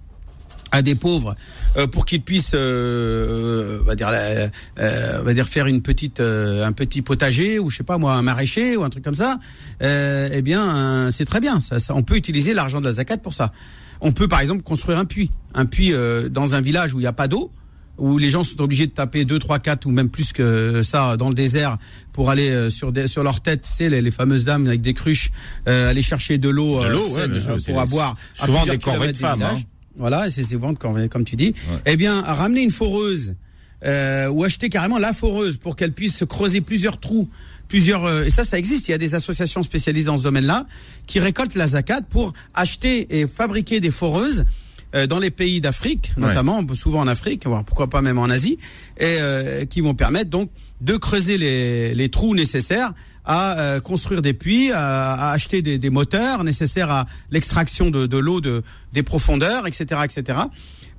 à 0.75 0.81
des 0.81 0.95
pauvres 0.95 1.35
euh, 1.77 1.87
pour 1.87 2.05
qu'ils 2.05 2.21
puissent 2.21 2.51
euh, 2.53 3.79
on 3.81 3.85
va 3.85 3.95
dire 3.95 4.09
euh, 4.13 4.47
euh, 4.79 5.21
va 5.23 5.33
dire 5.33 5.47
faire 5.47 5.65
une 5.67 5.81
petite 5.81 6.19
euh, 6.19 6.65
un 6.65 6.71
petit 6.71 7.01
potager 7.01 7.59
ou 7.59 7.69
je 7.69 7.77
sais 7.77 7.83
pas 7.83 7.97
moi 7.97 8.13
un 8.13 8.21
maraîcher 8.21 8.77
ou 8.77 8.83
un 8.83 8.89
truc 8.89 9.03
comme 9.03 9.15
ça 9.15 9.37
euh, 9.81 10.29
eh 10.31 10.41
bien 10.41 10.75
euh, 10.75 11.11
c'est 11.11 11.25
très 11.25 11.39
bien. 11.39 11.59
Ça, 11.59 11.79
ça- 11.79 11.95
on 11.95 12.03
peut 12.03 12.15
utiliser 12.15 12.53
l'argent 12.53 12.79
de 12.79 12.85
la 12.85 12.91
zakat 12.93 13.17
pour 13.17 13.33
ça. 13.33 13.51
On 14.01 14.11
peut 14.11 14.27
par 14.27 14.39
exemple 14.41 14.61
construire 14.63 14.97
un 14.99 15.05
puits. 15.05 15.31
Un 15.53 15.65
puits 15.65 15.93
euh, 15.93 16.29
dans 16.29 16.55
un 16.55 16.61
village 16.61 16.93
où 16.93 16.97
il 16.99 17.03
n'y 17.03 17.07
a 17.07 17.13
pas 17.13 17.27
d'eau 17.27 17.51
où 17.97 18.17
les 18.17 18.29
gens 18.29 18.43
sont 18.43 18.59
obligés 18.59 18.87
de 18.87 18.91
taper 18.91 19.23
2, 19.23 19.39
3, 19.39 19.59
4 19.59 19.85
ou 19.85 19.91
même 19.91 20.09
plus 20.09 20.33
que 20.33 20.83
ça 20.83 21.15
dans 21.15 21.29
le 21.29 21.33
désert 21.33 21.77
pour 22.11 22.29
aller 22.29 22.49
euh, 22.49 22.69
sur, 22.69 22.91
des, 22.91 23.07
sur 23.07 23.23
leur 23.23 23.39
tête, 23.39 23.61
tu 23.61 23.71
sais, 23.71 23.87
les, 23.89 24.01
les 24.01 24.11
fameuses 24.11 24.43
dames 24.43 24.67
avec 24.67 24.81
des 24.81 24.93
cruches, 24.93 25.31
euh, 25.69 25.89
aller 25.91 26.01
chercher 26.01 26.37
de 26.37 26.49
l'eau 26.49 26.83
euh, 26.83 26.89
ouais, 27.15 27.21
euh, 27.37 27.57
pour 27.71 27.81
avoir 27.81 28.15
souvent 28.47 28.63
des 28.73 28.77
corvées 28.79 28.99
de 29.13 29.17
femmes, 29.17 29.41
hein. 29.43 29.59
Voilà, 29.97 30.29
c'est 30.29 30.55
ventes 30.55 30.79
comme, 30.79 31.23
tu 31.25 31.35
dis. 31.35 31.53
Eh 31.85 31.95
bien, 31.97 32.21
ramener 32.21 32.61
une 32.61 32.71
foreuse 32.71 33.35
euh, 33.85 34.27
ou 34.29 34.43
acheter 34.43 34.69
carrément 34.69 34.97
la 34.97 35.13
foreuse 35.13 35.57
pour 35.57 35.75
qu'elle 35.75 35.91
puisse 35.93 36.23
creuser 36.27 36.61
plusieurs 36.61 36.99
trous, 36.99 37.29
plusieurs. 37.67 38.05
euh, 38.05 38.23
et 38.25 38.29
ça, 38.29 38.43
ça 38.43 38.57
existe. 38.57 38.87
Il 38.87 38.91
y 38.91 38.93
a 38.95 38.97
des 38.97 39.15
associations 39.15 39.63
spécialisées 39.63 40.07
dans 40.07 40.17
ce 40.17 40.23
domaine-là 40.23 40.65
qui 41.07 41.19
récoltent 41.19 41.55
la 41.55 41.67
zakat 41.67 42.01
pour 42.09 42.33
acheter 42.53 43.19
et 43.19 43.27
fabriquer 43.27 43.79
des 43.79 43.91
foreuses 43.91 44.45
euh, 44.95 45.07
dans 45.07 45.19
les 45.19 45.31
pays 45.31 45.61
d'Afrique, 45.61 46.13
Ouais. 46.17 46.27
notamment 46.27 46.65
souvent 46.73 47.01
en 47.01 47.07
Afrique, 47.07 47.45
voire 47.45 47.63
pourquoi 47.63 47.87
pas 47.89 48.01
même 48.01 48.17
en 48.17 48.25
Asie, 48.25 48.57
et 48.97 49.17
euh, 49.19 49.65
qui 49.65 49.81
vont 49.81 49.93
permettre 49.95 50.29
donc 50.29 50.49
de 50.81 50.97
creuser 50.97 51.37
les, 51.37 51.93
les 51.95 52.09
trous 52.09 52.33
nécessaires 52.35 52.93
à 53.25 53.57
euh, 53.59 53.79
construire 53.79 54.21
des 54.21 54.33
puits, 54.33 54.71
à, 54.71 55.13
à 55.13 55.31
acheter 55.31 55.61
des, 55.61 55.77
des 55.77 55.89
moteurs 55.89 56.43
nécessaires 56.43 56.91
à 56.91 57.05
l'extraction 57.31 57.89
de, 57.89 58.05
de 58.05 58.17
l'eau 58.17 58.41
de, 58.41 58.63
des 58.93 59.03
profondeurs, 59.03 59.67
etc., 59.67 60.01
etc., 60.03 60.39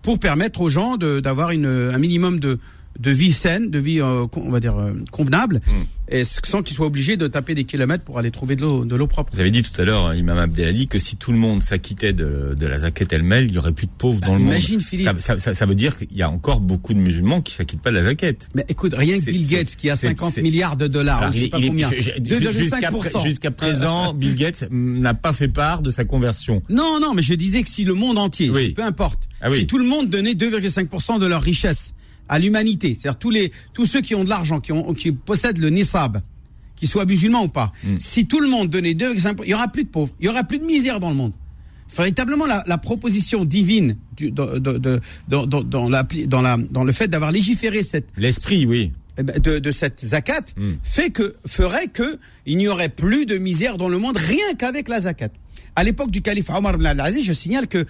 pour 0.03 0.18
permettre 0.20 0.61
aux 0.61 0.68
gens 0.68 0.97
d'avoir 0.97 1.49
un 1.49 1.99
minimum 1.99 2.39
de 2.39 2.61
de 2.99 3.11
vie 3.11 3.32
saine, 3.32 3.70
de 3.70 3.78
vie, 3.78 4.01
euh, 4.01 4.26
on 4.36 4.51
va 4.51 4.61
dire, 4.61 4.76
euh, 4.76 4.92
convenable, 5.11 5.61
Mm. 5.66 5.72
et 6.14 6.24
sans 6.24 6.62
qu'ils 6.62 6.76
soient 6.76 6.86
obligés 6.86 7.16
de 7.16 7.26
taper 7.26 7.55
des 7.55 7.64
kilomètres 7.64 8.05
pour 8.05 8.18
aller 8.18 8.30
trouver 8.30 8.57
de 8.57 8.62
l'eau, 8.62 8.84
de 8.84 8.94
l'eau 8.97 9.07
propre. 9.07 9.32
Vous 9.34 9.40
avez 9.40 9.51
dit 9.51 9.62
tout 9.62 9.78
à 9.80 9.84
l'heure, 9.84 10.14
Imam 10.14 10.38
Abdelali, 10.38 10.86
que 10.88 10.99
si 10.99 11.16
tout 11.16 11.32
le 11.32 11.38
monde 11.38 11.61
s'acquittait 11.61 12.12
de, 12.12 12.55
de 12.59 12.66
la 12.66 12.80
zakat 12.80 13.05
elle-même, 13.11 13.47
il 13.47 13.53
y 13.55 13.59
aurait 13.59 13.72
plus 13.72 13.86
de 13.86 13.92
pauvres 13.97 14.20
Bah, 14.20 14.28
dans 14.28 14.34
le 14.36 14.40
imagine, 14.40 14.76
monde. 14.76 14.84
Philippe. 14.84 15.07
Ça, 15.07 15.14
ça- 15.20 15.38
ça- 15.38 15.55
ça 15.55 15.66
veut 15.66 15.74
dire 15.74 15.97
qu'il 15.99 16.16
y 16.16 16.22
a 16.22 16.30
encore 16.30 16.61
beaucoup 16.61 16.94
de 16.94 16.99
musulmans 17.01 17.40
qui 17.42 17.53
s'acquittent 17.55 17.82
pas 17.82 17.90
de 17.90 17.97
la 17.97 18.03
zakat. 18.05 18.32
Mais 18.55 18.64
écoute, 18.68 18.94
rien 18.97 19.18
que 19.18 19.24
Bill 19.30 19.47
Gates 19.47 19.76
qui 19.76 19.90
a 19.90 19.97
c'est- 19.97 20.09
50 20.09 20.34
c'est- 20.34 20.42
milliards 20.42 20.76
de 20.76 20.86
dollars, 20.86 21.22
Alors, 21.22 21.32
je 21.34 21.40
sais 21.40 21.49
pas 21.49 21.59
il 21.59 21.68
combien, 21.68 21.90
je- 21.90 22.01
je- 22.03 22.20
2,5%. 22.20 22.53
Jusqu'à 22.53 22.90
pré- 23.20 23.28
jusqu'à 23.28 23.51
présent, 23.51 24.14
Bill 24.14 24.34
Gates 24.36 24.68
n'a 24.70 25.14
pas 25.14 25.32
fait 25.32 25.49
part 25.49 25.82
de 25.82 25.90
sa 25.90 26.05
conversion. 26.05 26.62
Non, 26.68 26.99
non, 27.01 27.14
mais 27.14 27.22
je 27.22 27.34
disais 27.34 27.62
que 27.62 27.68
si 27.68 27.84
le 27.84 27.94
monde 27.94 28.18
entier, 28.18 28.51
Oui. 28.51 28.70
peu 28.72 28.82
importe, 28.82 29.28
Ah 29.40 29.51
oui. 29.51 29.61
si 29.61 29.66
tout 29.66 29.78
le 29.78 29.84
monde 29.86 30.09
donnait 30.09 30.34
2,5% 30.34 31.18
de 31.18 31.26
leur 31.26 31.42
richesse 31.42 31.94
à 32.29 32.39
l'humanité, 32.39 32.97
c'est-à-dire 32.99 33.18
tous 33.18 33.31
les 33.31 33.53
tous 33.72 33.87
ceux 33.87 34.01
qui 34.01 34.14
ont 34.14 34.24
de 34.24 34.29
l'argent, 34.31 34.61
qui 34.61 34.72
ont 34.72 34.95
qui 34.95 35.12
possèdent 35.12 35.59
le 35.59 35.70
nisab, 35.70 36.20
qu'ils 36.77 36.89
soient 36.89 37.05
musulmans 37.07 37.45
ou 37.45 37.49
pas, 37.49 37.72
Mm. 37.85 37.97
si 37.99 38.27
tout 38.27 38.41
le 38.41 38.49
monde 38.49 38.68
donnait 38.70 38.95
2,5%, 38.95 39.43
il 39.45 39.51
y 39.51 39.55
aura 39.55 39.68
plus 39.68 39.85
de 39.85 39.89
pauvres, 39.89 40.12
il 40.20 40.27
y 40.27 40.29
aura 40.29 40.45
plus 40.45 40.59
de 40.59 40.64
misère 40.64 41.01
dans 41.01 41.11
le 41.11 41.16
monde. 41.16 41.33
Véritablement, 41.97 42.47
la, 42.47 42.62
la 42.66 42.79
proposition 42.79 43.45
divine 43.45 43.97
du, 44.16 44.31
de- 44.31 44.59
de- 44.59 44.77
de- 44.79 45.01
dans, 45.29 45.47
dans, 45.47 45.62
dans, 45.62 45.89
la, 45.89 46.03
dans, 46.27 46.43
la, 46.43 46.57
dans 46.59 46.85
le 46.85 46.93
fait 46.93 47.09
d'avoir 47.09 47.33
légiféré 47.33 47.83
cette, 47.83 48.09
L'esprit, 48.16 48.66
oui. 48.66 48.93
eh 49.18 49.22
ben, 49.22 49.39
de, 49.39 49.59
de 49.59 49.70
cette 49.70 50.05
zakat 50.05 50.41
Mm. 50.57 50.72
fait 50.83 51.11
que 51.11 51.35
ferait 51.47 51.87
que 51.87 52.18
il 52.45 52.57
n'y 52.59 52.68
aurait 52.68 52.89
plus 52.91 53.24
de 53.24 53.39
misère 53.39 53.79
dans 53.79 53.89
le 53.89 53.99
monde 53.99 54.16
rien 54.18 54.53
qu'avec 54.59 54.89
la 54.89 55.01
zakat. 55.03 55.31
À 55.77 55.85
l'époque 55.85 56.11
du 56.11 56.20
calife 56.22 56.51
Omar 56.51 56.74
ibn 56.74 56.85
al-Aziz, 56.87 57.24
je 57.24 57.33
signale 57.33 57.66
que 57.68 57.87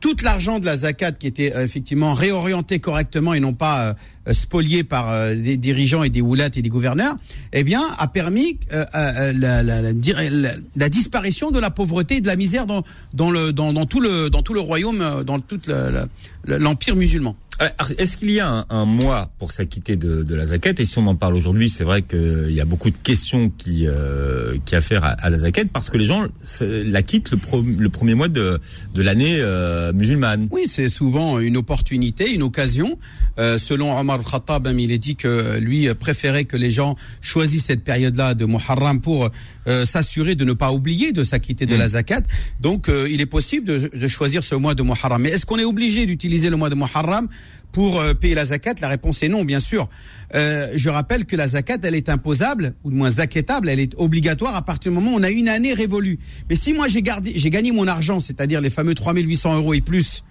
tout 0.00 0.16
l'argent 0.22 0.58
de 0.58 0.66
la 0.66 0.76
zakat 0.76 1.12
qui 1.12 1.26
était 1.26 1.54
euh, 1.54 1.64
effectivement 1.64 2.14
réorienté 2.14 2.78
correctement 2.80 3.34
et 3.34 3.40
non 3.40 3.54
pas 3.54 3.94
euh, 4.28 4.32
spolié 4.32 4.84
par 4.84 5.10
euh, 5.10 5.34
des 5.34 5.56
dirigeants 5.56 6.02
et 6.02 6.10
des 6.10 6.20
oulats 6.20 6.48
et 6.54 6.62
des 6.62 6.68
gouverneurs, 6.68 7.14
eh 7.52 7.64
bien, 7.64 7.82
a 7.98 8.06
permis 8.08 8.58
la, 8.70 10.88
disparition 10.88 11.50
de 11.50 11.58
la 11.58 11.70
pauvreté 11.70 12.16
et 12.16 12.20
de 12.20 12.26
la 12.26 12.36
misère 12.36 12.66
dans, 12.66 12.82
tout, 13.14 14.00
le, 14.00 14.60
royaume, 14.60 15.24
dans 15.24 15.40
tout 15.40 15.60
le- 15.66 16.06
le- 16.46 16.58
l'empire 16.58 16.96
musulman. 16.96 17.36
Euh, 17.62 17.68
Est-ce 17.98 18.16
qu'il 18.16 18.30
y 18.30 18.40
a 18.40 18.66
un, 18.68 18.84
mois 18.84 19.30
pour 19.38 19.52
s'acquitter 19.52 19.96
de, 19.96 20.34
la 20.34 20.46
zakat 20.46 20.74
Et 20.78 20.84
si 20.84 20.98
on 20.98 21.06
en 21.06 21.14
parle 21.14 21.34
aujourd'hui, 21.34 21.70
c'est 21.70 21.84
vrai 21.84 22.02
qu'il 22.02 22.50
y 22.50 22.60
a 22.60 22.64
beaucoup 22.64 22.90
de 22.90 22.96
questions 22.96 23.50
qui 23.50 23.86
euh, 23.86 24.58
qui 24.64 24.74
affairent 24.76 25.04
à, 25.04 25.30
la 25.30 25.38
zakat 25.38 25.64
parce 25.72 25.88
que 25.88 25.96
les 25.96 26.04
gens 26.04 26.26
euh, 26.60 26.84
la 26.86 27.02
quittent 27.02 27.30
le, 27.30 27.88
premier 27.88 28.14
mois 28.14 28.28
de, 28.28 28.60
l'année 28.94 29.38
euh, 29.40 29.92
musulmane. 29.92 30.48
Oui, 30.50 30.64
c'est 30.66 30.88
souvent 30.88 31.38
une 31.38 31.56
opportunité, 31.56 32.34
une 32.34 32.42
occasion. 32.42 32.98
Euh, 33.38 33.58
selon 33.58 33.98
Omar 33.98 34.18
al-Khattab, 34.18 34.66
hein, 34.66 34.76
il 34.78 34.92
est 34.92 34.98
dit 34.98 35.16
que 35.16 35.58
lui 35.58 35.88
euh, 35.88 35.94
préférait 35.94 36.44
que 36.44 36.56
les 36.56 36.70
gens 36.70 36.96
choisissent 37.20 37.66
cette 37.66 37.84
période-là 37.84 38.34
de 38.34 38.46
Muharram 38.46 39.00
pour 39.00 39.30
euh, 39.68 39.84
s'assurer 39.84 40.34
de 40.34 40.44
ne 40.44 40.52
pas 40.52 40.72
oublier 40.72 41.12
de 41.12 41.24
s'acquitter 41.24 41.66
de 41.66 41.74
Mm. 41.74 41.78
la 41.78 41.88
zakat. 41.88 42.22
Donc, 42.60 42.88
euh, 42.88 43.08
il 43.10 43.20
est 43.20 43.26
possible 43.26 43.66
de, 43.66 43.90
de 43.94 44.08
choisir 44.08 44.42
ce 44.44 44.54
mois 44.54 44.74
de 44.74 44.82
Muharram. 44.82 45.22
Mais 45.22 45.30
est-ce 45.30 45.46
qu'on 45.46 45.58
est 45.58 45.64
obligé 45.64 46.06
d'utiliser 46.06 46.50
le 46.50 46.56
mois 46.56 46.70
de 46.70 46.74
Muharram 46.74 47.28
pour 47.72 48.00
euh, 48.00 48.14
payer 48.14 48.34
la 48.34 48.44
zakat? 48.46 48.74
La 48.80 48.88
réponse 48.88 49.22
est 49.22 49.28
non, 49.28 49.44
bien 49.44 49.60
sûr. 49.60 49.88
Euh, 50.34 50.66
je 50.76 50.88
rappelle 50.88 51.24
que 51.24 51.36
la 51.36 51.46
zakat, 51.46 51.78
elle 51.82 51.94
est 51.94 52.08
imposable, 52.08 52.74
ou 52.84 52.90
du 52.90 52.96
moins 52.96 53.10
zaketable, 53.10 53.68
elle 53.68 53.80
est 53.80 53.94
obligatoire 53.96 54.54
à 54.54 54.62
partir 54.62 54.90
du 54.92 54.94
moment 54.98 55.12
où 55.14 55.18
on 55.18 55.22
a 55.22 55.30
une 55.30 55.48
année 55.48 55.74
révolue. 55.74 56.18
Mais 56.50 56.56
si 56.56 56.72
moi 56.72 56.88
j'ai 56.88 57.02
gardé, 57.02 57.32
j'ai 57.36 57.50
gagné 57.50 57.72
mon 57.72 57.86
argent, 57.86 58.20
c'est-à-dire 58.20 58.60
les 58.60 58.70
fameux 58.70 58.94
3800 58.94 59.56
euros 59.56 59.74
et 59.74 59.80
plus, 59.80 60.22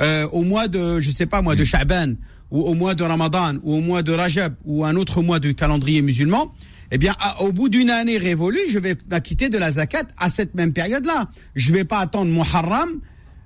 euh, 0.00 0.26
au 0.32 0.42
mois 0.42 0.66
de, 0.68 0.98
je 1.00 1.10
sais 1.10 1.26
pas 1.26 1.40
moi, 1.42 1.54
de 1.54 1.62
Sha'ban, 1.64 2.14
ou 2.50 2.62
au 2.62 2.74
mois 2.74 2.94
de 2.94 3.02
Ramadan, 3.04 3.54
ou 3.62 3.74
au 3.74 3.80
mois 3.80 4.02
de 4.02 4.12
Rajab, 4.12 4.54
ou 4.64 4.84
un 4.84 4.96
autre 4.96 5.22
mois 5.22 5.38
du 5.40 5.54
calendrier 5.54 6.02
musulman, 6.02 6.52
eh 6.94 6.98
bien, 6.98 7.14
à- 7.20 7.42
au 7.42 7.50
bout 7.52 7.68
d'une 7.68 7.90
année 7.90 8.18
révolue, 8.18 8.60
je 8.70 8.78
vais 8.78 8.94
m'acquitter 9.10 9.48
de 9.48 9.58
la 9.58 9.70
zakat 9.72 10.04
à 10.18 10.28
cette 10.28 10.54
même 10.54 10.72
période-là. 10.72 11.28
Je 11.56 11.72
vais 11.72 11.84
pas 11.84 11.98
attendre 11.98 12.30
Muharram 12.30 13.00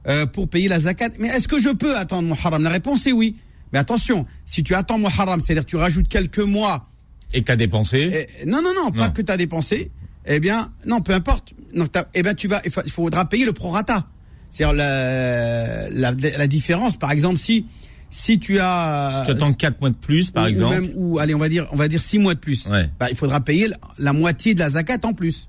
euh, 0.07 0.27
pour 0.27 0.49
payer 0.49 0.69
la 0.69 0.79
zakat. 0.79 1.11
Mais 1.19 1.29
est-ce 1.29 1.49
que 1.49 1.61
je 1.61 1.71
peux 1.71 1.97
attendre 1.97 2.29
Muharram? 2.29 2.63
La 2.63 2.71
réponse 2.71 3.07
est 3.07 3.13
oui. 3.13 3.37
Mais 3.73 3.79
attention, 3.79 4.27
si 4.45 4.63
tu 4.63 4.75
attends 4.75 4.99
Muharram, 4.99 5.41
c'est-à-dire 5.41 5.65
que 5.65 5.71
tu 5.71 5.77
rajoutes 5.77 6.09
quelques 6.09 6.39
mois 6.39 6.89
Et 7.33 7.41
que 7.41 7.47
t'as 7.47 7.57
dépensé? 7.57 8.27
Eh, 8.43 8.47
non, 8.47 8.61
non, 8.63 8.73
non, 8.75 8.91
pas 8.91 9.09
que 9.11 9.23
tu 9.23 9.33
as 9.33 9.37
dépensé. 9.37 9.91
Eh 10.27 10.41
bien, 10.41 10.69
non, 10.87 11.01
peu 11.01 11.13
importe. 11.15 11.55
Donc, 11.75 11.89
eh 12.15 12.23
bien, 12.23 12.35
tu 12.35 12.49
vas, 12.49 12.61
il 12.65 12.71
fa- 12.71 12.83
il 12.85 12.93
faudra 12.93 13.27
payer 13.29 13.45
le 13.47 13.53
prorata. 13.53 14.07
C'est-à-dire 14.51 14.77
la, 14.77 15.89
la, 15.91 16.13
la 16.13 16.47
différence. 16.47 16.97
Par 16.99 17.13
exemple, 17.13 17.39
si 17.39 17.67
si 18.11 18.39
tu 18.39 18.59
as 18.61 19.23
Tu 19.27 19.33
attends 19.33 19.53
4 19.53 19.81
mois 19.81 19.91
de 19.91 19.95
plus, 19.95 20.31
par 20.31 20.45
ou- 20.45 20.47
ou 20.47 20.51
exemple. 20.51 20.75
même- 20.81 20.93
ou 20.95 21.19
allez, 21.19 21.35
on 21.35 21.39
va 21.39 21.49
dire, 21.49 21.67
on 21.73 21.77
va 21.77 21.89
dire 21.89 22.01
six 22.01 22.19
mois 22.19 22.35
de 22.35 22.41
plus. 22.41 22.67
Ouais. 22.67 22.89
Bah, 22.99 23.09
il 23.11 23.17
faudra 23.17 23.41
payer 23.41 23.69
la, 23.99 24.13
moitié 24.13 24.55
de 24.55 24.61
la 24.61 24.71
zakat 24.71 24.99
en 25.05 25.13
plus. 25.13 25.49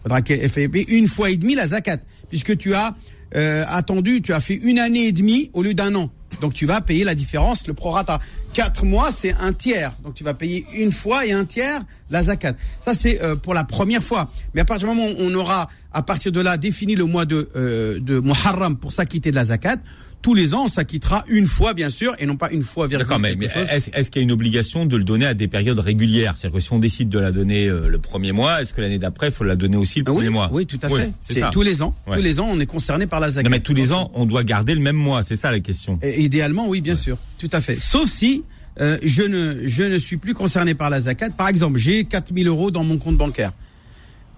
Il 0.00 0.02
faudra 0.02 0.20
payer 0.22 0.90
une 0.96 1.08
fois 1.08 1.30
et 1.30 1.36
demie 1.36 1.54
la 1.54 1.66
zakat, 1.68 1.98
puisque 2.28 2.56
tu 2.56 2.74
as 2.74 2.94
euh, 3.36 3.64
attendu, 3.68 4.22
tu 4.22 4.32
as 4.32 4.40
fait 4.40 4.54
une 4.54 4.78
année 4.78 5.06
et 5.08 5.12
demie 5.12 5.50
au 5.52 5.62
lieu 5.62 5.74
d'un 5.74 5.94
an. 5.94 6.10
Donc 6.40 6.54
tu 6.54 6.64
vas 6.66 6.80
payer 6.80 7.04
la 7.04 7.14
différence, 7.14 7.66
le 7.66 7.74
prorata. 7.74 8.20
Quatre 8.54 8.84
mois, 8.86 9.10
c'est 9.12 9.32
un 9.40 9.52
tiers. 9.52 9.92
Donc 10.04 10.14
tu 10.14 10.24
vas 10.24 10.32
payer 10.34 10.64
une 10.74 10.92
fois 10.92 11.26
et 11.26 11.32
un 11.32 11.44
tiers 11.44 11.80
la 12.10 12.22
zakat. 12.22 12.54
Ça, 12.80 12.94
c'est 12.94 13.22
euh, 13.22 13.34
pour 13.36 13.52
la 13.54 13.64
première 13.64 14.02
fois. 14.02 14.30
Mais 14.54 14.60
à 14.60 14.64
partir 14.64 14.88
du 14.88 14.94
moment 14.94 15.10
où 15.10 15.14
on 15.18 15.34
aura, 15.34 15.68
à 15.92 16.02
partir 16.02 16.32
de 16.32 16.40
là, 16.40 16.56
défini 16.56 16.94
le 16.96 17.04
mois 17.06 17.24
de, 17.26 17.48
euh, 17.56 17.98
de 18.00 18.20
Muharram 18.20 18.76
pour 18.78 18.92
s'acquitter 18.92 19.30
de 19.30 19.36
la 19.36 19.44
zakat, 19.44 19.76
tous 20.20 20.34
les 20.34 20.54
ans, 20.54 20.64
on 20.64 20.68
s'acquittera 20.68 21.24
une 21.28 21.46
fois, 21.46 21.74
bien 21.74 21.88
sûr, 21.88 22.14
et 22.18 22.26
non 22.26 22.36
pas 22.36 22.50
une 22.50 22.62
fois 22.62 22.86
virgule 22.86 23.06
D'accord, 23.06 23.20
mais, 23.20 23.34
est-ce 23.34 24.10
qu'il 24.10 24.20
y 24.20 24.22
a 24.22 24.24
une 24.24 24.32
obligation 24.32 24.84
de 24.84 24.96
le 24.96 25.04
donner 25.04 25.26
à 25.26 25.34
des 25.34 25.48
périodes 25.48 25.78
régulières? 25.78 26.34
C'est-à-dire 26.36 26.56
que 26.58 26.62
si 26.62 26.72
on 26.72 26.78
décide 26.78 27.08
de 27.08 27.18
la 27.18 27.30
donner 27.32 27.66
euh, 27.66 27.88
le 27.88 27.98
premier 27.98 28.32
mois, 28.32 28.60
est-ce 28.60 28.72
que 28.74 28.80
l'année 28.80 28.98
d'après, 28.98 29.28
il 29.28 29.32
faut 29.32 29.44
la 29.44 29.56
donner 29.56 29.76
aussi 29.76 30.00
le 30.00 30.04
Ah 30.08 30.10
premier 30.12 30.28
oui, 30.28 30.32
mois? 30.32 30.50
oui, 30.52 30.66
tout 30.66 30.80
à 30.82 30.88
fait. 30.88 31.12
c'est 31.20 31.42
tous 31.52 31.62
les 31.62 31.82
ans. 31.82 31.94
Ouais. 32.06 32.16
Tous 32.16 32.22
les 32.22 32.40
ans, 32.40 32.48
on 32.50 32.58
est 32.60 32.66
concerné 32.66 33.06
par 33.06 33.20
la 33.20 33.30
zakat. 33.30 33.48
Non, 33.48 33.50
mais 33.54 33.60
tous 33.60 33.74
les 33.74 33.92
ans, 33.92 34.10
on 34.14 34.26
doit 34.26 34.44
garder 34.44 34.74
le 34.74 34.80
même 34.80 34.96
mois, 34.96 35.22
c'est 35.22 35.36
ça 35.36 35.50
la 35.50 35.60
question. 35.60 35.98
Et 36.02 36.22
idéalement, 36.22 36.68
oui, 36.68 36.80
bien 36.80 36.96
sûr, 36.96 37.16
tout 37.38 37.50
à 37.52 37.60
fait. 37.60 37.78
Sauf 37.80 38.10
si 38.10 38.42
euh, 38.80 38.96
je 39.02 39.22
ne 39.22 39.66
je 39.66 39.82
ne 39.82 39.98
suis 39.98 40.16
plus 40.18 40.34
concerné 40.34 40.74
par 40.74 40.90
la 40.90 41.00
zakat. 41.00 41.30
Par 41.30 41.48
exemple, 41.48 41.78
j'ai 41.78 42.04
4000 42.04 42.46
euros 42.46 42.70
dans 42.70 42.84
mon 42.84 42.98
compte 42.98 43.16
bancaire. 43.16 43.52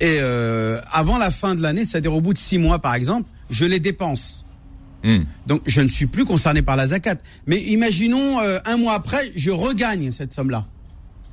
Et 0.00 0.16
euh, 0.20 0.78
avant 0.92 1.18
la 1.18 1.30
fin 1.30 1.54
de 1.54 1.60
l'année, 1.60 1.84
c'est-à-dire 1.84 2.14
au 2.14 2.22
bout 2.22 2.32
de 2.32 2.38
six 2.38 2.56
mois, 2.56 2.78
par 2.78 2.94
exemple, 2.94 3.28
je 3.50 3.66
les 3.66 3.80
dépense. 3.80 4.44
Hmm. 5.02 5.24
Donc, 5.46 5.62
je 5.66 5.80
ne 5.80 5.88
suis 5.88 6.06
plus 6.06 6.24
concerné 6.24 6.62
par 6.62 6.76
la 6.76 6.88
zakat. 6.88 7.16
Mais 7.46 7.60
imaginons 7.60 8.40
euh, 8.40 8.58
un 8.66 8.76
mois 8.76 8.94
après, 8.94 9.22
je 9.36 9.50
regagne 9.50 10.12
cette 10.12 10.32
somme-là. 10.32 10.66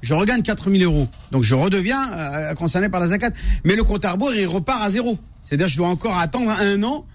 Je 0.02 0.14
regagne 0.14 0.42
4000 0.42 0.84
euros. 0.84 1.08
Donc, 1.32 1.44
je 1.44 1.56
redeviens 1.56 2.02
euh, 2.14 2.54
concerné 2.54 2.90
par 2.90 3.00
la 3.00 3.08
zakat. 3.08 3.32
Mais 3.64 3.76
le 3.76 3.84
compte 3.84 4.06
à 4.06 4.12
rebours, 4.12 4.34
il 4.34 4.48
repart 4.48 4.84
à 4.84 4.90
zéro. 4.90 5.18
C'est-à-dire, 5.44 5.68
que 5.68 5.72
je 5.72 5.78
dois 5.78 5.90
encore 5.90 6.18
attendre 6.18 6.52
un 6.52 6.82
an, 6.84 7.06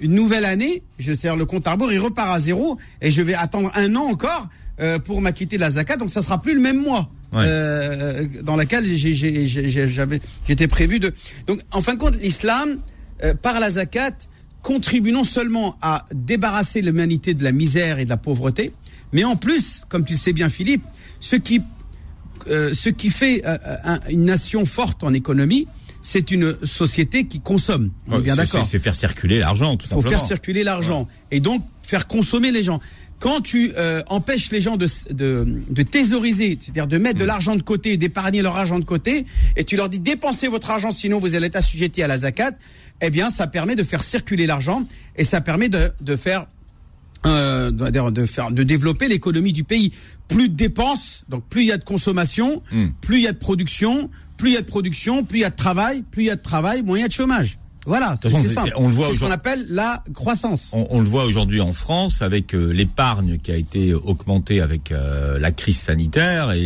une 0.00 0.14
nouvelle 0.14 0.44
année. 0.44 0.82
Je 0.98 1.12
sers 1.12 1.36
le 1.36 1.46
compte 1.46 1.66
à 1.66 1.72
rebours, 1.72 1.92
il 1.92 1.98
repart 1.98 2.30
à 2.34 2.40
zéro. 2.40 2.78
Et 3.00 3.10
je 3.10 3.22
vais 3.22 3.34
attendre 3.34 3.70
un 3.74 3.94
an 3.96 4.04
encore 4.10 4.48
euh, 4.80 4.98
pour 4.98 5.20
m'acquitter 5.20 5.56
de 5.56 5.62
la 5.62 5.70
zakat. 5.70 5.96
Donc, 5.96 6.10
ça 6.10 6.22
sera 6.22 6.40
plus 6.40 6.54
le 6.54 6.60
même 6.60 6.80
mois. 6.80 7.10
Ouais. 7.32 7.44
euh, 7.46 8.26
dans 8.42 8.56
laquelle 8.56 8.84
j'étais 8.94 10.68
prévu 10.68 11.00
de 11.00 11.14
donc 11.46 11.60
en 11.72 11.80
fin 11.80 11.94
de 11.94 11.98
compte 11.98 12.20
l'islam 12.20 12.76
euh, 13.24 13.32
par 13.32 13.58
la 13.58 13.70
zakat 13.70 14.10
contribue 14.62 15.12
non 15.12 15.24
seulement 15.24 15.76
à 15.82 16.04
débarrasser 16.14 16.82
l'humanité 16.82 17.34
de 17.34 17.42
la 17.44 17.52
misère 17.52 17.98
et 17.98 18.04
de 18.04 18.10
la 18.10 18.16
pauvreté, 18.16 18.72
mais 19.12 19.24
en 19.24 19.36
plus, 19.36 19.82
comme 19.88 20.04
tu 20.04 20.14
le 20.14 20.18
sais 20.18 20.32
bien 20.32 20.48
Philippe, 20.48 20.84
ce 21.20 21.36
qui, 21.36 21.60
euh, 22.48 22.72
ce 22.72 22.88
qui 22.88 23.10
fait 23.10 23.42
euh, 23.46 23.56
un- 23.84 24.00
une 24.10 24.24
nation 24.24 24.64
forte 24.64 25.04
en 25.04 25.12
économie, 25.12 25.66
c'est 26.00 26.30
une 26.30 26.56
société 26.64 27.24
qui 27.26 27.40
consomme. 27.40 27.90
On 28.08 28.16
Ouais, 28.16 28.22
bien 28.22 28.34
c'est- 28.34 28.40
d'accord. 28.42 28.64
C'est 28.64 28.78
faire 28.78 28.94
circuler 28.94 29.38
l'argent, 29.38 29.76
tout 29.76 29.86
Il 29.86 29.88
faut 29.88 29.94
simplement. 30.02 30.18
faire 30.18 30.26
circuler 30.26 30.64
l'argent 30.64 31.06
et 31.30 31.40
donc 31.40 31.62
faire 31.82 32.06
consommer 32.06 32.50
les 32.50 32.62
gens. 32.62 32.80
Quand 33.20 33.40
tu 33.40 33.72
euh, 33.76 34.02
empêches 34.08 34.50
les 34.50 34.60
gens 34.60 34.76
de, 34.76 34.88
de, 35.12 35.46
de 35.70 35.82
thésauriser, 35.84 36.58
c'est-à-dire 36.60 36.88
de 36.88 36.98
mettre 36.98 37.20
de 37.20 37.24
l'argent 37.24 37.54
de 37.54 37.62
côté, 37.62 37.96
d'épargner 37.96 38.42
leur 38.42 38.56
argent 38.56 38.80
de 38.80 38.84
côté, 38.84 39.26
et 39.56 39.62
tu 39.62 39.76
leur 39.76 39.88
dis 39.88 40.00
dépensez 40.00 40.48
votre 40.48 40.70
argent 40.72 40.90
sinon 40.90 41.20
vous 41.20 41.36
allez 41.36 41.46
être 41.46 41.54
assujetti 41.54 42.02
à 42.02 42.08
la 42.08 42.18
zakat, 42.18 42.50
eh 43.02 43.10
bien 43.10 43.30
ça 43.30 43.46
permet 43.46 43.74
de 43.76 43.82
faire 43.82 44.02
circuler 44.02 44.46
l'argent 44.46 44.86
et 45.16 45.24
ça 45.24 45.40
permet 45.42 45.68
de, 45.68 45.92
de 46.00 46.16
faire 46.16 46.46
euh, 47.26 47.70
de, 47.70 48.26
faire 48.26 48.50
de 48.50 48.62
développer 48.64 49.06
l'économie 49.06 49.52
du 49.52 49.62
pays. 49.62 49.92
Plus 50.28 50.48
de 50.48 50.54
dépenses, 50.54 51.24
donc 51.28 51.44
plus 51.48 51.62
il 51.62 51.66
y 51.68 51.72
a 51.72 51.76
de 51.78 51.84
consommation, 51.84 52.62
Mm. 52.72 52.86
plus 53.00 53.18
il 53.18 53.22
y 53.22 53.28
a 53.28 53.32
de 53.32 53.38
production, 53.38 54.10
plus 54.38 54.50
il 54.50 54.54
y 54.54 54.56
a 54.56 54.60
de 54.62 54.66
production, 54.66 55.22
plus 55.24 55.38
il 55.38 55.42
y 55.42 55.44
a 55.44 55.50
de 55.50 55.54
travail, 55.56 56.02
plus 56.10 56.24
il 56.24 56.26
y 56.26 56.30
a 56.30 56.36
de 56.36 56.42
travail, 56.42 56.82
moins 56.82 56.98
il 56.98 57.02
y 57.02 57.04
a 57.04 57.08
de 57.08 57.12
chômage. 57.12 57.58
Voilà, 57.84 58.16
c'est 58.22 58.28
on 58.76 58.86
le 58.86 58.94
voit 58.94 59.12
ce 59.12 59.18
qu'on 59.18 59.30
appelle 59.32 59.66
la 59.68 60.04
croissance. 60.14 60.70
On, 60.72 60.86
on 60.90 61.00
le 61.00 61.08
voit 61.08 61.24
aujourd'hui 61.24 61.60
en 61.60 61.72
France 61.72 62.22
avec 62.22 62.54
euh, 62.54 62.70
l'épargne 62.72 63.38
qui 63.38 63.50
a 63.50 63.56
été 63.56 63.92
augmentée 63.92 64.60
avec 64.60 64.92
euh, 64.92 65.38
la 65.40 65.50
crise 65.50 65.78
sanitaire 65.80 66.52
et, 66.52 66.58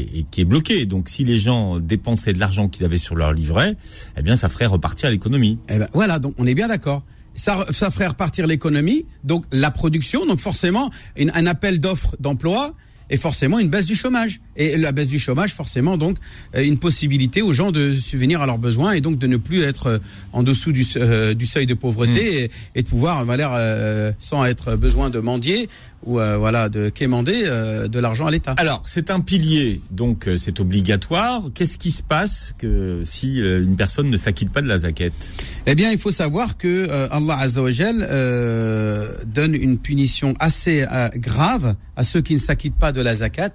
et 0.00 0.24
qui 0.30 0.40
est 0.40 0.44
bloquée. 0.46 0.86
Donc, 0.86 1.10
si 1.10 1.22
les 1.24 1.38
gens 1.38 1.78
dépensaient 1.80 2.32
de 2.32 2.38
l'argent 2.40 2.68
qu'ils 2.68 2.86
avaient 2.86 2.96
sur 2.96 3.14
leur 3.14 3.34
livret, 3.34 3.76
eh 4.16 4.22
bien, 4.22 4.36
ça 4.36 4.48
ferait 4.48 4.64
repartir 4.66 5.10
l'économie. 5.10 5.58
Eh 5.68 5.78
ben, 5.78 5.88
voilà, 5.92 6.18
donc 6.18 6.34
on 6.38 6.46
est 6.46 6.54
bien 6.54 6.68
d'accord. 6.68 7.02
Ça, 7.34 7.66
ça 7.72 7.90
ferait 7.90 8.06
repartir 8.06 8.46
l'économie, 8.46 9.06
donc 9.24 9.44
la 9.52 9.70
production, 9.70 10.24
donc 10.24 10.38
forcément 10.38 10.88
une- 11.16 11.32
un 11.34 11.46
appel 11.46 11.80
d'offres 11.80 12.16
d'emploi, 12.20 12.72
et 13.10 13.16
forcément 13.16 13.58
une 13.58 13.68
baisse 13.68 13.86
du 13.86 13.94
chômage. 13.94 14.40
Et 14.56 14.76
la 14.76 14.92
baisse 14.92 15.08
du 15.08 15.18
chômage, 15.18 15.52
forcément, 15.52 15.96
donc, 15.96 16.16
euh, 16.54 16.64
une 16.64 16.78
possibilité 16.78 17.42
aux 17.42 17.52
gens 17.52 17.72
de 17.72 17.92
subvenir 17.92 18.40
à 18.40 18.46
leurs 18.46 18.58
besoins 18.58 18.92
et 18.92 19.00
donc 19.00 19.18
de 19.18 19.26
ne 19.26 19.36
plus 19.36 19.62
être 19.62 19.86
euh, 19.86 19.98
en 20.32 20.42
dessous 20.42 20.72
du, 20.72 20.86
euh, 20.96 21.34
du 21.34 21.46
seuil 21.46 21.66
de 21.66 21.74
pauvreté 21.74 22.44
et, 22.44 22.50
et 22.74 22.82
de 22.82 22.88
pouvoir, 22.88 23.24
voilà, 23.24 23.56
euh, 23.56 24.12
sans 24.18 24.44
être 24.44 24.76
besoin 24.76 25.10
de 25.10 25.18
mendier 25.18 25.68
ou 26.04 26.20
euh, 26.20 26.36
voilà 26.36 26.68
de 26.68 26.88
quémander 26.88 27.42
euh, 27.44 27.88
de 27.88 27.98
l'argent 27.98 28.26
à 28.26 28.30
l'État. 28.30 28.54
Alors, 28.58 28.82
c'est 28.84 29.10
un 29.10 29.20
pilier, 29.20 29.80
donc 29.90 30.28
euh, 30.28 30.36
c'est 30.38 30.60
obligatoire. 30.60 31.42
Qu'est-ce 31.54 31.78
qui 31.78 31.90
se 31.90 32.02
passe 32.02 32.54
que 32.58 33.02
si 33.04 33.40
euh, 33.40 33.62
une 33.62 33.76
personne 33.76 34.10
ne 34.10 34.16
s'acquitte 34.16 34.50
pas 34.50 34.62
de 34.62 34.68
la 34.68 34.78
zakat 34.78 35.10
Eh 35.66 35.74
bien, 35.74 35.90
il 35.90 35.98
faut 35.98 36.10
savoir 36.10 36.56
que 36.56 36.86
euh, 36.90 37.08
Allah 37.10 37.38
Azza 37.38 37.62
wa 37.62 37.70
Jal, 37.70 38.06
euh, 38.10 39.12
donne 39.26 39.54
une 39.54 39.78
punition 39.78 40.34
assez 40.40 40.86
euh, 40.90 41.08
grave 41.16 41.74
à 41.96 42.04
ceux 42.04 42.20
qui 42.20 42.34
ne 42.34 42.38
s'acquittent 42.38 42.78
pas 42.78 42.92
de 42.92 43.00
la 43.00 43.14
zakat, 43.14 43.50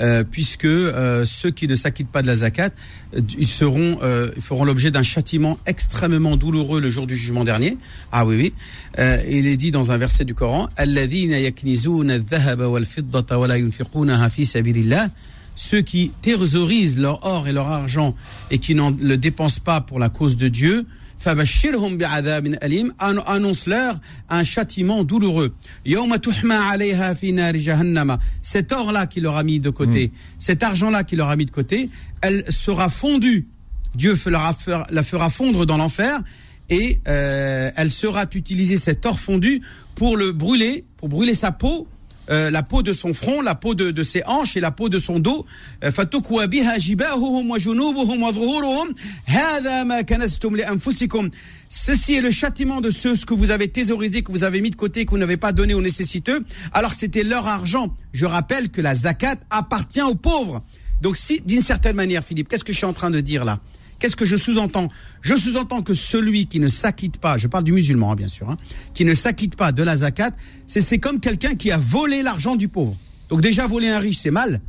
euh, 0.00 0.24
puisque 0.28 0.64
euh, 0.64 1.24
ceux 1.24 1.50
qui 1.50 1.66
ne 1.66 1.74
s'acquittent 1.74 2.10
pas 2.10 2.22
de 2.22 2.26
la 2.26 2.36
zakat, 2.36 2.70
euh, 3.14 3.20
ils 3.36 3.46
seront, 3.46 3.98
euh, 4.02 4.30
ils 4.36 4.42
feront 4.42 4.64
l'objet 4.64 4.90
d'un 4.90 5.02
châtiment 5.02 5.58
extrêmement 5.66 6.36
douloureux 6.36 6.80
le 6.80 6.88
jour 6.88 7.06
du 7.06 7.16
jugement 7.16 7.44
dernier. 7.44 7.76
Ah 8.12 8.24
oui, 8.24 8.36
oui. 8.36 8.54
Il 9.28 9.46
est 9.46 9.56
dit 9.56 9.70
dans 9.70 9.92
un 9.92 9.96
verset 9.96 10.24
du 10.24 10.34
Coran. 10.34 10.68
Ceux 15.56 15.82
qui 15.82 16.10
thésaurisent 16.22 16.98
leur 16.98 17.26
or 17.26 17.48
et 17.48 17.52
leur 17.52 17.68
argent 17.68 18.14
et 18.50 18.58
qui 18.58 18.74
n'en 18.74 18.90
le 18.90 19.16
dépensent 19.16 19.60
pas 19.62 19.80
pour 19.80 19.98
la 19.98 20.08
cause 20.08 20.36
de 20.36 20.48
Dieu, 20.48 20.86
annonce-leur 23.26 24.00
un 24.28 24.44
châtiment 24.44 25.04
douloureux. 25.04 25.54
Cet 28.42 28.72
or-là 28.72 29.06
qu'il 29.06 29.22
leur 29.22 29.36
a 29.36 29.42
mis 29.42 29.60
de 29.60 29.70
côté, 29.70 30.08
mm. 30.08 30.10
cet 30.38 30.62
argent-là 30.62 31.04
qu'il 31.04 31.18
leur 31.18 31.28
a 31.28 31.36
mis 31.36 31.46
de 31.46 31.50
côté, 31.50 31.90
elle 32.22 32.44
sera 32.50 32.90
fondue. 32.90 33.46
Dieu 33.94 34.16
la 34.26 34.54
fera, 35.02 35.30
fondre 35.30 35.66
dans 35.66 35.76
l'enfer 35.76 36.20
et 36.68 37.00
euh, 37.08 37.70
elle 37.76 37.90
sera 37.90 38.24
utilisée, 38.32 38.76
cet 38.76 39.04
or 39.04 39.18
fondu, 39.18 39.60
pour 39.96 40.16
le 40.16 40.32
brûler, 40.32 40.84
pour 40.96 41.08
brûler 41.08 41.34
sa 41.34 41.50
peau 41.50 41.88
euh, 42.30 42.50
la 42.50 42.62
peau 42.62 42.82
de 42.82 42.92
son 42.92 43.12
front, 43.12 43.40
la 43.40 43.54
peau 43.54 43.74
de, 43.74 43.90
de, 43.90 44.02
ses 44.02 44.22
hanches 44.26 44.56
et 44.56 44.60
la 44.60 44.70
peau 44.70 44.88
de 44.88 44.98
son 44.98 45.18
dos. 45.18 45.46
Euh, 45.84 45.90
Ceci 51.72 52.14
est 52.14 52.20
le 52.20 52.30
châtiment 52.30 52.80
de 52.80 52.90
ceux 52.90 53.16
que 53.16 53.34
vous 53.34 53.50
avez 53.50 53.68
thésaurisés, 53.68 54.22
que 54.22 54.32
vous 54.32 54.44
avez 54.44 54.60
mis 54.60 54.70
de 54.70 54.76
côté, 54.76 55.04
que 55.04 55.10
vous 55.10 55.18
n'avez 55.18 55.36
pas 55.36 55.52
donné 55.52 55.74
aux 55.74 55.82
nécessiteux. 55.82 56.44
Alors 56.72 56.94
c'était 56.94 57.22
leur 57.22 57.46
argent. 57.46 57.94
Je 58.12 58.26
rappelle 58.26 58.70
que 58.70 58.80
la 58.80 58.94
zakat 58.94 59.36
appartient 59.50 60.02
aux 60.02 60.14
pauvres. 60.14 60.62
Donc 61.00 61.16
si, 61.16 61.40
d'une 61.40 61.62
certaine 61.62 61.96
manière, 61.96 62.24
Philippe, 62.24 62.48
qu'est-ce 62.48 62.64
que 62.64 62.72
je 62.72 62.78
suis 62.78 62.86
en 62.86 62.92
train 62.92 63.10
de 63.10 63.20
dire 63.20 63.44
là? 63.44 63.60
Qu'est-ce 64.00 64.16
que 64.16 64.24
je 64.24 64.34
sous-entends? 64.34 64.88
Je 65.20 65.34
sous-entends 65.34 65.82
que 65.82 65.92
celui 65.92 66.46
qui 66.46 66.58
ne 66.58 66.68
s'acquitte 66.68 67.18
pas, 67.18 67.36
je 67.36 67.46
parle 67.46 67.64
du 67.64 67.72
musulman 67.72 68.12
hein, 68.12 68.16
bien 68.16 68.28
sûr, 68.28 68.48
hein, 68.48 68.56
qui 68.94 69.04
ne 69.04 69.14
s'acquitte 69.14 69.56
pas 69.56 69.72
de 69.72 69.82
la 69.82 69.98
zakat, 69.98 70.30
c'est 70.66 70.98
comme 70.98 71.20
quelqu'un 71.20 71.54
qui 71.54 71.70
a 71.70 71.76
volé 71.76 72.22
l'argent 72.22 72.56
du 72.56 72.68
pauvre. 72.68 72.96
Donc 73.28 73.42
déjà 73.42 73.66
voler 73.66 73.90
un 73.90 73.98
riche, 73.98 74.18
c'est 74.18 74.30
mal, 74.30 74.60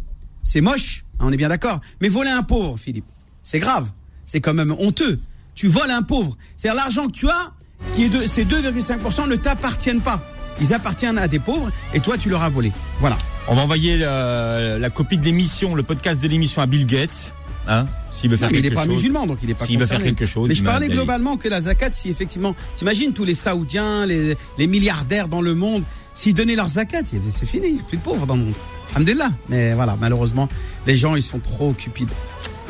c'est 0.43 0.59
moche, 0.59 1.05
hein, 1.19 1.25
on 1.27 1.31
est 1.31 1.37
bien 1.37 1.47
d'accord. 1.47 1.79
Mais 2.01 2.09
voler 2.09 2.29
un 2.29 2.43
pauvre, 2.43 2.77
Philippe, 2.77 3.05
c'est 3.41 3.59
grave, 3.59 3.89
c'est 4.25 4.41
quand 4.41 4.53
même 4.53 4.75
honteux. 4.77 5.19
Tu 5.55 5.67
voles 5.67 5.91
un 5.91 6.03
pauvre, 6.03 6.37
c'est-à-dire 6.57 6.81
l'argent 6.81 7.07
que 7.07 7.13
tu 7.13 7.29
as, 7.29 7.53
qui 7.93 8.03
est 8.03 8.09
de 8.09 8.25
ces 8.25 8.43
2,5% 8.43 9.29
ne 9.29 9.35
t'appartiennent 9.37 10.01
pas. 10.01 10.21
Ils 10.59 10.73
appartiennent 10.73 11.17
à 11.17 11.29
des 11.29 11.39
pauvres 11.39 11.71
et 11.93 12.01
toi 12.01 12.17
tu 12.17 12.29
leur 12.29 12.43
as 12.43 12.49
volé. 12.49 12.73
Voilà. 12.99 13.17
On 13.47 13.55
va 13.55 13.61
envoyer 13.63 13.97
la, 13.97 14.77
la 14.77 14.89
copie 14.89 15.17
de 15.17 15.23
l'émission, 15.23 15.73
le 15.73 15.83
podcast 15.83 16.21
de 16.21 16.27
l'émission 16.27 16.61
à 16.61 16.67
Bill 16.67 16.85
Gates, 16.85 17.33
hein, 17.67 17.85
s'il 18.09 18.29
veut 18.29 18.37
faire 18.37 18.47
Non, 18.49 18.51
mais 18.53 18.59
il 18.59 18.61
quelque 18.63 18.71
n'est 18.73 18.75
pas 18.75 18.85
chose. 18.85 18.95
musulman, 18.95 19.27
donc 19.27 19.37
il 19.41 19.47
n'est 19.49 19.53
pas 19.55 19.65
S'il 19.65 19.79
veut 19.79 19.85
faire 19.85 20.03
quelque 20.03 20.25
chose, 20.25 20.49
Mais 20.49 20.55
je 20.55 20.63
parlais 20.63 20.87
globalement 20.89 21.37
que 21.37 21.47
la 21.47 21.61
zakat, 21.61 21.91
si 21.91 22.09
effectivement, 22.09 22.55
t'imagines 22.75 23.13
tous 23.13 23.23
les 23.25 23.33
Saoudiens, 23.33 24.05
les, 24.05 24.35
les 24.57 24.67
milliardaires 24.67 25.27
dans 25.27 25.41
le 25.41 25.55
monde, 25.55 25.83
s'ils 26.13 26.33
donnaient 26.33 26.55
leur 26.55 26.67
zakat, 26.69 27.01
c'est 27.31 27.45
fini, 27.45 27.67
il 27.67 27.73
n'y 27.75 27.79
a 27.79 27.83
plus 27.83 27.97
de 27.97 28.03
pauvres 28.03 28.25
dans 28.27 28.35
le 28.35 28.45
monde. 28.45 28.53
Alhamdulillah. 28.93 29.29
Mais 29.47 29.73
voilà, 29.73 29.97
malheureusement, 29.99 30.49
les 30.85 30.97
gens, 30.97 31.15
ils 31.15 31.21
sont 31.23 31.39
trop 31.39 31.71
cupides. 31.73 32.09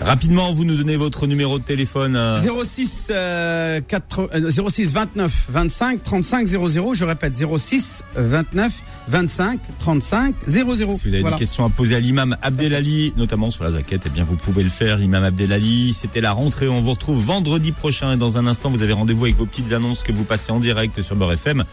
Rapidement, 0.01 0.51
vous 0.53 0.65
nous 0.65 0.75
donnez 0.75 0.95
votre 0.95 1.27
numéro 1.27 1.59
de 1.59 1.63
téléphone. 1.63 2.15
euh, 2.15 2.37
06, 2.63 3.07
euh, 3.11 3.81
4, 3.87 4.29
euh, 4.33 4.69
06 4.69 4.91
29 4.93 5.45
25 5.49 6.01
35 6.03 6.47
00. 6.47 6.93
Je 6.95 7.03
répète, 7.03 7.35
06 7.35 8.03
29 8.15 8.73
25 9.11 9.59
35 9.79 10.35
00. 10.47 10.75
Si 10.75 10.83
vous 10.83 11.07
avez 11.13 11.19
Voilà. 11.21 11.35
des 11.35 11.39
questions 11.41 11.65
à 11.65 11.69
poser 11.69 11.95
à 11.95 11.99
l'imam 11.99 12.37
Abdelali, 12.41 13.13
notamment 13.17 13.51
sur 13.51 13.63
la 13.65 13.73
zaquette, 13.73 14.03
eh 14.05 14.09
bien 14.09 14.23
vous 14.23 14.37
pouvez 14.37 14.63
le 14.63 14.69
faire. 14.69 15.01
Imam 15.01 15.23
Abdelali, 15.23 15.93
c'était 15.93 16.21
la 16.21 16.31
rentrée. 16.31 16.69
On 16.69 16.81
vous 16.81 16.91
retrouve 16.91 17.21
vendredi 17.23 17.73
prochain 17.73 18.13
et 18.13 18.17
dans 18.17 18.37
un 18.37 18.47
instant, 18.47 18.69
vous 18.71 18.81
avez 18.83 18.93
rendez-vous 18.93 19.25
avec 19.25 19.35
vos 19.37 19.45
petites 19.45 19.73
annonces 19.73 20.01
que 20.01 20.13
vous 20.13 20.23
passez 20.23 20.51
en 20.53 20.59
direct 20.59 21.01
sur 21.01 21.15
Beurre 21.17 21.33
FM. 21.33 21.65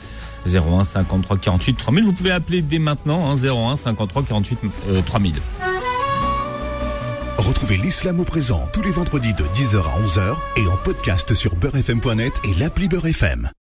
01 0.46 0.82
53 0.84 1.38
48 1.38 1.74
3000. 1.74 2.04
Vous 2.04 2.12
pouvez 2.12 2.30
appeler 2.32 2.60
dès 2.62 2.78
maintenant, 2.80 3.30
hein, 3.30 3.36
01 3.36 3.76
53 3.76 4.24
48 4.24 4.58
euh, 4.90 5.00
3000. 5.02 5.34
Retrouvez 7.38 7.76
l'islam 7.76 8.18
au 8.20 8.24
présent 8.24 8.66
tous 8.72 8.82
les 8.82 8.90
vendredis 8.90 9.32
de 9.34 9.44
10h 9.44 9.76
à 9.78 10.04
11h 10.04 10.36
et 10.56 10.66
en 10.66 10.76
podcast 10.76 11.34
sur 11.34 11.54
beurrefm.net 11.56 12.32
et 12.44 12.54
l'appli 12.54 12.88
Beurre 12.88 13.06
FM. 13.06 13.50